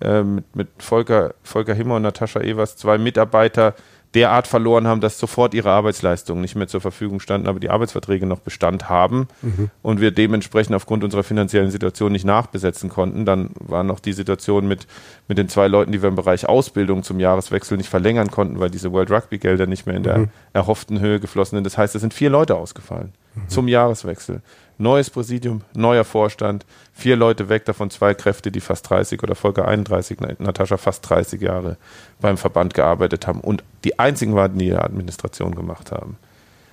äh, 0.00 0.22
mit, 0.22 0.54
mit 0.54 0.68
Volker, 0.78 1.34
Volker 1.42 1.74
Himmer 1.74 1.96
und 1.96 2.02
Natascha 2.02 2.40
Evers 2.40 2.76
zwei 2.76 2.98
Mitarbeiter 2.98 3.74
derart 4.18 4.48
verloren 4.48 4.88
haben, 4.88 5.00
dass 5.00 5.16
sofort 5.16 5.54
ihre 5.54 5.70
Arbeitsleistungen 5.70 6.42
nicht 6.42 6.56
mehr 6.56 6.66
zur 6.66 6.80
Verfügung 6.80 7.20
standen, 7.20 7.46
aber 7.46 7.60
die 7.60 7.70
Arbeitsverträge 7.70 8.26
noch 8.26 8.40
Bestand 8.40 8.88
haben 8.88 9.28
mhm. 9.42 9.70
und 9.80 10.00
wir 10.00 10.10
dementsprechend 10.10 10.74
aufgrund 10.74 11.04
unserer 11.04 11.22
finanziellen 11.22 11.70
Situation 11.70 12.10
nicht 12.10 12.24
nachbesetzen 12.24 12.88
konnten. 12.88 13.24
Dann 13.24 13.50
war 13.60 13.84
noch 13.84 14.00
die 14.00 14.12
Situation 14.12 14.66
mit, 14.66 14.88
mit 15.28 15.38
den 15.38 15.48
zwei 15.48 15.68
Leuten, 15.68 15.92
die 15.92 16.02
wir 16.02 16.08
im 16.08 16.16
Bereich 16.16 16.48
Ausbildung 16.48 17.04
zum 17.04 17.20
Jahreswechsel 17.20 17.76
nicht 17.76 17.88
verlängern 17.88 18.28
konnten, 18.28 18.58
weil 18.58 18.70
diese 18.70 18.90
World 18.90 19.12
Rugby 19.12 19.38
Gelder 19.38 19.66
nicht 19.68 19.86
mehr 19.86 19.94
in 19.94 20.02
der 20.02 20.18
mhm. 20.18 20.28
erhofften 20.52 20.98
Höhe 20.98 21.20
geflossen 21.20 21.56
sind. 21.56 21.64
Das 21.64 21.78
heißt, 21.78 21.94
es 21.94 22.00
sind 22.00 22.12
vier 22.12 22.30
Leute 22.30 22.56
ausgefallen 22.56 23.12
mhm. 23.36 23.48
zum 23.48 23.68
Jahreswechsel 23.68 24.42
neues 24.78 25.10
Präsidium, 25.10 25.62
neuer 25.74 26.04
Vorstand, 26.04 26.64
vier 26.92 27.16
Leute 27.16 27.48
weg, 27.48 27.64
davon 27.64 27.90
zwei 27.90 28.14
Kräfte, 28.14 28.50
die 28.50 28.60
fast 28.60 28.88
30 28.88 29.22
oder 29.22 29.34
Volker 29.34 29.66
31, 29.66 30.18
Natascha 30.38 30.76
fast 30.76 31.08
30 31.08 31.40
Jahre 31.40 31.76
beim 32.20 32.36
Verband 32.36 32.74
gearbeitet 32.74 33.26
haben 33.26 33.40
und 33.40 33.62
die 33.84 33.98
einzigen 33.98 34.34
waren, 34.34 34.56
die 34.56 34.68
ihre 34.68 34.84
Administration 34.84 35.54
gemacht 35.54 35.92
haben. 35.92 36.16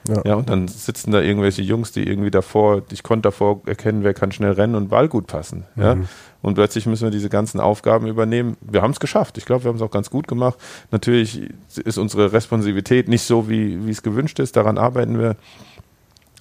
Ja. 0.08 0.22
ja. 0.24 0.36
und 0.36 0.50
dann 0.50 0.68
sitzen 0.68 1.12
da 1.12 1.22
irgendwelche 1.22 1.64
Jungs, 1.64 1.92
die 1.92 2.08
irgendwie 2.08 2.30
davor, 2.30 2.84
ich 2.92 3.02
konnte 3.02 3.24
davor 3.24 3.62
erkennen, 3.66 4.04
wer 4.04 4.14
kann 4.14 4.32
schnell 4.32 4.52
rennen 4.52 4.76
und 4.76 4.90
Ball 4.90 5.08
gut 5.08 5.26
passen. 5.28 5.66
Mhm. 5.76 5.84
Ja, 5.84 5.98
und 6.44 6.54
plötzlich 6.54 6.86
müssen 6.86 7.06
wir 7.06 7.12
diese 7.12 7.30
ganzen 7.30 7.60
Aufgaben 7.60 8.06
übernehmen. 8.06 8.56
Wir 8.62 8.84
haben 8.84 8.92
es 8.92 9.00
geschafft. 9.00 9.40
Ich 9.40 9.46
glaube, 9.46 9.64
wir 9.64 9.70
haben 9.70 9.78
es 9.78 9.82
auch 9.82 9.90
ganz 9.90 10.12
gut 10.12 10.28
gemacht. 10.28 10.60
Natürlich 10.92 11.50
ist 11.84 11.98
unsere 11.98 12.34
Responsivität 12.34 13.08
nicht 13.08 13.24
so, 13.24 13.50
wie, 13.50 13.84
wie 13.88 13.90
es 13.90 14.04
gewünscht 14.04 14.38
ist. 14.38 14.56
Daran 14.56 14.78
arbeiten 14.78 15.18
wir. 15.18 15.38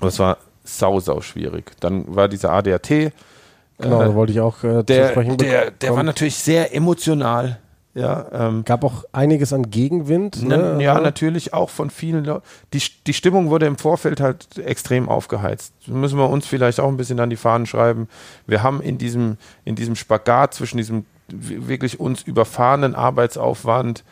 Aber 0.00 0.08
es 0.08 0.18
war 0.18 0.36
sau, 0.64 0.98
sau 1.00 1.20
schwierig. 1.20 1.72
Dann 1.80 2.04
war 2.14 2.28
dieser 2.28 2.52
ADAT. 2.52 2.88
Genau, 2.88 3.12
äh, 3.78 4.04
da 4.04 4.14
wollte 4.14 4.32
ich 4.32 4.40
auch 4.40 4.64
äh, 4.64 4.82
der, 4.82 5.10
sprechen 5.10 5.36
Der, 5.36 5.70
der 5.70 5.94
war 5.94 6.02
natürlich 6.02 6.36
sehr 6.36 6.74
emotional. 6.74 7.58
Ja, 7.94 8.26
ähm, 8.32 8.64
Gab 8.64 8.82
auch 8.82 9.04
einiges 9.12 9.52
an 9.52 9.70
Gegenwind. 9.70 10.42
Ne? 10.42 10.78
Ja, 10.80 11.00
natürlich 11.00 11.54
auch 11.54 11.70
von 11.70 11.90
vielen 11.90 12.24
Leuten. 12.24 12.44
Die, 12.72 12.82
die 13.06 13.14
Stimmung 13.14 13.50
wurde 13.50 13.66
im 13.66 13.78
Vorfeld 13.78 14.20
halt 14.20 14.58
extrem 14.58 15.08
aufgeheizt. 15.08 15.72
Müssen 15.86 16.18
wir 16.18 16.28
uns 16.28 16.44
vielleicht 16.44 16.80
auch 16.80 16.88
ein 16.88 16.96
bisschen 16.96 17.20
an 17.20 17.30
die 17.30 17.36
Fahnen 17.36 17.66
schreiben. 17.66 18.08
Wir 18.48 18.64
haben 18.64 18.80
in 18.82 18.98
diesem, 18.98 19.36
in 19.64 19.76
diesem 19.76 19.94
Spagat 19.94 20.54
zwischen 20.54 20.76
diesem 20.76 21.06
wirklich 21.28 22.00
uns 22.00 22.22
überfahrenen 22.22 22.96
Arbeitsaufwand, 22.96 24.02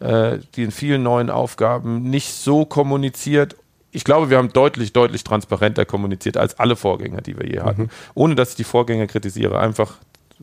äh, 0.00 0.38
den 0.56 0.70
vielen 0.70 1.02
neuen 1.02 1.30
Aufgaben 1.30 2.02
nicht 2.02 2.34
so 2.34 2.66
kommuniziert 2.66 3.56
ich 3.92 4.04
glaube, 4.04 4.30
wir 4.30 4.38
haben 4.38 4.52
deutlich, 4.52 4.92
deutlich 4.92 5.24
transparenter 5.24 5.84
kommuniziert 5.84 6.36
als 6.36 6.58
alle 6.58 6.76
Vorgänger, 6.76 7.20
die 7.20 7.38
wir 7.38 7.46
je 7.46 7.60
hatten. 7.60 7.82
Mhm. 7.82 7.90
Ohne 8.14 8.34
dass 8.34 8.50
ich 8.50 8.56
die 8.56 8.64
Vorgänger 8.64 9.06
kritisiere. 9.06 9.58
Einfach 9.58 9.94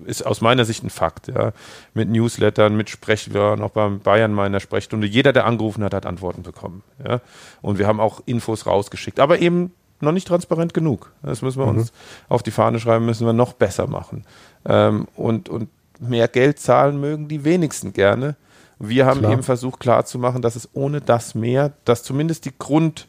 ist 0.05 0.25
aus 0.25 0.41
meiner 0.41 0.65
Sicht 0.65 0.83
ein 0.83 0.89
Fakt. 0.89 1.27
Ja. 1.27 1.53
Mit 1.93 2.09
Newslettern, 2.09 2.75
mit 2.75 2.89
Sprechwörtern, 2.89 3.63
auch 3.63 3.71
beim 3.71 3.99
Bayern 3.99 4.33
meiner 4.33 4.59
Sprechstunde. 4.59 5.07
Jeder, 5.07 5.33
der 5.33 5.45
angerufen 5.45 5.83
hat, 5.83 5.93
hat 5.93 6.05
Antworten 6.05 6.43
bekommen. 6.43 6.83
Ja. 7.05 7.21
Und 7.61 7.79
wir 7.79 7.87
haben 7.87 7.99
auch 7.99 8.21
Infos 8.25 8.65
rausgeschickt. 8.65 9.19
Aber 9.19 9.39
eben 9.39 9.71
noch 9.99 10.11
nicht 10.11 10.27
transparent 10.27 10.73
genug. 10.73 11.11
Das 11.23 11.41
müssen 11.41 11.59
wir 11.59 11.65
mhm. 11.65 11.79
uns 11.79 11.93
auf 12.29 12.43
die 12.43 12.51
Fahne 12.51 12.79
schreiben, 12.79 13.05
müssen 13.05 13.25
wir 13.25 13.33
noch 13.33 13.53
besser 13.53 13.87
machen. 13.87 14.25
Ähm, 14.65 15.07
und, 15.15 15.49
und 15.49 15.69
mehr 15.99 16.27
Geld 16.27 16.59
zahlen 16.59 16.99
mögen 16.99 17.27
die 17.27 17.43
wenigsten 17.43 17.93
gerne. 17.93 18.35
Wir 18.79 19.07
haben 19.07 19.21
Klar. 19.21 19.31
eben 19.31 19.43
versucht 19.43 19.79
klarzumachen, 19.79 20.43
dass 20.43 20.55
es 20.55 20.69
ohne 20.73 21.01
das 21.01 21.33
mehr, 21.33 21.73
dass 21.85 22.03
zumindest 22.03 22.45
die 22.45 22.53
Grund 22.57 23.07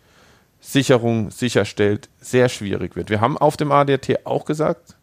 Sicherung 0.60 1.30
sicherstellt, 1.30 2.08
sehr 2.20 2.48
schwierig 2.48 2.96
wird. 2.96 3.10
Wir 3.10 3.20
haben 3.20 3.38
auf 3.38 3.56
dem 3.56 3.72
ADT 3.72 4.26
auch 4.26 4.44
gesagt, 4.44 4.96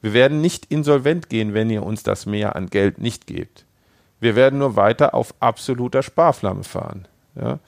wir 0.00 0.12
werden 0.12 0.40
nicht 0.40 0.66
insolvent 0.66 1.28
gehen, 1.28 1.54
wenn 1.54 1.70
ihr 1.70 1.84
uns 1.84 2.02
das 2.02 2.26
mehr 2.26 2.56
an 2.56 2.68
Geld 2.68 2.98
nicht 2.98 3.26
gebt. 3.26 3.64
Wir 4.20 4.36
werden 4.36 4.58
nur 4.58 4.76
weiter 4.76 5.14
auf 5.14 5.34
absoluter 5.40 6.02
Sparflamme 6.02 6.64
fahren. 6.64 7.06
Ja? 7.34 7.58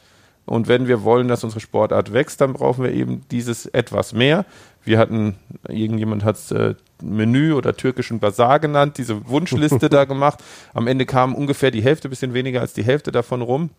Und 0.47 0.69
wenn 0.69 0.89
wir 0.89 1.05
wollen, 1.05 1.29
dass 1.29 1.45
unsere 1.45 1.61
Sportart 1.61 2.13
wächst, 2.13 2.41
dann 2.41 2.53
brauchen 2.53 2.85
wir 2.85 2.93
eben 2.93 3.23
dieses 3.31 3.67
etwas 3.67 4.13
mehr. 4.13 4.45
Wir 4.83 4.99
hatten, 4.99 5.37
irgendjemand 5.69 6.25
hat 6.25 6.37
es 6.37 6.51
äh, 6.51 6.75
Menü 7.03 7.55
oder 7.55 7.77
türkischen 7.77 8.19
Bazar 8.19 8.61
genannt, 8.61 8.99
diese 8.99 9.27
Wunschliste 9.29 9.89
da 9.91 10.05
gemacht. 10.05 10.43
Am 10.75 10.87
Ende 10.87 11.07
kam 11.07 11.35
ungefähr 11.35 11.71
die 11.71 11.83
Hälfte, 11.83 12.09
bisschen 12.09 12.35
weniger 12.35 12.61
als 12.61 12.75
die 12.75 12.85
Hälfte 12.85 13.11
davon 13.11 13.41
rum. 13.43 13.71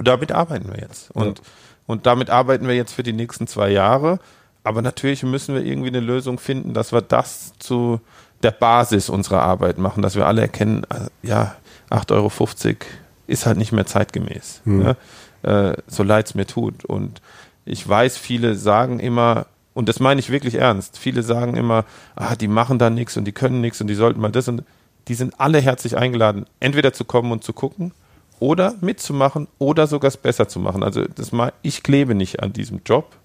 Damit 0.00 0.32
arbeiten 0.32 0.68
wir 0.72 0.80
jetzt. 0.80 1.10
Und 1.12 1.38
ja. 1.38 1.44
Und 1.88 2.04
damit 2.04 2.28
arbeiten 2.28 2.68
wir 2.68 2.76
jetzt 2.76 2.92
für 2.92 3.02
die 3.02 3.14
nächsten 3.14 3.46
zwei 3.46 3.70
Jahre. 3.70 4.20
Aber 4.62 4.82
natürlich 4.82 5.22
müssen 5.22 5.54
wir 5.54 5.64
irgendwie 5.64 5.88
eine 5.88 6.00
Lösung 6.00 6.38
finden, 6.38 6.74
dass 6.74 6.92
wir 6.92 7.00
das 7.00 7.54
zu 7.58 8.00
der 8.42 8.50
Basis 8.50 9.08
unserer 9.08 9.40
Arbeit 9.40 9.78
machen, 9.78 10.02
dass 10.02 10.14
wir 10.14 10.26
alle 10.26 10.42
erkennen, 10.42 10.84
äh, 10.90 11.26
ja, 11.26 11.56
8,50 11.90 12.12
Euro 12.12 12.76
ist 13.26 13.46
halt 13.46 13.56
nicht 13.56 13.72
mehr 13.72 13.86
zeitgemäß. 13.86 14.60
Hm. 14.64 14.82
Ja? 15.42 15.70
Äh, 15.70 15.76
so 15.86 16.02
leid 16.02 16.26
es 16.26 16.34
mir 16.34 16.46
tut. 16.46 16.84
Und 16.84 17.22
ich 17.64 17.88
weiß, 17.88 18.18
viele 18.18 18.54
sagen 18.54 19.00
immer, 19.00 19.46
und 19.72 19.88
das 19.88 19.98
meine 19.98 20.20
ich 20.20 20.28
wirklich 20.28 20.56
ernst, 20.56 20.98
viele 20.98 21.22
sagen 21.22 21.56
immer, 21.56 21.86
ah, 22.16 22.36
die 22.36 22.48
machen 22.48 22.78
da 22.78 22.90
nichts 22.90 23.16
und 23.16 23.24
die 23.24 23.32
können 23.32 23.62
nichts 23.62 23.80
und 23.80 23.86
die 23.86 23.94
sollten 23.94 24.20
mal 24.20 24.30
das 24.30 24.46
und 24.46 24.62
die 25.08 25.14
sind 25.14 25.40
alle 25.40 25.58
herzlich 25.58 25.96
eingeladen, 25.96 26.44
entweder 26.60 26.92
zu 26.92 27.06
kommen 27.06 27.32
und 27.32 27.42
zu 27.42 27.54
gucken 27.54 27.92
oder 28.40 28.74
mitzumachen 28.80 29.48
oder 29.58 29.86
sogar 29.86 30.08
es 30.08 30.16
besser 30.16 30.48
zu 30.48 30.60
machen. 30.60 30.82
Also 30.82 31.04
das 31.04 31.32
mal, 31.32 31.52
ich 31.62 31.82
klebe 31.82 32.14
nicht 32.14 32.40
an 32.42 32.52
diesem 32.52 32.80
Job. 32.84 33.16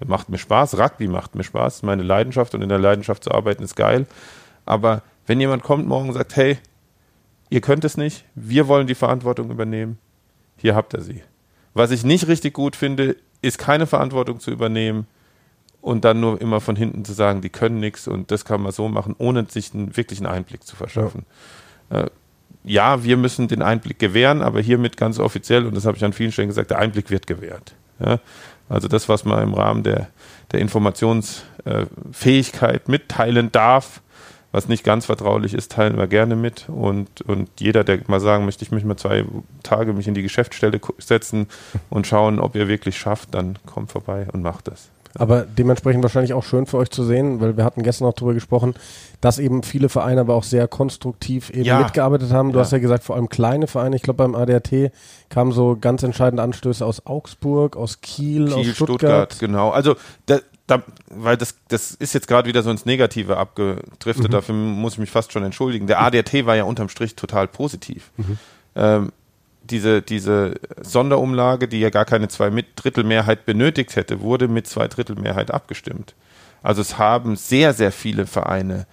Der 0.00 0.08
macht 0.08 0.28
mir 0.28 0.38
Spaß. 0.38 0.78
Rugby 0.78 1.08
macht 1.08 1.34
mir 1.34 1.44
Spaß. 1.44 1.82
Meine 1.82 2.02
Leidenschaft 2.02 2.54
und 2.54 2.62
in 2.62 2.68
der 2.68 2.78
Leidenschaft 2.78 3.24
zu 3.24 3.30
arbeiten 3.30 3.62
ist 3.62 3.76
geil. 3.76 4.06
Aber 4.64 5.02
wenn 5.26 5.40
jemand 5.40 5.62
kommt 5.62 5.86
morgen 5.86 6.08
und 6.08 6.14
sagt, 6.14 6.36
hey, 6.36 6.58
ihr 7.50 7.60
könnt 7.60 7.84
es 7.84 7.96
nicht, 7.96 8.24
wir 8.34 8.66
wollen 8.66 8.86
die 8.86 8.94
Verantwortung 8.94 9.50
übernehmen, 9.50 9.98
hier 10.56 10.74
habt 10.74 10.94
ihr 10.94 11.02
sie. 11.02 11.22
Was 11.74 11.90
ich 11.90 12.04
nicht 12.04 12.28
richtig 12.28 12.54
gut 12.54 12.76
finde, 12.76 13.16
ist 13.40 13.58
keine 13.58 13.86
Verantwortung 13.86 14.40
zu 14.40 14.50
übernehmen 14.50 15.06
und 15.80 16.04
dann 16.04 16.20
nur 16.20 16.40
immer 16.40 16.60
von 16.60 16.76
hinten 16.76 17.04
zu 17.04 17.12
sagen, 17.12 17.40
die 17.40 17.50
können 17.50 17.80
nichts 17.80 18.08
und 18.08 18.30
das 18.30 18.44
kann 18.44 18.62
man 18.62 18.72
so 18.72 18.88
machen, 18.88 19.14
ohne 19.18 19.46
sich 19.48 19.74
einen 19.74 19.96
wirklichen 19.96 20.26
Einblick 20.26 20.64
zu 20.64 20.76
verschaffen. 20.76 21.26
Ja. 21.90 22.08
Ja, 22.64 23.02
wir 23.02 23.16
müssen 23.16 23.48
den 23.48 23.62
Einblick 23.62 23.98
gewähren, 23.98 24.42
aber 24.42 24.60
hiermit 24.60 24.96
ganz 24.96 25.18
offiziell, 25.18 25.66
und 25.66 25.76
das 25.76 25.84
habe 25.84 25.96
ich 25.96 26.04
an 26.04 26.12
vielen 26.12 26.30
Stellen 26.32 26.46
gesagt, 26.48 26.70
der 26.70 26.78
Einblick 26.78 27.10
wird 27.10 27.26
gewährt. 27.26 27.74
Ja? 27.98 28.20
Also 28.68 28.86
das, 28.88 29.08
was 29.08 29.24
man 29.24 29.42
im 29.42 29.54
Rahmen 29.54 29.82
der, 29.82 30.08
der 30.52 30.60
Informationsfähigkeit 30.60 32.88
mitteilen 32.88 33.50
darf, 33.50 34.00
was 34.52 34.68
nicht 34.68 34.84
ganz 34.84 35.06
vertraulich 35.06 35.54
ist, 35.54 35.72
teilen 35.72 35.96
wir 35.96 36.06
gerne 36.06 36.36
mit. 36.36 36.68
Und, 36.68 37.22
und 37.22 37.48
jeder, 37.58 37.82
der 37.84 38.00
mal 38.06 38.20
sagen 38.20 38.44
möchte, 38.44 38.64
ich 38.64 38.70
möchte 38.70 38.86
mal 38.86 38.96
zwei 38.96 39.24
Tage 39.62 39.94
mich 39.94 40.06
in 40.06 40.14
die 40.14 40.22
Geschäftsstelle 40.22 40.80
setzen 40.98 41.48
und 41.90 42.06
schauen, 42.06 42.38
ob 42.38 42.54
ihr 42.54 42.68
wirklich 42.68 42.96
schafft, 42.98 43.34
dann 43.34 43.58
kommt 43.66 43.90
vorbei 43.90 44.28
und 44.32 44.42
macht 44.42 44.68
das. 44.68 44.90
Aber 45.14 45.42
dementsprechend 45.42 46.02
wahrscheinlich 46.02 46.32
auch 46.32 46.44
schön 46.44 46.66
für 46.66 46.78
euch 46.78 46.90
zu 46.90 47.04
sehen, 47.04 47.40
weil 47.40 47.56
wir 47.56 47.64
hatten 47.64 47.82
gestern 47.82 48.06
auch 48.06 48.14
darüber 48.14 48.34
gesprochen, 48.34 48.74
dass 49.20 49.38
eben 49.38 49.62
viele 49.62 49.88
Vereine 49.88 50.22
aber 50.22 50.34
auch 50.34 50.44
sehr 50.44 50.68
konstruktiv 50.68 51.50
eben 51.50 51.64
ja. 51.64 51.80
mitgearbeitet 51.80 52.32
haben. 52.32 52.52
Du 52.52 52.58
ja. 52.58 52.64
hast 52.64 52.72
ja 52.72 52.78
gesagt, 52.78 53.04
vor 53.04 53.16
allem 53.16 53.28
kleine 53.28 53.66
Vereine. 53.66 53.96
Ich 53.96 54.02
glaube, 54.02 54.18
beim 54.18 54.34
ADAT 54.34 54.92
kamen 55.28 55.52
so 55.52 55.76
ganz 55.80 56.02
entscheidende 56.02 56.42
Anstöße 56.42 56.84
aus 56.84 57.06
Augsburg, 57.06 57.76
aus 57.76 58.00
Kiel, 58.00 58.46
Kiel 58.46 58.54
aus 58.54 58.66
Stuttgart. 58.66 59.32
Stuttgart. 59.32 59.38
Genau. 59.38 59.70
Also 59.70 59.96
da, 60.26 60.38
da, 60.66 60.82
weil 61.10 61.36
das, 61.36 61.56
das 61.68 61.92
ist 61.92 62.14
jetzt 62.14 62.26
gerade 62.28 62.48
wieder 62.48 62.62
so 62.62 62.70
ins 62.70 62.86
Negative 62.86 63.36
abgedriftet, 63.36 64.28
mhm. 64.28 64.32
dafür 64.32 64.54
muss 64.54 64.94
ich 64.94 64.98
mich 64.98 65.10
fast 65.10 65.32
schon 65.32 65.44
entschuldigen. 65.44 65.86
Der 65.86 66.00
ADAT 66.00 66.46
war 66.46 66.56
ja 66.56 66.64
unterm 66.64 66.88
Strich 66.88 67.16
total 67.16 67.48
positiv. 67.48 68.10
Mhm. 68.16 68.38
Ähm, 68.74 69.12
diese, 69.64 70.02
diese 70.02 70.54
Sonderumlage, 70.80 71.68
die 71.68 71.80
ja 71.80 71.90
gar 71.90 72.04
keine 72.04 72.28
zwei 72.28 72.50
Drittel 72.76 73.04
Mehrheit 73.04 73.46
benötigt 73.46 73.96
hätte, 73.96 74.20
wurde 74.20 74.48
mit 74.48 74.66
zwei 74.66 74.88
Drittel 74.88 75.16
Mehrheit 75.16 75.50
abgestimmt. 75.50 76.14
Also 76.62 76.80
es 76.80 76.98
haben 76.98 77.36
sehr, 77.36 77.72
sehr 77.72 77.92
viele 77.92 78.26
Vereine 78.26 78.86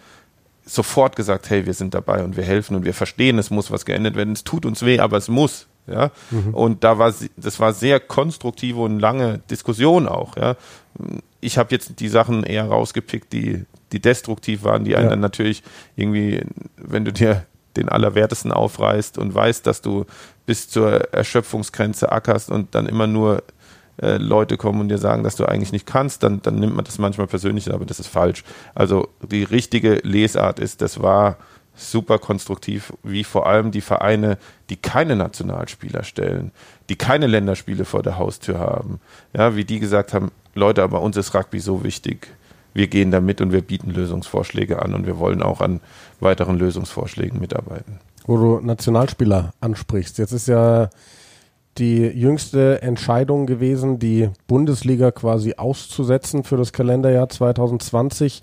sofort 0.65 1.15
gesagt, 1.15 1.49
hey, 1.49 1.65
wir 1.65 1.73
sind 1.73 1.93
dabei 1.93 2.23
und 2.23 2.37
wir 2.37 2.43
helfen 2.43 2.75
und 2.75 2.85
wir 2.85 2.93
verstehen, 2.93 3.39
es 3.39 3.49
muss 3.49 3.71
was 3.71 3.85
geändert 3.85 4.15
werden. 4.15 4.33
Es 4.33 4.43
tut 4.43 4.65
uns 4.65 4.83
weh, 4.83 4.99
aber 4.99 5.17
es 5.17 5.27
muss. 5.27 5.67
Ja, 5.87 6.11
mhm. 6.29 6.53
und 6.53 6.83
da 6.83 6.99
war 6.99 7.11
das 7.35 7.59
war 7.59 7.73
sehr 7.73 7.99
konstruktive 7.99 8.79
und 8.79 8.99
lange 8.99 9.39
Diskussion 9.49 10.07
auch. 10.07 10.37
Ja, 10.37 10.55
ich 11.41 11.57
habe 11.57 11.71
jetzt 11.71 11.99
die 11.99 12.09
Sachen 12.09 12.43
eher 12.43 12.65
rausgepickt, 12.65 13.33
die 13.33 13.65
die 13.91 13.99
destruktiv 13.99 14.63
waren, 14.63 14.83
die 14.83 14.95
einen 14.95 15.05
ja. 15.05 15.09
dann 15.11 15.19
natürlich 15.19 15.63
irgendwie, 15.95 16.43
wenn 16.77 17.05
du 17.05 17.11
dir 17.11 17.45
den 17.77 17.89
Allerwertesten 17.89 18.51
aufreißt 18.51 19.17
und 19.17 19.33
weißt, 19.33 19.65
dass 19.65 19.81
du 19.81 20.05
bis 20.45 20.69
zur 20.69 21.13
Erschöpfungsgrenze 21.13 22.11
ackerst 22.11 22.49
und 22.49 22.73
dann 22.75 22.87
immer 22.87 23.07
nur 23.07 23.43
äh, 24.01 24.17
Leute 24.17 24.57
kommen 24.57 24.81
und 24.81 24.89
dir 24.89 24.97
sagen, 24.97 25.23
dass 25.23 25.35
du 25.35 25.45
eigentlich 25.45 25.71
nicht 25.71 25.85
kannst, 25.85 26.23
dann, 26.23 26.41
dann 26.41 26.55
nimmt 26.55 26.75
man 26.75 26.85
das 26.85 26.97
manchmal 26.97 27.27
persönlich, 27.27 27.71
aber 27.71 27.85
das 27.85 27.99
ist 27.99 28.07
falsch. 28.07 28.43
Also 28.73 29.09
die 29.21 29.43
richtige 29.43 29.95
Lesart 30.03 30.59
ist, 30.59 30.81
das 30.81 31.01
war 31.01 31.37
super 31.75 32.19
konstruktiv, 32.19 32.93
wie 33.03 33.23
vor 33.23 33.47
allem 33.47 33.71
die 33.71 33.81
Vereine, 33.81 34.37
die 34.69 34.75
keine 34.75 35.15
Nationalspieler 35.15 36.03
stellen, 36.03 36.51
die 36.89 36.95
keine 36.95 37.27
Länderspiele 37.27 37.85
vor 37.85 38.03
der 38.03 38.17
Haustür 38.17 38.59
haben, 38.59 38.99
ja, 39.33 39.55
wie 39.55 39.65
die 39.65 39.79
gesagt 39.79 40.13
haben, 40.13 40.31
Leute, 40.55 40.83
aber 40.83 41.01
uns 41.01 41.15
ist 41.15 41.33
Rugby 41.33 41.59
so 41.59 41.83
wichtig, 41.83 42.27
wir 42.73 42.87
gehen 42.87 43.11
da 43.11 43.19
mit 43.19 43.41
und 43.41 43.51
wir 43.51 43.61
bieten 43.61 43.91
Lösungsvorschläge 43.91 44.81
an 44.81 44.93
und 44.93 45.05
wir 45.05 45.19
wollen 45.19 45.41
auch 45.41 45.61
an 45.61 45.79
weiteren 46.19 46.57
Lösungsvorschlägen 46.57 47.39
mitarbeiten. 47.39 47.99
Wo 48.25 48.37
du 48.37 48.59
Nationalspieler 48.59 49.53
ansprichst, 49.59 50.17
jetzt 50.17 50.33
ist 50.33 50.47
ja 50.47 50.89
die 51.77 52.01
jüngste 52.01 52.81
Entscheidung 52.81 53.45
gewesen, 53.45 53.99
die 53.99 54.29
Bundesliga 54.47 55.11
quasi 55.11 55.55
auszusetzen 55.55 56.43
für 56.43 56.57
das 56.57 56.73
Kalenderjahr 56.73 57.29
2020. 57.29 58.41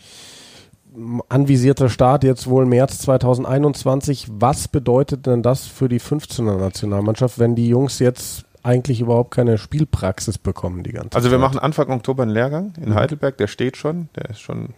Anvisierter 1.28 1.90
Start 1.90 2.24
jetzt 2.24 2.48
wohl 2.48 2.64
März 2.64 2.98
2021. 3.00 4.28
Was 4.30 4.68
bedeutet 4.68 5.26
denn 5.26 5.42
das 5.42 5.66
für 5.66 5.90
die 5.90 6.00
15er 6.00 6.56
Nationalmannschaft, 6.56 7.38
wenn 7.38 7.54
die 7.54 7.68
Jungs 7.68 7.98
jetzt 7.98 8.46
eigentlich 8.66 9.00
überhaupt 9.00 9.30
keine 9.30 9.58
Spielpraxis 9.58 10.38
bekommen 10.38 10.82
die 10.82 10.92
ganze 10.92 11.14
Also 11.14 11.30
wir 11.30 11.38
machen 11.38 11.58
Anfang 11.58 11.90
Oktober 11.90 12.24
einen 12.24 12.32
Lehrgang 12.32 12.74
in 12.80 12.90
mhm. 12.90 12.94
Heidelberg, 12.94 13.36
der 13.36 13.46
steht 13.46 13.76
schon, 13.76 14.08
der 14.16 14.30
ist 14.30 14.40
schon 14.40 14.70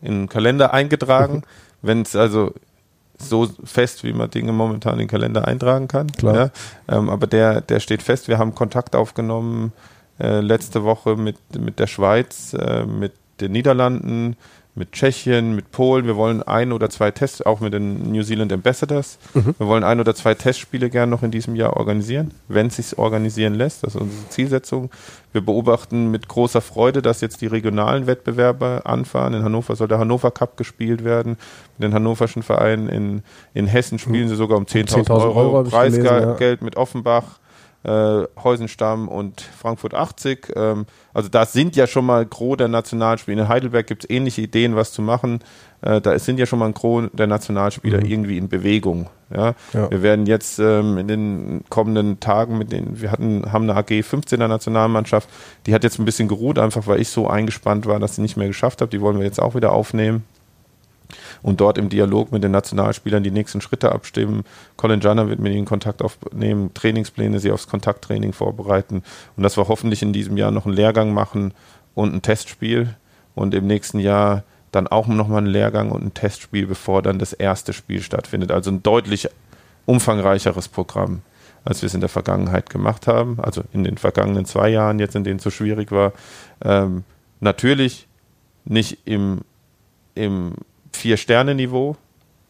in 0.00 0.22
den 0.22 0.28
Kalender 0.28 0.72
eingetragen. 0.72 1.42
wenn 1.84 2.02
es 2.02 2.16
also 2.16 2.52
so 3.18 3.48
fest, 3.62 4.02
wie 4.02 4.12
man 4.12 4.30
Dinge 4.30 4.52
momentan 4.52 4.94
in 4.94 5.00
den 5.00 5.08
Kalender 5.08 5.46
eintragen 5.46 5.86
kann. 5.86 6.10
Klar. 6.10 6.50
Ja. 6.88 6.96
Ähm, 6.96 7.08
aber 7.08 7.26
der, 7.26 7.60
der 7.60 7.78
steht 7.78 8.02
fest. 8.02 8.26
Wir 8.26 8.38
haben 8.38 8.54
Kontakt 8.54 8.96
aufgenommen 8.96 9.72
äh, 10.18 10.40
letzte 10.40 10.82
Woche 10.82 11.16
mit, 11.16 11.36
mit 11.58 11.78
der 11.78 11.86
Schweiz, 11.86 12.54
äh, 12.54 12.84
mit 12.84 13.12
den 13.40 13.52
Niederlanden, 13.52 14.36
mit 14.76 14.92
Tschechien, 14.92 15.54
mit 15.54 15.70
Polen. 15.70 16.06
Wir 16.06 16.16
wollen 16.16 16.42
ein 16.42 16.72
oder 16.72 16.90
zwei 16.90 17.10
Tests, 17.12 17.42
auch 17.42 17.60
mit 17.60 17.72
den 17.72 18.10
New 18.10 18.22
Zealand 18.22 18.52
Ambassadors. 18.52 19.18
Mhm. 19.32 19.54
Wir 19.56 19.66
wollen 19.68 19.84
ein 19.84 20.00
oder 20.00 20.14
zwei 20.14 20.34
Testspiele 20.34 20.90
gerne 20.90 21.10
noch 21.10 21.22
in 21.22 21.30
diesem 21.30 21.54
Jahr 21.54 21.76
organisieren, 21.76 22.32
wenn 22.48 22.66
es 22.66 22.76
sich 22.76 22.98
organisieren 22.98 23.54
lässt. 23.54 23.84
Das 23.84 23.94
ist 23.94 24.00
unsere 24.00 24.28
Zielsetzung. 24.30 24.90
Wir 25.32 25.42
beobachten 25.42 26.10
mit 26.10 26.28
großer 26.28 26.60
Freude, 26.60 27.02
dass 27.02 27.20
jetzt 27.20 27.40
die 27.40 27.46
regionalen 27.46 28.06
Wettbewerbe 28.06 28.82
anfahren. 28.84 29.34
In 29.34 29.44
Hannover 29.44 29.76
soll 29.76 29.88
der 29.88 29.98
Hannover 29.98 30.32
Cup 30.32 30.56
gespielt 30.56 31.04
werden. 31.04 31.36
Mit 31.78 31.88
den 31.88 31.94
hannoverschen 31.94 32.42
Vereinen 32.42 32.88
in, 32.88 33.22
in 33.52 33.66
Hessen 33.66 33.98
spielen 33.98 34.24
mhm. 34.24 34.30
sie 34.30 34.36
sogar 34.36 34.58
um 34.58 34.64
10.000 34.64 34.88
10 34.88 35.10
Euro, 35.10 35.40
Euro 35.40 35.62
Preisgeld 35.64 36.40
ja. 36.40 36.56
mit 36.60 36.76
Offenbach 36.76 37.38
äh, 37.84 38.24
Heusenstamm 38.42 39.08
und 39.08 39.40
Frankfurt 39.40 39.94
80. 39.94 40.52
Ähm, 40.56 40.86
also 41.12 41.28
da 41.28 41.46
sind 41.46 41.76
ja 41.76 41.86
schon 41.86 42.06
mal 42.06 42.26
Gros 42.26 42.56
der 42.56 42.68
Nationalspieler. 42.68 43.42
In 43.42 43.48
Heidelberg 43.48 43.86
gibt 43.86 44.04
es 44.04 44.10
ähnliche 44.10 44.42
Ideen, 44.42 44.74
was 44.74 44.92
zu 44.92 45.02
machen. 45.02 45.40
Äh, 45.82 46.00
da 46.00 46.18
sind 46.18 46.38
ja 46.38 46.46
schon 46.46 46.58
mal 46.58 46.66
ein 46.66 46.74
Gros 46.74 47.10
der 47.12 47.26
Nationalspieler 47.26 48.00
mhm. 48.00 48.06
irgendwie 48.06 48.38
in 48.38 48.48
Bewegung. 48.48 49.08
Ja? 49.34 49.54
ja? 49.72 49.90
Wir 49.90 50.02
werden 50.02 50.26
jetzt 50.26 50.58
ähm, 50.58 50.98
in 50.98 51.08
den 51.08 51.64
kommenden 51.68 52.20
Tagen 52.20 52.58
mit 52.58 52.72
den, 52.72 53.00
wir 53.00 53.12
hatten, 53.12 53.52
haben 53.52 53.68
eine 53.68 53.78
AG 53.78 53.90
15er 53.90 54.48
Nationalmannschaft, 54.48 55.28
die 55.66 55.74
hat 55.74 55.84
jetzt 55.84 55.98
ein 55.98 56.04
bisschen 56.04 56.28
geruht, 56.28 56.58
einfach 56.58 56.86
weil 56.86 57.00
ich 57.00 57.08
so 57.08 57.28
eingespannt 57.28 57.86
war, 57.86 58.00
dass 58.00 58.16
sie 58.16 58.22
nicht 58.22 58.36
mehr 58.36 58.48
geschafft 58.48 58.80
habe. 58.80 58.90
Die 58.90 59.00
wollen 59.00 59.18
wir 59.18 59.26
jetzt 59.26 59.40
auch 59.40 59.54
wieder 59.54 59.72
aufnehmen 59.72 60.24
und 61.44 61.60
dort 61.60 61.76
im 61.76 61.90
Dialog 61.90 62.32
mit 62.32 62.42
den 62.42 62.52
Nationalspielern 62.52 63.22
die 63.22 63.30
nächsten 63.30 63.60
Schritte 63.60 63.92
abstimmen. 63.92 64.44
Colin 64.78 65.00
Janner 65.00 65.28
wird 65.28 65.40
mit 65.40 65.52
ihnen 65.52 65.66
Kontakt 65.66 66.00
aufnehmen, 66.00 66.72
Trainingspläne, 66.72 67.38
sie 67.38 67.52
aufs 67.52 67.68
Kontakttraining 67.68 68.32
vorbereiten 68.32 69.02
und 69.36 69.42
dass 69.42 69.58
wir 69.58 69.68
hoffentlich 69.68 70.02
in 70.02 70.14
diesem 70.14 70.38
Jahr 70.38 70.50
noch 70.50 70.64
einen 70.64 70.74
Lehrgang 70.74 71.12
machen 71.12 71.52
und 71.94 72.14
ein 72.14 72.22
Testspiel 72.22 72.96
und 73.34 73.52
im 73.52 73.66
nächsten 73.66 73.98
Jahr 73.98 74.42
dann 74.72 74.86
auch 74.86 75.06
nochmal 75.06 75.38
einen 75.38 75.46
Lehrgang 75.48 75.90
und 75.92 76.02
ein 76.02 76.14
Testspiel, 76.14 76.66
bevor 76.66 77.02
dann 77.02 77.18
das 77.18 77.34
erste 77.34 77.74
Spiel 77.74 78.00
stattfindet. 78.00 78.50
Also 78.50 78.70
ein 78.70 78.82
deutlich 78.82 79.28
umfangreicheres 79.84 80.68
Programm, 80.68 81.20
als 81.62 81.82
wir 81.82 81.88
es 81.88 81.94
in 81.94 82.00
der 82.00 82.08
Vergangenheit 82.08 82.70
gemacht 82.70 83.06
haben. 83.06 83.38
Also 83.38 83.64
in 83.74 83.84
den 83.84 83.98
vergangenen 83.98 84.46
zwei 84.46 84.70
Jahren, 84.70 84.98
jetzt 84.98 85.14
in 85.14 85.24
denen 85.24 85.36
es 85.36 85.42
so 85.42 85.50
schwierig 85.50 85.92
war. 85.92 86.14
Ähm, 86.64 87.04
natürlich 87.40 88.08
nicht 88.64 88.98
im, 89.04 89.42
im 90.14 90.54
Vier-Sterne-Niveau. 90.96 91.96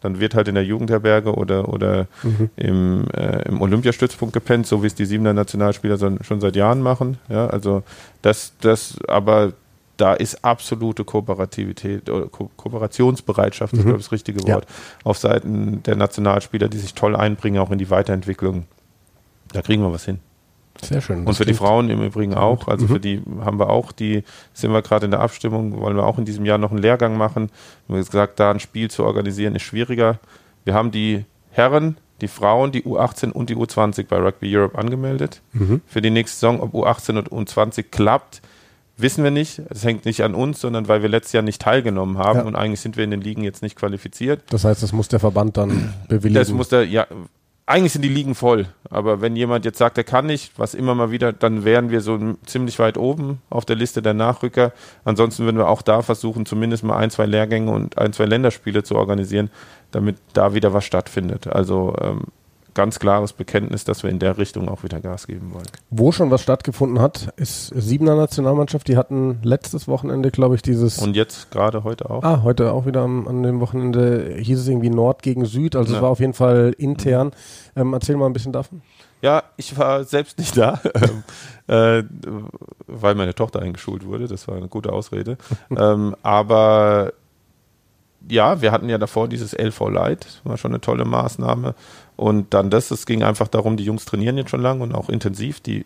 Dann 0.01 0.21
wird 0.21 0.35
halt 0.35 0.49
in 0.49 0.55
der 0.55 0.65
Jugendherberge 0.65 1.35
oder, 1.35 1.69
oder 1.71 2.07
mhm. 2.23 2.51
im, 2.57 3.09
äh, 3.15 3.49
im 3.49 3.63
Olympiastützpunkt 3.63 4.35
gepennt, 4.35 4.67
so 4.67 4.83
wie 4.83 4.87
es 4.87 4.95
die 4.95 5.07
Siebener 5.07 5.33
Nationalspieler 5.33 5.97
schon 6.21 6.41
seit 6.41 6.57
Jahren 6.57 6.83
machen. 6.83 7.17
Ja, 7.31 7.47
also 7.47 7.83
das, 8.21 8.53
das, 8.61 8.99
aber 9.09 9.55
da 9.97 10.15
ist 10.15 10.45
absolute 10.45 11.05
Kooperativität 11.05 12.11
oder 12.11 12.27
Ko 12.27 12.51
Kooperationsbereitschaft, 12.57 13.73
mhm. 13.73 13.79
ist 13.79 13.85
glaube 13.85 13.99
ich 13.99 14.05
das 14.05 14.13
richtige 14.13 14.41
Wort, 14.41 14.65
ja. 14.65 14.75
auf 15.05 15.19
Seiten 15.19 15.83
der 15.85 15.97
Nationalspieler, 15.97 16.69
die 16.69 16.79
sich 16.79 16.95
toll 16.95 17.17
einbringen, 17.17 17.59
auch 17.59 17.71
in 17.71 17.79
die 17.79 17.91
Weiterentwicklung. 17.91 18.67
Da 19.53 19.63
kriegen 19.63 19.83
wir 19.83 19.93
was 19.93 20.05
hin. 20.05 20.19
Sehr 20.83 21.01
schön. 21.01 21.25
Und 21.25 21.35
für 21.35 21.45
die 21.45 21.55
Frauen 21.55 21.89
im 21.91 22.03
Übrigen 22.03 22.35
auch. 22.35 22.69
Also 22.69 22.87
mhm. 22.87 22.89
für 22.89 23.01
die 23.01 23.23
haben 23.41 23.59
wir 23.59 23.71
auch, 23.71 23.93
die 23.93 24.25
sind 24.53 24.73
wir 24.73 24.83
gerade 24.83 25.05
in 25.05 25.11
der 25.11 25.21
Abstimmung, 25.21 25.81
wollen 25.81 25.97
wir 25.97 26.05
auch 26.05 26.19
in 26.19 26.25
diesem 26.25 26.45
Jahr 26.45 26.59
noch 26.59 26.71
einen 26.71 26.83
Lehrgang 26.83 27.17
machen. 27.17 27.51
Wir 27.87 27.97
haben 27.97 28.05
gesagt, 28.05 28.41
da 28.41 28.51
ein 28.51 28.61
Spiel 28.61 28.91
zu 28.91 29.05
organisieren 29.05 29.55
ist 29.55 29.63
schwieriger. 29.63 30.19
Wir 30.65 30.75
haben 30.75 30.91
die 30.91 31.25
Herren, 31.51 31.97
die 32.21 32.29
Frauen, 32.29 32.73
die 32.73 32.83
U18 32.83 33.31
und 33.31 33.51
die 33.51 33.57
U20 33.57 34.07
bei 34.07 34.19
Rugby 34.19 34.57
Europe 34.57 34.79
angemeldet. 34.79 35.43
Mhm. 35.53 35.81
Für 35.87 36.03
die 36.03 36.11
nächste 36.11 36.37
Saison, 36.39 36.61
ob 36.61 36.75
U18 36.75 37.19
und 37.19 37.31
U20 37.31 37.85
klappt, 37.91 38.43
wissen 38.97 39.25
wir 39.25 39.31
nicht. 39.31 39.61
Es 39.71 39.85
hängt 39.85 40.05
nicht 40.05 40.23
an 40.23 40.35
uns, 40.35 40.61
sondern 40.61 40.89
weil 40.89 41.03
wir 41.03 41.09
letztes 41.09 41.33
Jahr 41.33 41.43
nicht 41.43 41.61
teilgenommen 41.61 42.19
haben 42.19 42.41
ja. 42.41 42.45
und 42.45 42.57
eigentlich 42.57 42.81
sind 42.81 42.97
wir 42.97 43.05
in 43.05 43.11
den 43.11 43.21
Ligen 43.21 43.43
jetzt 43.43 43.63
nicht 43.63 43.77
qualifiziert. 43.77 44.43
Das 44.51 44.65
heißt, 44.65 44.83
das 44.83 44.93
muss 44.93 45.09
der 45.09 45.21
Verband 45.21 45.57
dann 45.57 45.95
bewilligen. 46.09 46.35
Das 46.35 46.51
muss 46.51 46.69
der, 46.69 46.87
ja, 46.87 47.07
eigentlich 47.67 47.93
sind 47.93 48.03
die 48.03 48.09
Ligen 48.09 48.35
voll. 48.35 48.67
Aber 48.91 49.21
wenn 49.21 49.37
jemand 49.37 49.65
jetzt 49.65 49.79
sagt, 49.79 49.97
er 49.97 50.05
kann 50.05 50.27
nicht, 50.27 50.59
was 50.59 50.75
immer 50.75 50.95
mal 50.95 51.11
wieder, 51.11 51.33
dann 51.33 51.65
wären 51.65 51.91
wir 51.91 52.01
so 52.01 52.19
ziemlich 52.45 52.79
weit 52.79 52.99
oben 52.99 53.41
auf 53.49 53.65
der 53.65 53.77
Liste 53.77 54.03
der 54.03 54.15
Nachrücker. 54.15 54.73
Ansonsten 55.05 55.45
würden 55.45 55.57
wir 55.57 55.69
auch 55.69 55.83
da 55.83 56.03
versuchen, 56.03 56.45
zumindest 56.45 56.85
mal 56.85 56.97
ein, 56.97 57.11
zwei 57.11 57.27
Lehrgänge 57.27 57.71
und 57.71 57.97
ein, 57.97 58.13
zwei 58.13 58.27
Länderspiele 58.27 58.83
zu 58.83 58.97
organisieren, 58.97 59.51
damit 59.93 60.17
da 60.35 60.53
wieder 60.53 60.75
was 60.75 60.85
stattfindet. 60.85 61.47
Also 61.47 61.97
ähm, 62.01 62.25
ganz 62.75 62.99
klares 62.99 63.33
Bekenntnis, 63.33 63.85
dass 63.85 64.03
wir 64.03 64.11
in 64.11 64.19
der 64.19 64.39
Richtung 64.39 64.69
auch 64.69 64.83
wieder 64.83 65.01
Gas 65.01 65.27
geben 65.27 65.53
wollen. 65.55 65.67
Wo 65.91 66.13
schon 66.13 66.31
was 66.31 66.43
stattgefunden 66.43 67.01
hat, 67.01 67.33
ist 67.37 67.69
Siebener 67.69 68.17
Nationalmannschaft. 68.17 68.89
Die 68.89 68.97
hatten 68.97 69.39
letztes 69.43 69.89
Wochenende, 69.89 70.31
glaube 70.31 70.57
ich, 70.57 70.63
dieses. 70.63 70.99
Und 70.99 71.17
jetzt 71.17 71.51
gerade 71.51 71.85
heute 71.85 72.11
auch. 72.11 72.23
Ah, 72.23 72.43
heute 72.43 72.73
auch 72.73 72.87
wieder 72.87 73.03
am, 73.03 73.27
an 73.29 73.43
dem 73.43 73.61
Wochenende 73.61 74.37
hieß 74.39 74.61
es 74.61 74.69
irgendwie 74.69 74.91
Nord 74.91 75.23
gegen 75.23 75.47
Süd. 75.47 75.77
Also 75.77 75.93
ja. 75.93 75.99
es 75.99 76.03
war 76.03 76.11
auf 76.11 76.21
jeden 76.21 76.35
Fall 76.35 76.75
intern. 76.77 77.33
Ähm, 77.77 77.93
erzähl 77.93 78.17
mal 78.17 78.27
ein 78.27 78.33
bisschen 78.33 78.53
davon. 78.53 78.83
Ja, 79.23 79.43
ich 79.57 79.79
war 79.79 80.05
selbst 80.05 80.39
nicht 80.39 80.55
da, 80.55 80.81
ähm, 80.95 81.23
äh, 81.67 82.05
weil 82.87 83.15
meine 83.15 83.35
Tochter 83.35 83.63
eingeschult 83.63 84.05
wurde. 84.05 84.29
Das 84.29 84.47
war 84.49 84.57
eine 84.57 84.69
gute 84.69 84.93
Ausrede. 84.93 85.39
ähm, 85.71 86.15
aber 86.23 87.15
ja, 88.29 88.61
wir 88.63 88.73
hatten 88.73 88.89
ja 88.89 88.99
davor 88.99 89.29
dieses 89.29 89.53
LV 89.53 89.89
Light, 89.91 90.41
war 90.45 90.57
schon 90.57 90.73
eine 90.73 90.81
tolle 90.81 91.05
Maßnahme. 91.05 91.75
Und 92.17 92.55
dann 92.55 92.71
das, 92.71 92.91
es 92.91 93.07
ging 93.07 93.23
einfach 93.23 93.49
darum, 93.49 93.77
die 93.77 93.85
Jungs 93.85 94.05
trainieren 94.05 94.37
jetzt 94.37 94.51
schon 94.51 94.63
lange 94.63 94.83
und 94.83 94.95
auch 94.95 95.09
intensiv. 95.09 95.61
Die 95.61 95.85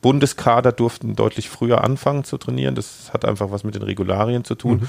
Bundeskader 0.00 0.72
durften 0.72 1.16
deutlich 1.16 1.48
früher 1.48 1.82
anfangen 1.84 2.24
zu 2.24 2.38
trainieren. 2.38 2.74
Das 2.74 3.12
hat 3.12 3.24
einfach 3.24 3.50
was 3.50 3.64
mit 3.64 3.74
den 3.74 3.82
Regularien 3.82 4.44
zu 4.44 4.54
tun. 4.54 4.80
Mhm. 4.80 4.88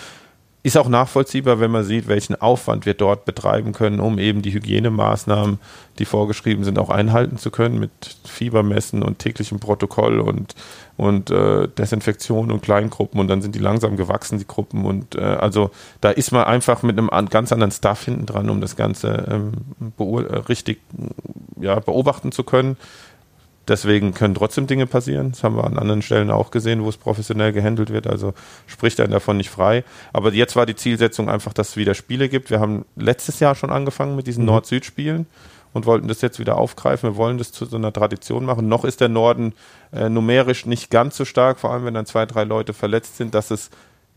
Ist 0.61 0.77
auch 0.77 0.89
nachvollziehbar, 0.89 1.61
wenn 1.61 1.71
man 1.71 1.85
sieht, 1.85 2.09
welchen 2.09 2.35
Aufwand 2.35 2.85
wir 2.85 2.93
dort 2.93 3.23
betreiben 3.23 3.71
können, 3.71 4.01
um 4.01 4.19
eben 4.19 4.41
die 4.41 4.51
Hygienemaßnahmen, 4.51 5.57
die 5.99 6.05
vorgeschrieben 6.05 6.65
sind, 6.65 6.77
auch 6.79 6.89
einhalten 6.89 7.37
zu 7.37 7.49
können 7.49 7.79
mit 7.79 7.91
Fiebermessen 8.25 9.01
und 9.01 9.19
täglichem 9.19 9.61
Protokoll 9.61 10.19
und, 10.19 10.55
und 10.99 11.31
äh, 11.31 11.69
Desinfektion 11.69 12.51
und 12.51 12.61
Kleingruppen 12.61 13.21
und 13.21 13.29
dann 13.29 13.41
sind 13.41 13.55
die 13.55 13.59
langsam 13.59 13.95
gewachsen, 13.95 14.37
die 14.37 14.45
Gruppen. 14.45 14.83
Und 14.83 15.15
äh, 15.15 15.21
also 15.21 15.71
da 16.01 16.09
ist 16.09 16.33
man 16.33 16.43
einfach 16.43 16.83
mit 16.83 16.97
einem 16.97 17.09
ganz 17.29 17.53
anderen 17.53 17.71
Stuff 17.71 18.03
hinten 18.03 18.25
dran, 18.25 18.49
um 18.49 18.59
das 18.59 18.75
Ganze 18.75 19.25
ähm, 19.31 19.53
äh, 19.97 20.35
richtig 20.49 20.81
ja, 21.57 21.79
beobachten 21.79 22.33
zu 22.33 22.43
können. 22.43 22.75
Deswegen 23.69 24.13
können 24.13 24.35
trotzdem 24.35 24.67
Dinge 24.67 24.87
passieren. 24.87 25.31
Das 25.31 25.41
haben 25.41 25.55
wir 25.55 25.63
an 25.63 25.77
anderen 25.77 26.01
Stellen 26.01 26.31
auch 26.31 26.51
gesehen, 26.51 26.83
wo 26.83 26.89
es 26.89 26.97
professionell 26.97 27.53
gehandelt 27.53 27.91
wird. 27.91 28.05
Also 28.05 28.33
spricht 28.67 28.99
einen 28.99 29.13
davon 29.13 29.37
nicht 29.37 29.51
frei. 29.51 29.85
Aber 30.11 30.33
jetzt 30.33 30.57
war 30.57 30.65
die 30.65 30.75
Zielsetzung 30.75 31.29
einfach, 31.29 31.53
dass 31.53 31.69
es 31.69 31.77
wieder 31.77 31.93
Spiele 31.93 32.27
gibt. 32.27 32.49
Wir 32.49 32.59
haben 32.59 32.83
letztes 32.97 33.39
Jahr 33.39 33.55
schon 33.55 33.69
angefangen 33.69 34.17
mit 34.17 34.27
diesen 34.27 34.41
mhm. 34.41 34.47
Nord-Süd-Spielen 34.47 35.27
und 35.73 35.85
wollten 35.85 36.07
das 36.07 36.21
jetzt 36.21 36.39
wieder 36.39 36.57
aufgreifen. 36.57 37.11
Wir 37.11 37.17
wollen 37.17 37.37
das 37.37 37.51
zu 37.51 37.65
so 37.65 37.77
einer 37.77 37.93
Tradition 37.93 38.45
machen. 38.45 38.67
Noch 38.67 38.85
ist 38.85 39.01
der 39.01 39.09
Norden 39.09 39.53
äh, 39.91 40.09
numerisch 40.09 40.65
nicht 40.65 40.89
ganz 40.89 41.17
so 41.17 41.25
stark, 41.25 41.59
vor 41.59 41.71
allem 41.71 41.85
wenn 41.85 41.93
dann 41.93 42.05
zwei, 42.05 42.25
drei 42.25 42.43
Leute 42.43 42.73
verletzt 42.73 43.17
sind, 43.17 43.35
dass 43.35 43.51
es 43.51 43.69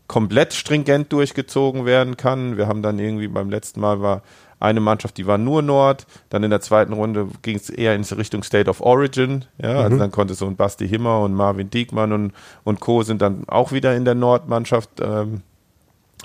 komplett 0.07 0.53
stringent 0.53 1.11
durchgezogen 1.11 1.85
werden 1.85 2.17
kann. 2.17 2.57
Wir 2.57 2.67
haben 2.67 2.81
dann 2.81 2.99
irgendwie 2.99 3.27
beim 3.27 3.49
letzten 3.49 3.79
Mal 3.79 4.01
war 4.01 4.21
eine 4.59 4.79
Mannschaft, 4.79 5.17
die 5.17 5.27
war 5.27 5.37
nur 5.37 5.61
Nord. 5.61 6.07
Dann 6.29 6.43
in 6.43 6.49
der 6.49 6.61
zweiten 6.61 6.93
Runde 6.93 7.27
ging 7.41 7.57
es 7.57 7.69
eher 7.69 7.95
in 7.95 8.03
Richtung 8.03 8.43
State 8.43 8.69
of 8.69 8.79
Origin. 8.81 9.45
Ja, 9.61 9.69
also 9.69 9.79
mhm. 9.79 9.85
also 9.85 9.97
dann 9.97 10.11
konnte 10.11 10.33
so 10.35 10.45
ein 10.45 10.55
Basti 10.55 10.87
Himmer 10.87 11.19
und 11.19 11.33
Marvin 11.33 11.69
Diekmann 11.69 12.13
und, 12.13 12.33
und 12.63 12.79
Co. 12.79 13.03
sind 13.03 13.21
dann 13.21 13.43
auch 13.47 13.71
wieder 13.71 13.95
in 13.95 14.05
der 14.05 14.15
Nordmannschaft. 14.15 14.89
Ähm, 15.01 15.41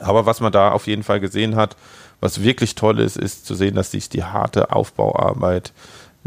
aber 0.01 0.27
was 0.27 0.41
man 0.41 0.53
da 0.53 0.71
auf 0.71 0.87
jeden 0.87 1.03
Fall 1.03 1.19
gesehen 1.19 1.57
hat, 1.57 1.77
was 2.21 2.43
wirklich 2.43 2.75
toll 2.75 3.01
ist, 3.01 3.17
ist 3.17 3.47
zu 3.47 3.55
sehen, 3.55 3.75
dass 3.75 3.93
sich 3.93 4.09
die 4.09 4.25
harte 4.25 4.73
Aufbauarbeit 4.73 5.73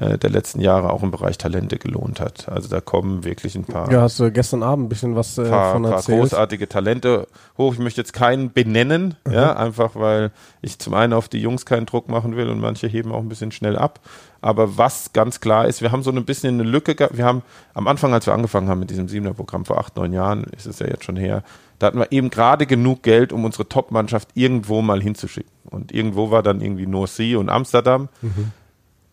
äh, 0.01 0.17
der 0.17 0.31
letzten 0.31 0.61
Jahre 0.61 0.91
auch 0.91 1.03
im 1.03 1.11
Bereich 1.11 1.37
Talente 1.37 1.77
gelohnt 1.77 2.19
hat. 2.19 2.49
Also 2.49 2.67
da 2.67 2.81
kommen 2.81 3.23
wirklich 3.23 3.55
ein 3.55 3.65
paar. 3.65 3.91
Ja, 3.91 4.01
hast 4.01 4.19
du 4.19 4.31
gestern 4.31 4.63
Abend 4.63 4.85
ein 4.85 4.89
bisschen 4.89 5.15
was 5.15 5.37
äh, 5.37 5.47
paar, 5.47 5.73
von 5.73 5.85
erzählt. 5.85 6.07
Paar 6.07 6.27
großartige 6.27 6.67
Talente 6.67 7.27
hoch. 7.55 7.73
Ich 7.73 7.79
möchte 7.79 8.01
jetzt 8.01 8.13
keinen 8.13 8.51
benennen, 8.51 9.15
mhm. 9.25 9.33
ja, 9.33 9.55
einfach 9.55 9.95
weil 9.95 10.31
ich 10.63 10.79
zum 10.79 10.95
einen 10.95 11.13
auf 11.13 11.29
die 11.29 11.39
Jungs 11.39 11.67
keinen 11.67 11.85
Druck 11.85 12.09
machen 12.09 12.35
will 12.35 12.49
und 12.49 12.59
manche 12.59 12.87
heben 12.87 13.11
auch 13.11 13.19
ein 13.19 13.29
bisschen 13.29 13.51
schnell 13.51 13.77
ab. 13.77 13.99
Aber 14.41 14.75
was 14.75 15.13
ganz 15.13 15.39
klar 15.39 15.67
ist, 15.67 15.83
wir 15.83 15.91
haben 15.91 16.01
so 16.01 16.11
ein 16.11 16.25
bisschen 16.25 16.59
eine 16.59 16.67
Lücke 16.67 16.95
gehabt. 16.95 17.15
Wir 17.15 17.25
haben 17.25 17.43
am 17.75 17.87
Anfang, 17.87 18.11
als 18.11 18.25
wir 18.25 18.33
angefangen 18.33 18.69
haben 18.69 18.79
mit 18.79 18.89
diesem 18.89 19.07
Siebener-Programm 19.07 19.65
vor 19.65 19.77
acht, 19.77 19.95
neun 19.97 20.13
Jahren, 20.13 20.45
ist 20.45 20.65
es 20.65 20.79
ja 20.79 20.87
jetzt 20.87 21.05
schon 21.05 21.15
her, 21.15 21.43
da 21.77 21.87
hatten 21.87 21.99
wir 21.99 22.11
eben 22.11 22.31
gerade 22.31 22.65
genug 22.65 23.03
Geld, 23.03 23.33
um 23.33 23.45
unsere 23.45 23.69
Top-Mannschaft 23.69 24.29
irgendwo 24.33 24.81
mal 24.81 25.01
hinzuschicken. 25.01 25.51
Und 25.69 25.91
irgendwo 25.91 26.31
war 26.31 26.41
dann 26.41 26.59
irgendwie 26.61 26.87
North 26.87 27.19
und 27.19 27.49
Amsterdam. 27.49 28.09
Mhm. 28.21 28.51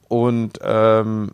Und 0.09 0.59
ähm, 0.63 1.33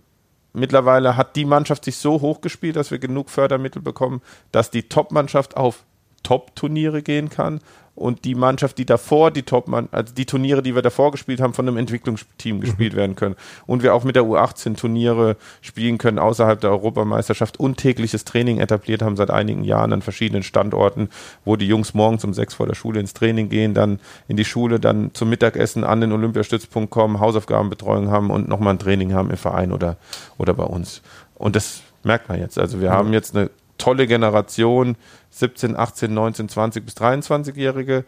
mittlerweile 0.52 1.16
hat 1.16 1.36
die 1.36 1.44
Mannschaft 1.44 1.84
sich 1.84 1.96
so 1.96 2.20
hochgespielt, 2.20 2.76
dass 2.76 2.90
wir 2.90 2.98
genug 2.98 3.30
Fördermittel 3.30 3.80
bekommen, 3.82 4.20
dass 4.52 4.70
die 4.70 4.88
Top-Mannschaft 4.88 5.56
auf 5.56 5.84
Top-Turniere 6.22 7.02
gehen 7.02 7.28
kann 7.28 7.60
und 7.94 8.24
die 8.24 8.34
Mannschaft, 8.34 8.78
die 8.78 8.86
davor 8.86 9.30
die 9.30 9.42
Top, 9.42 9.72
also 9.92 10.14
die 10.14 10.26
Turniere, 10.26 10.62
die 10.62 10.74
wir 10.74 10.82
davor 10.82 11.12
gespielt 11.12 11.40
haben, 11.40 11.54
von 11.54 11.68
einem 11.68 11.76
Entwicklungsteam 11.76 12.60
gespielt 12.60 12.94
mhm. 12.94 12.96
werden 12.96 13.16
können. 13.16 13.36
Und 13.66 13.82
wir 13.82 13.94
auch 13.94 14.04
mit 14.04 14.16
der 14.16 14.24
U18 14.24 14.76
Turniere 14.76 15.36
spielen 15.60 15.98
können 15.98 16.18
außerhalb 16.18 16.60
der 16.60 16.70
Europameisterschaft 16.70 17.60
und 17.60 17.76
tägliches 17.76 18.24
Training 18.24 18.58
etabliert 18.58 19.02
haben 19.02 19.16
seit 19.16 19.30
einigen 19.30 19.64
Jahren 19.64 19.92
an 19.92 20.02
verschiedenen 20.02 20.42
Standorten, 20.42 21.08
wo 21.44 21.56
die 21.56 21.68
Jungs 21.68 21.94
morgens 21.94 22.24
um 22.24 22.34
sechs 22.34 22.54
vor 22.54 22.66
der 22.66 22.74
Schule 22.74 22.98
ins 22.98 23.14
Training 23.14 23.48
gehen, 23.48 23.74
dann 23.74 24.00
in 24.26 24.36
die 24.36 24.44
Schule, 24.44 24.80
dann 24.80 25.14
zum 25.14 25.28
Mittagessen 25.28 25.84
an 25.84 26.00
den 26.00 26.12
Olympiastützpunkt 26.12 26.90
kommen, 26.90 27.20
Hausaufgabenbetreuung 27.20 28.10
haben 28.10 28.30
und 28.30 28.48
nochmal 28.48 28.74
ein 28.74 28.78
Training 28.78 29.12
haben 29.12 29.30
im 29.30 29.36
Verein 29.36 29.72
oder, 29.72 29.96
oder 30.36 30.54
bei 30.54 30.64
uns. 30.64 31.02
Und 31.36 31.54
das 31.54 31.82
merkt 32.02 32.28
man 32.28 32.40
jetzt. 32.40 32.58
Also 32.58 32.80
wir 32.80 32.90
mhm. 32.90 32.94
haben 32.94 33.12
jetzt 33.12 33.36
eine 33.36 33.50
tolle 33.78 34.06
Generation, 34.06 34.96
17, 35.30 35.76
18, 35.76 36.12
19, 36.12 36.48
20 36.48 36.84
bis 36.84 36.96
23-Jährige. 36.96 38.04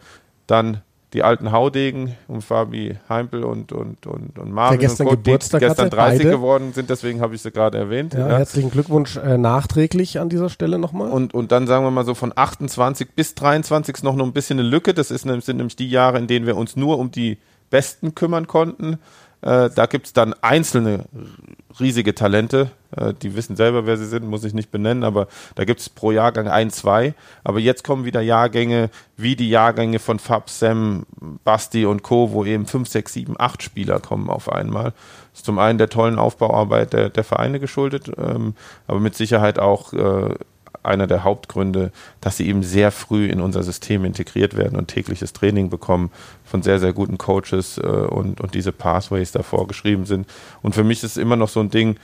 Dann 0.47 0.81
die 1.13 1.23
alten 1.23 1.51
Haudegen 1.51 2.15
um 2.27 2.41
Fabi 2.41 2.97
Heimpel 3.07 3.43
und, 3.43 3.71
und, 3.71 4.05
und, 4.05 4.37
und 4.37 4.51
Marvin 4.51 4.79
Der 4.79 4.89
gestern 4.89 5.07
und 5.07 5.23
Geburtstag 5.23 5.61
die 5.61 5.67
gestern 5.67 5.89
30 5.89 6.19
beide. 6.19 6.29
geworden 6.31 6.73
sind, 6.73 6.89
deswegen 6.89 7.21
habe 7.21 7.33
ich 7.33 7.41
sie 7.41 7.51
gerade 7.51 7.77
erwähnt. 7.77 8.13
Ja, 8.13 8.27
ja. 8.27 8.37
Herzlichen 8.37 8.71
Glückwunsch 8.71 9.15
äh, 9.15 9.37
nachträglich 9.37 10.19
an 10.19 10.27
dieser 10.27 10.49
Stelle 10.49 10.79
nochmal. 10.79 11.09
Und, 11.09 11.33
und 11.33 11.51
dann 11.53 11.65
sagen 11.65 11.85
wir 11.85 11.91
mal 11.91 12.03
so 12.05 12.13
von 12.13 12.33
28 12.35 13.11
bis 13.15 13.35
23 13.35 13.95
ist 13.95 14.03
noch, 14.03 14.15
noch 14.15 14.25
ein 14.25 14.33
bisschen 14.33 14.59
eine 14.59 14.67
Lücke. 14.67 14.93
Das 14.93 15.09
ist, 15.11 15.21
sind 15.21 15.47
nämlich 15.47 15.77
die 15.77 15.89
Jahre, 15.89 16.17
in 16.17 16.27
denen 16.27 16.45
wir 16.45 16.57
uns 16.57 16.75
nur 16.75 16.99
um 16.99 17.09
die 17.09 17.37
Besten 17.69 18.13
kümmern 18.13 18.47
konnten. 18.47 18.97
Äh, 19.47 19.69
da 19.73 19.85
gibt 19.85 20.07
es 20.07 20.13
dann 20.13 20.33
einzelne 20.41 21.05
riesige 21.79 22.13
Talente. 22.13 22.69
Äh, 22.91 23.13
die 23.13 23.33
wissen 23.33 23.55
selber, 23.55 23.85
wer 23.85 23.95
sie 23.95 24.05
sind, 24.05 24.27
muss 24.27 24.43
ich 24.43 24.53
nicht 24.53 24.71
benennen, 24.71 25.05
aber 25.05 25.27
da 25.55 25.63
gibt 25.63 25.79
es 25.79 25.87
pro 25.87 26.11
Jahrgang 26.11 26.49
ein, 26.49 26.69
zwei. 26.69 27.13
Aber 27.45 27.59
jetzt 27.59 27.85
kommen 27.85 28.03
wieder 28.03 28.19
Jahrgänge 28.19 28.89
wie 29.15 29.37
die 29.37 29.49
Jahrgänge 29.49 29.99
von 29.99 30.19
Fab, 30.19 30.49
Sam, 30.49 31.05
Basti 31.45 31.85
und 31.85 32.03
Co., 32.03 32.33
wo 32.33 32.43
eben 32.43 32.65
fünf, 32.65 32.89
sechs, 32.89 33.13
sieben, 33.13 33.35
acht 33.39 33.63
Spieler 33.63 34.01
kommen 34.01 34.29
auf 34.29 34.51
einmal. 34.51 34.91
Das 35.31 35.39
ist 35.39 35.45
zum 35.45 35.59
einen 35.59 35.77
der 35.77 35.89
tollen 35.89 36.19
Aufbauarbeit 36.19 36.91
der, 36.91 37.09
der 37.09 37.23
Vereine 37.23 37.61
geschuldet, 37.61 38.11
ähm, 38.17 38.53
aber 38.85 38.99
mit 38.99 39.15
Sicherheit 39.15 39.59
auch 39.59 39.93
äh, 39.93 40.35
einer 40.87 41.07
der 41.07 41.23
Hauptgründe, 41.23 41.91
dass 42.21 42.37
sie 42.37 42.47
eben 42.47 42.63
sehr 42.63 42.91
früh 42.91 43.27
in 43.27 43.41
unser 43.41 43.63
System 43.63 44.05
integriert 44.05 44.55
werden 44.55 44.77
und 44.77 44.87
tägliches 44.87 45.33
Training 45.33 45.69
bekommen 45.69 46.11
von 46.45 46.63
sehr, 46.63 46.79
sehr 46.79 46.93
guten 46.93 47.17
Coaches 47.17 47.77
äh, 47.77 47.81
und, 47.81 48.41
und 48.41 48.53
diese 48.53 48.71
Pathways 48.71 49.31
da 49.31 49.43
vorgeschrieben 49.43 50.05
sind. 50.05 50.27
Und 50.61 50.75
für 50.75 50.83
mich 50.83 51.03
ist 51.03 51.11
es 51.11 51.17
immer 51.17 51.35
noch 51.35 51.49
so 51.49 51.59
ein 51.59 51.69
Ding, 51.69 51.97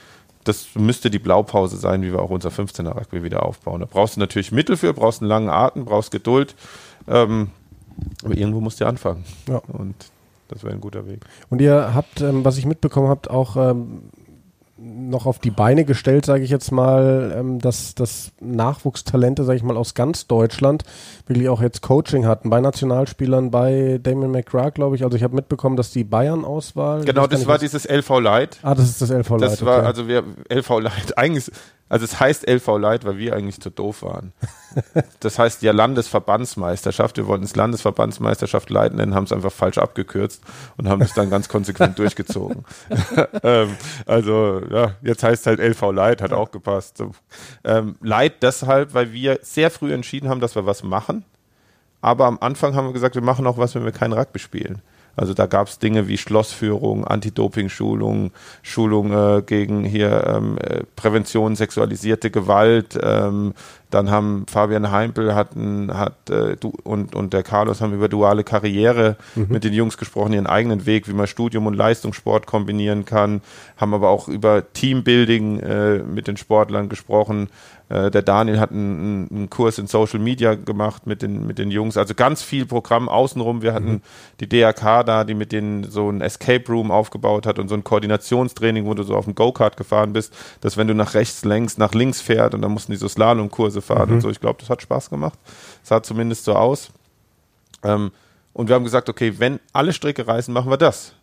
das 0.43 0.75
müsste 0.75 1.09
die 1.09 1.19
Blaupause 1.19 1.77
sein, 1.77 2.01
wie 2.01 2.11
wir 2.11 2.21
auch 2.21 2.29
unser 2.29 2.49
15er 2.49 2.97
Rugby 2.97 3.23
wieder 3.23 3.45
aufbauen. 3.45 3.79
Da 3.79 3.87
brauchst 3.89 4.17
du 4.17 4.19
natürlich 4.19 4.51
Mittel 4.51 4.77
für, 4.77 4.93
brauchst 4.93 5.21
einen 5.21 5.29
langen 5.29 5.49
Atem, 5.49 5.85
brauchst 5.85 6.11
Geduld. 6.11 6.55
Ähm, 7.07 7.51
aber 8.23 8.35
irgendwo 8.35 8.59
musst 8.59 8.81
du 8.81 8.85
anfangen. 8.85 9.23
Ja. 9.47 9.61
Und 9.67 9.95
das 10.47 10.63
wäre 10.63 10.73
ein 10.73 10.81
guter 10.81 11.07
Weg. 11.07 11.21
Und 11.49 11.61
ihr 11.61 11.93
habt, 11.93 12.21
ähm, 12.21 12.43
was 12.43 12.57
ich 12.57 12.65
mitbekommen 12.65 13.07
habt, 13.07 13.29
auch 13.29 13.55
ähm, 13.55 14.03
noch 14.83 15.25
auf 15.25 15.39
die 15.39 15.51
Beine 15.51 15.85
gestellt, 15.85 16.25
sage 16.25 16.43
ich 16.43 16.49
jetzt 16.49 16.71
mal, 16.71 17.33
ähm, 17.37 17.59
dass, 17.59 17.95
dass 17.95 18.31
Nachwuchstalente, 18.41 19.43
sage 19.45 19.57
ich 19.57 19.63
mal, 19.63 19.77
aus 19.77 19.93
ganz 19.93 20.27
Deutschland 20.27 20.83
wirklich 21.25 21.47
auch 21.47 21.61
jetzt 21.61 21.81
Coaching 21.81 22.25
hatten 22.25 22.49
bei 22.49 22.59
Nationalspielern, 22.59 23.49
bei 23.49 23.99
Damon 24.03 24.31
McGrath, 24.31 24.75
glaube 24.75 24.95
ich. 24.95 25.03
Also 25.03 25.15
ich 25.15 25.23
habe 25.23 25.35
mitbekommen, 25.35 25.77
dass 25.77 25.91
die 25.91 26.03
Bayern-Auswahl. 26.03 27.05
Genau, 27.05 27.27
das 27.27 27.47
war 27.47 27.57
dieses 27.57 27.85
LV 27.85 28.19
Light. 28.19 28.59
Ah, 28.61 28.75
das 28.75 28.89
ist 28.89 29.01
das 29.01 29.09
LV 29.09 29.29
Light. 29.29 29.41
Das 29.41 29.65
war, 29.65 29.79
okay. 29.79 29.87
also 29.87 30.07
wir, 30.07 30.23
LV 30.49 30.79
Light, 30.81 31.17
eigentlich 31.17 31.49
also 31.93 32.05
es 32.05 32.19
heißt 32.19 32.49
LV 32.49 32.79
Light, 32.79 33.05
weil 33.05 33.19
wir 33.19 33.35
eigentlich 33.35 33.61
zu 33.61 33.69
doof 33.69 34.01
waren. 34.01 34.33
Das 35.19 35.37
heißt 35.37 35.61
ja 35.61 35.71
Landesverbandsmeisterschaft. 35.71 37.17
Wir 37.17 37.27
wollten 37.27 37.43
es 37.43 37.55
Landesverbandsmeisterschaft 37.55 38.71
Light 38.71 38.95
nennen, 38.95 39.13
haben 39.13 39.25
es 39.25 39.31
einfach 39.31 39.51
falsch 39.51 39.77
abgekürzt 39.77 40.41
und 40.77 40.89
haben 40.89 41.03
es 41.03 41.13
dann 41.13 41.29
ganz 41.29 41.47
konsequent 41.47 41.99
durchgezogen. 41.99 42.65
ähm, 43.43 43.77
also 44.07 44.63
ja, 44.71 44.95
jetzt 45.03 45.21
heißt 45.21 45.41
es 45.41 45.45
halt 45.45 45.59
LV 45.59 45.91
Light, 45.91 46.23
hat 46.23 46.33
auch 46.33 46.49
gepasst. 46.49 47.03
Ähm, 47.63 47.97
Light 48.01 48.41
deshalb, 48.41 48.95
weil 48.95 49.13
wir 49.13 49.37
sehr 49.43 49.69
früh 49.69 49.93
entschieden 49.93 50.27
haben, 50.27 50.39
dass 50.39 50.55
wir 50.55 50.65
was 50.65 50.81
machen. 50.81 51.23
Aber 52.01 52.25
am 52.25 52.39
Anfang 52.41 52.73
haben 52.73 52.87
wir 52.87 52.93
gesagt, 52.93 53.13
wir 53.13 53.21
machen 53.21 53.45
auch 53.45 53.59
was, 53.59 53.75
wenn 53.75 53.85
wir 53.85 53.91
kein 53.91 54.11
Rugby 54.11 54.39
spielen. 54.39 54.81
Also 55.15 55.33
da 55.33 55.45
gab 55.45 55.67
es 55.67 55.79
Dinge 55.79 56.07
wie 56.07 56.17
Schlossführung, 56.17 57.05
Anti-Doping-Schulung, 57.05 58.31
Schulung 58.63 59.11
äh, 59.11 59.43
gegen 59.43 59.83
hier 59.83 60.25
ähm, 60.27 60.57
äh, 60.57 60.83
Prävention 60.95 61.55
sexualisierte 61.55 62.31
Gewalt. 62.31 62.97
Ähm, 63.01 63.53
dann 63.93 64.09
haben 64.09 64.45
Fabian 64.47 64.91
Heimpel 64.91 65.35
hatten, 65.35 65.95
hat 65.95 66.29
äh, 66.29 66.57
du, 66.57 66.73
und, 66.83 67.15
und 67.15 67.33
der 67.33 67.43
Carlos 67.43 67.81
haben 67.81 67.93
über 67.93 68.09
duale 68.09 68.43
Karriere 68.43 69.17
mhm. 69.35 69.47
mit 69.49 69.63
den 69.63 69.73
Jungs 69.73 69.97
gesprochen, 69.97 70.33
ihren 70.33 70.47
eigenen 70.47 70.85
Weg, 70.85 71.07
wie 71.07 71.13
man 71.13 71.27
Studium 71.27 71.67
und 71.67 71.75
Leistungssport 71.75 72.47
kombinieren 72.47 73.05
kann, 73.05 73.41
haben 73.77 73.93
aber 73.93 74.09
auch 74.09 74.27
über 74.27 74.73
Teambuilding 74.73 75.59
äh, 75.59 75.97
mit 75.99 76.27
den 76.27 76.37
Sportlern 76.37 76.89
gesprochen. 76.89 77.49
Äh, 77.93 78.09
der 78.09 78.23
Daniel 78.23 78.59
hat 78.59 78.71
einen, 78.71 79.27
einen, 79.29 79.49
Kurs 79.51 79.77
in 79.77 79.85
Social 79.85 80.19
Media 80.19 80.55
gemacht 80.55 81.05
mit 81.05 81.21
den, 81.21 81.45
mit 81.45 81.59
den 81.59 81.69
Jungs. 81.69 81.95
Also 81.95 82.15
ganz 82.15 82.41
viel 82.41 82.65
Programm 82.65 83.07
außenrum. 83.07 83.61
Wir 83.61 83.73
hatten 83.73 83.91
mhm. 83.91 84.01
die 84.39 84.49
DRK 84.49 85.03
da, 85.03 85.23
die 85.23 85.35
mit 85.35 85.51
denen 85.51 85.83
so 85.83 86.09
ein 86.09 86.21
Escape 86.21 86.65
Room 86.71 86.89
aufgebaut 86.89 87.45
hat 87.45 87.59
und 87.59 87.67
so 87.67 87.75
ein 87.75 87.83
Koordinationstraining, 87.83 88.85
wo 88.85 88.95
du 88.95 89.03
so 89.03 89.15
auf 89.15 89.25
dem 89.25 89.35
Go-Kart 89.35 89.77
gefahren 89.77 90.13
bist, 90.13 90.33
dass 90.61 90.75
wenn 90.75 90.87
du 90.87 90.95
nach 90.95 91.13
rechts 91.13 91.45
längst, 91.45 91.77
nach 91.77 91.93
links 91.93 92.19
fährt 92.19 92.55
und 92.55 92.63
dann 92.63 92.71
mussten 92.71 92.93
die 92.93 92.97
so 92.97 93.07
Slalomkurse 93.07 93.82
fahren 93.83 94.09
mhm. 94.09 94.15
und 94.15 94.21
so. 94.21 94.29
Ich 94.29 94.39
glaube, 94.39 94.59
das 94.59 94.69
hat 94.69 94.81
Spaß 94.81 95.09
gemacht. 95.09 95.37
Sah 95.83 96.01
zumindest 96.01 96.45
so 96.45 96.55
aus. 96.55 96.89
Ähm, 97.83 98.11
und 98.53 98.69
wir 98.69 98.75
haben 98.75 98.83
gesagt, 98.83 99.09
okay, 99.09 99.35
wenn 99.39 99.59
alle 99.73 99.93
Stricke 99.93 100.27
reißen, 100.27 100.53
machen 100.53 100.71
wir 100.71 100.77
das. 100.77 101.13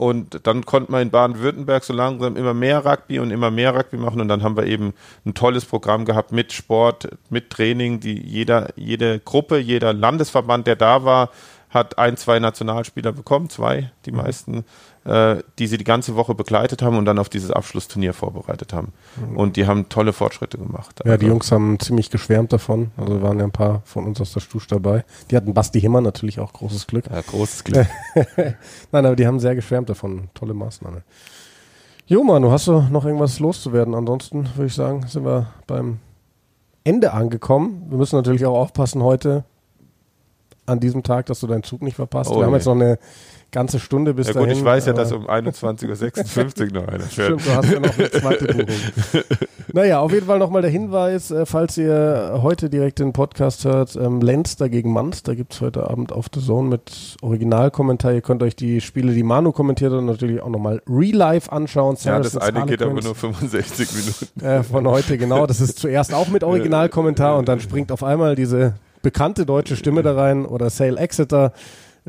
Und 0.00 0.46
dann 0.46 0.64
konnte 0.64 0.90
man 0.90 1.02
in 1.02 1.10
Baden-Württemberg 1.10 1.84
so 1.84 1.92
langsam 1.92 2.36
immer 2.36 2.54
mehr 2.54 2.86
Rugby 2.86 3.18
und 3.18 3.30
immer 3.30 3.50
mehr 3.50 3.74
Rugby 3.74 3.98
machen. 3.98 4.22
Und 4.22 4.28
dann 4.28 4.42
haben 4.42 4.56
wir 4.56 4.64
eben 4.64 4.94
ein 5.26 5.34
tolles 5.34 5.66
Programm 5.66 6.06
gehabt 6.06 6.32
mit 6.32 6.54
Sport, 6.54 7.10
mit 7.28 7.50
Training, 7.50 8.00
die 8.00 8.18
jeder, 8.18 8.70
jede 8.76 9.20
Gruppe, 9.20 9.58
jeder 9.58 9.92
Landesverband, 9.92 10.66
der 10.66 10.76
da 10.76 11.04
war, 11.04 11.28
hat 11.68 11.98
ein, 11.98 12.16
zwei 12.16 12.38
Nationalspieler 12.38 13.12
bekommen, 13.12 13.50
zwei, 13.50 13.92
die 14.06 14.12
mhm. 14.12 14.16
meisten 14.16 14.64
die 15.02 15.66
sie 15.66 15.78
die 15.78 15.84
ganze 15.84 16.14
Woche 16.14 16.34
begleitet 16.34 16.82
haben 16.82 16.98
und 16.98 17.06
dann 17.06 17.18
auf 17.18 17.30
dieses 17.30 17.50
Abschlussturnier 17.50 18.12
vorbereitet 18.12 18.74
haben. 18.74 18.92
Und 19.34 19.56
die 19.56 19.66
haben 19.66 19.88
tolle 19.88 20.12
Fortschritte 20.12 20.58
gemacht. 20.58 21.00
Ja, 21.04 21.12
also, 21.12 21.20
die 21.20 21.26
Jungs 21.26 21.50
haben 21.50 21.80
ziemlich 21.80 22.10
geschwärmt 22.10 22.52
davon. 22.52 22.90
Also 22.98 23.22
waren 23.22 23.38
ja 23.38 23.44
ein 23.44 23.50
paar 23.50 23.80
von 23.86 24.04
uns 24.04 24.20
aus 24.20 24.34
der 24.34 24.40
Stusch 24.40 24.66
dabei. 24.66 25.04
Die 25.30 25.36
hatten 25.36 25.54
Basti 25.54 25.80
Himmer 25.80 26.02
natürlich 26.02 26.38
auch 26.38 26.52
großes 26.52 26.86
Glück. 26.86 27.06
Ja, 27.10 27.22
großes 27.22 27.64
Glück. 27.64 27.86
Nein, 28.92 29.06
aber 29.06 29.16
die 29.16 29.26
haben 29.26 29.40
sehr 29.40 29.54
geschwärmt 29.54 29.88
davon. 29.88 30.28
Tolle 30.34 30.52
Maßnahme. 30.52 31.02
Jo, 32.06 32.22
Manu, 32.22 32.50
hast 32.50 32.66
du 32.66 32.80
noch 32.90 33.06
irgendwas 33.06 33.38
loszuwerden? 33.40 33.94
Ansonsten 33.94 34.48
würde 34.54 34.66
ich 34.66 34.74
sagen, 34.74 35.06
sind 35.06 35.24
wir 35.24 35.46
beim 35.66 35.98
Ende 36.84 37.12
angekommen. 37.12 37.86
Wir 37.88 37.96
müssen 37.96 38.16
natürlich 38.16 38.44
auch 38.44 38.58
aufpassen 38.58 39.02
heute 39.02 39.44
an 40.66 40.80
diesem 40.80 41.02
Tag, 41.02 41.26
dass 41.26 41.40
du 41.40 41.46
deinen 41.46 41.62
Zug 41.62 41.82
nicht 41.82 41.96
verpasst. 41.96 42.30
Oh 42.30 42.36
wir 42.36 42.44
haben 42.44 42.52
je. 42.52 42.56
jetzt 42.56 42.66
noch 42.66 42.74
eine 42.74 42.98
ganze 43.52 43.78
Stunde 43.80 44.14
bis 44.14 44.28
Ja 44.28 44.34
dahin. 44.34 44.48
gut, 44.50 44.58
ich 44.58 44.64
weiß 44.64 44.86
ja, 44.86 44.92
dass 44.92 45.12
aber- 45.12 45.22
um 45.24 45.28
21.56 45.30 46.66
Uhr 46.74 46.80
noch 46.82 46.88
einer 46.88 47.00
fährt. 47.04 47.40
Stimmt, 47.40 47.46
du 47.46 47.54
hast 47.54 47.70
ja 47.72 47.80
noch 47.80 47.98
eine 47.98 48.10
zweite 48.10 48.44
Buchung. 48.54 48.66
naja, 49.72 50.00
auf 50.00 50.12
jeden 50.12 50.26
Fall 50.26 50.38
nochmal 50.38 50.62
der 50.62 50.70
Hinweis, 50.70 51.30
äh, 51.30 51.46
falls 51.46 51.76
ihr 51.78 52.38
heute 52.42 52.70
direkt 52.70 52.98
den 52.98 53.12
Podcast 53.12 53.64
hört, 53.64 53.96
ähm, 53.96 54.20
Lenster 54.20 54.68
gegen 54.68 54.92
Manz, 54.92 55.22
da 55.22 55.34
gibt 55.34 55.52
es 55.54 55.60
heute 55.60 55.88
Abend 55.88 56.12
auf 56.12 56.26
The 56.34 56.40
Zone 56.40 56.68
mit 56.68 57.16
Originalkommentar. 57.22 58.12
Ihr 58.12 58.20
könnt 58.20 58.42
euch 58.42 58.56
die 58.56 58.80
Spiele, 58.80 59.12
die 59.14 59.22
Manu 59.22 59.52
kommentiert 59.52 59.92
hat, 59.92 60.02
natürlich 60.02 60.40
auch 60.42 60.48
nochmal 60.48 60.82
Real-Life 60.88 61.50
anschauen. 61.52 61.96
Ja, 62.02 62.18
das 62.20 62.36
eine 62.36 62.66
geht 62.66 62.82
aber 62.82 63.00
nur 63.00 63.14
65 63.14 63.88
Minuten. 63.92 64.44
äh, 64.44 64.62
von 64.62 64.86
heute, 64.86 65.18
genau. 65.18 65.46
Das 65.46 65.60
ist 65.60 65.78
zuerst 65.78 66.14
auch 66.14 66.28
mit 66.28 66.44
Originalkommentar 66.50 67.36
und 67.36 67.48
dann 67.48 67.60
springt 67.60 67.90
auf 67.92 68.02
einmal 68.04 68.36
diese 68.36 68.74
bekannte 69.02 69.46
deutsche 69.46 69.76
Stimme 69.76 70.02
da 70.02 70.14
rein 70.14 70.44
oder 70.44 70.68
Sale 70.70 70.98
Exeter 70.98 71.46
äh, 71.46 71.50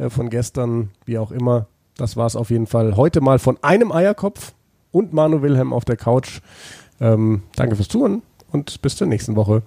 von 0.10 0.30
gestern, 0.30 0.89
wie 1.06 1.18
auch 1.18 1.32
immer. 1.32 1.68
Das 1.98 2.18
war 2.18 2.26
es 2.26 2.36
auf 2.36 2.50
jeden 2.50 2.68
Fall 2.68 2.96
heute 2.96 3.22
mal 3.22 3.39
von 3.39 3.58
einem 3.62 3.92
Eierkopf 3.92 4.54
und 4.92 5.14
Manu 5.14 5.42
Wilhelm 5.42 5.74
auf 5.74 5.86
der 5.86 5.98
Couch. 5.98 6.42
Ähm, 7.00 7.44
danke 7.56 7.76
fürs 7.76 7.88
Zuhören 7.88 8.22
und 8.52 8.82
bis 8.82 8.96
zur 8.96 9.08
nächsten 9.08 9.36
Woche. 9.36 9.64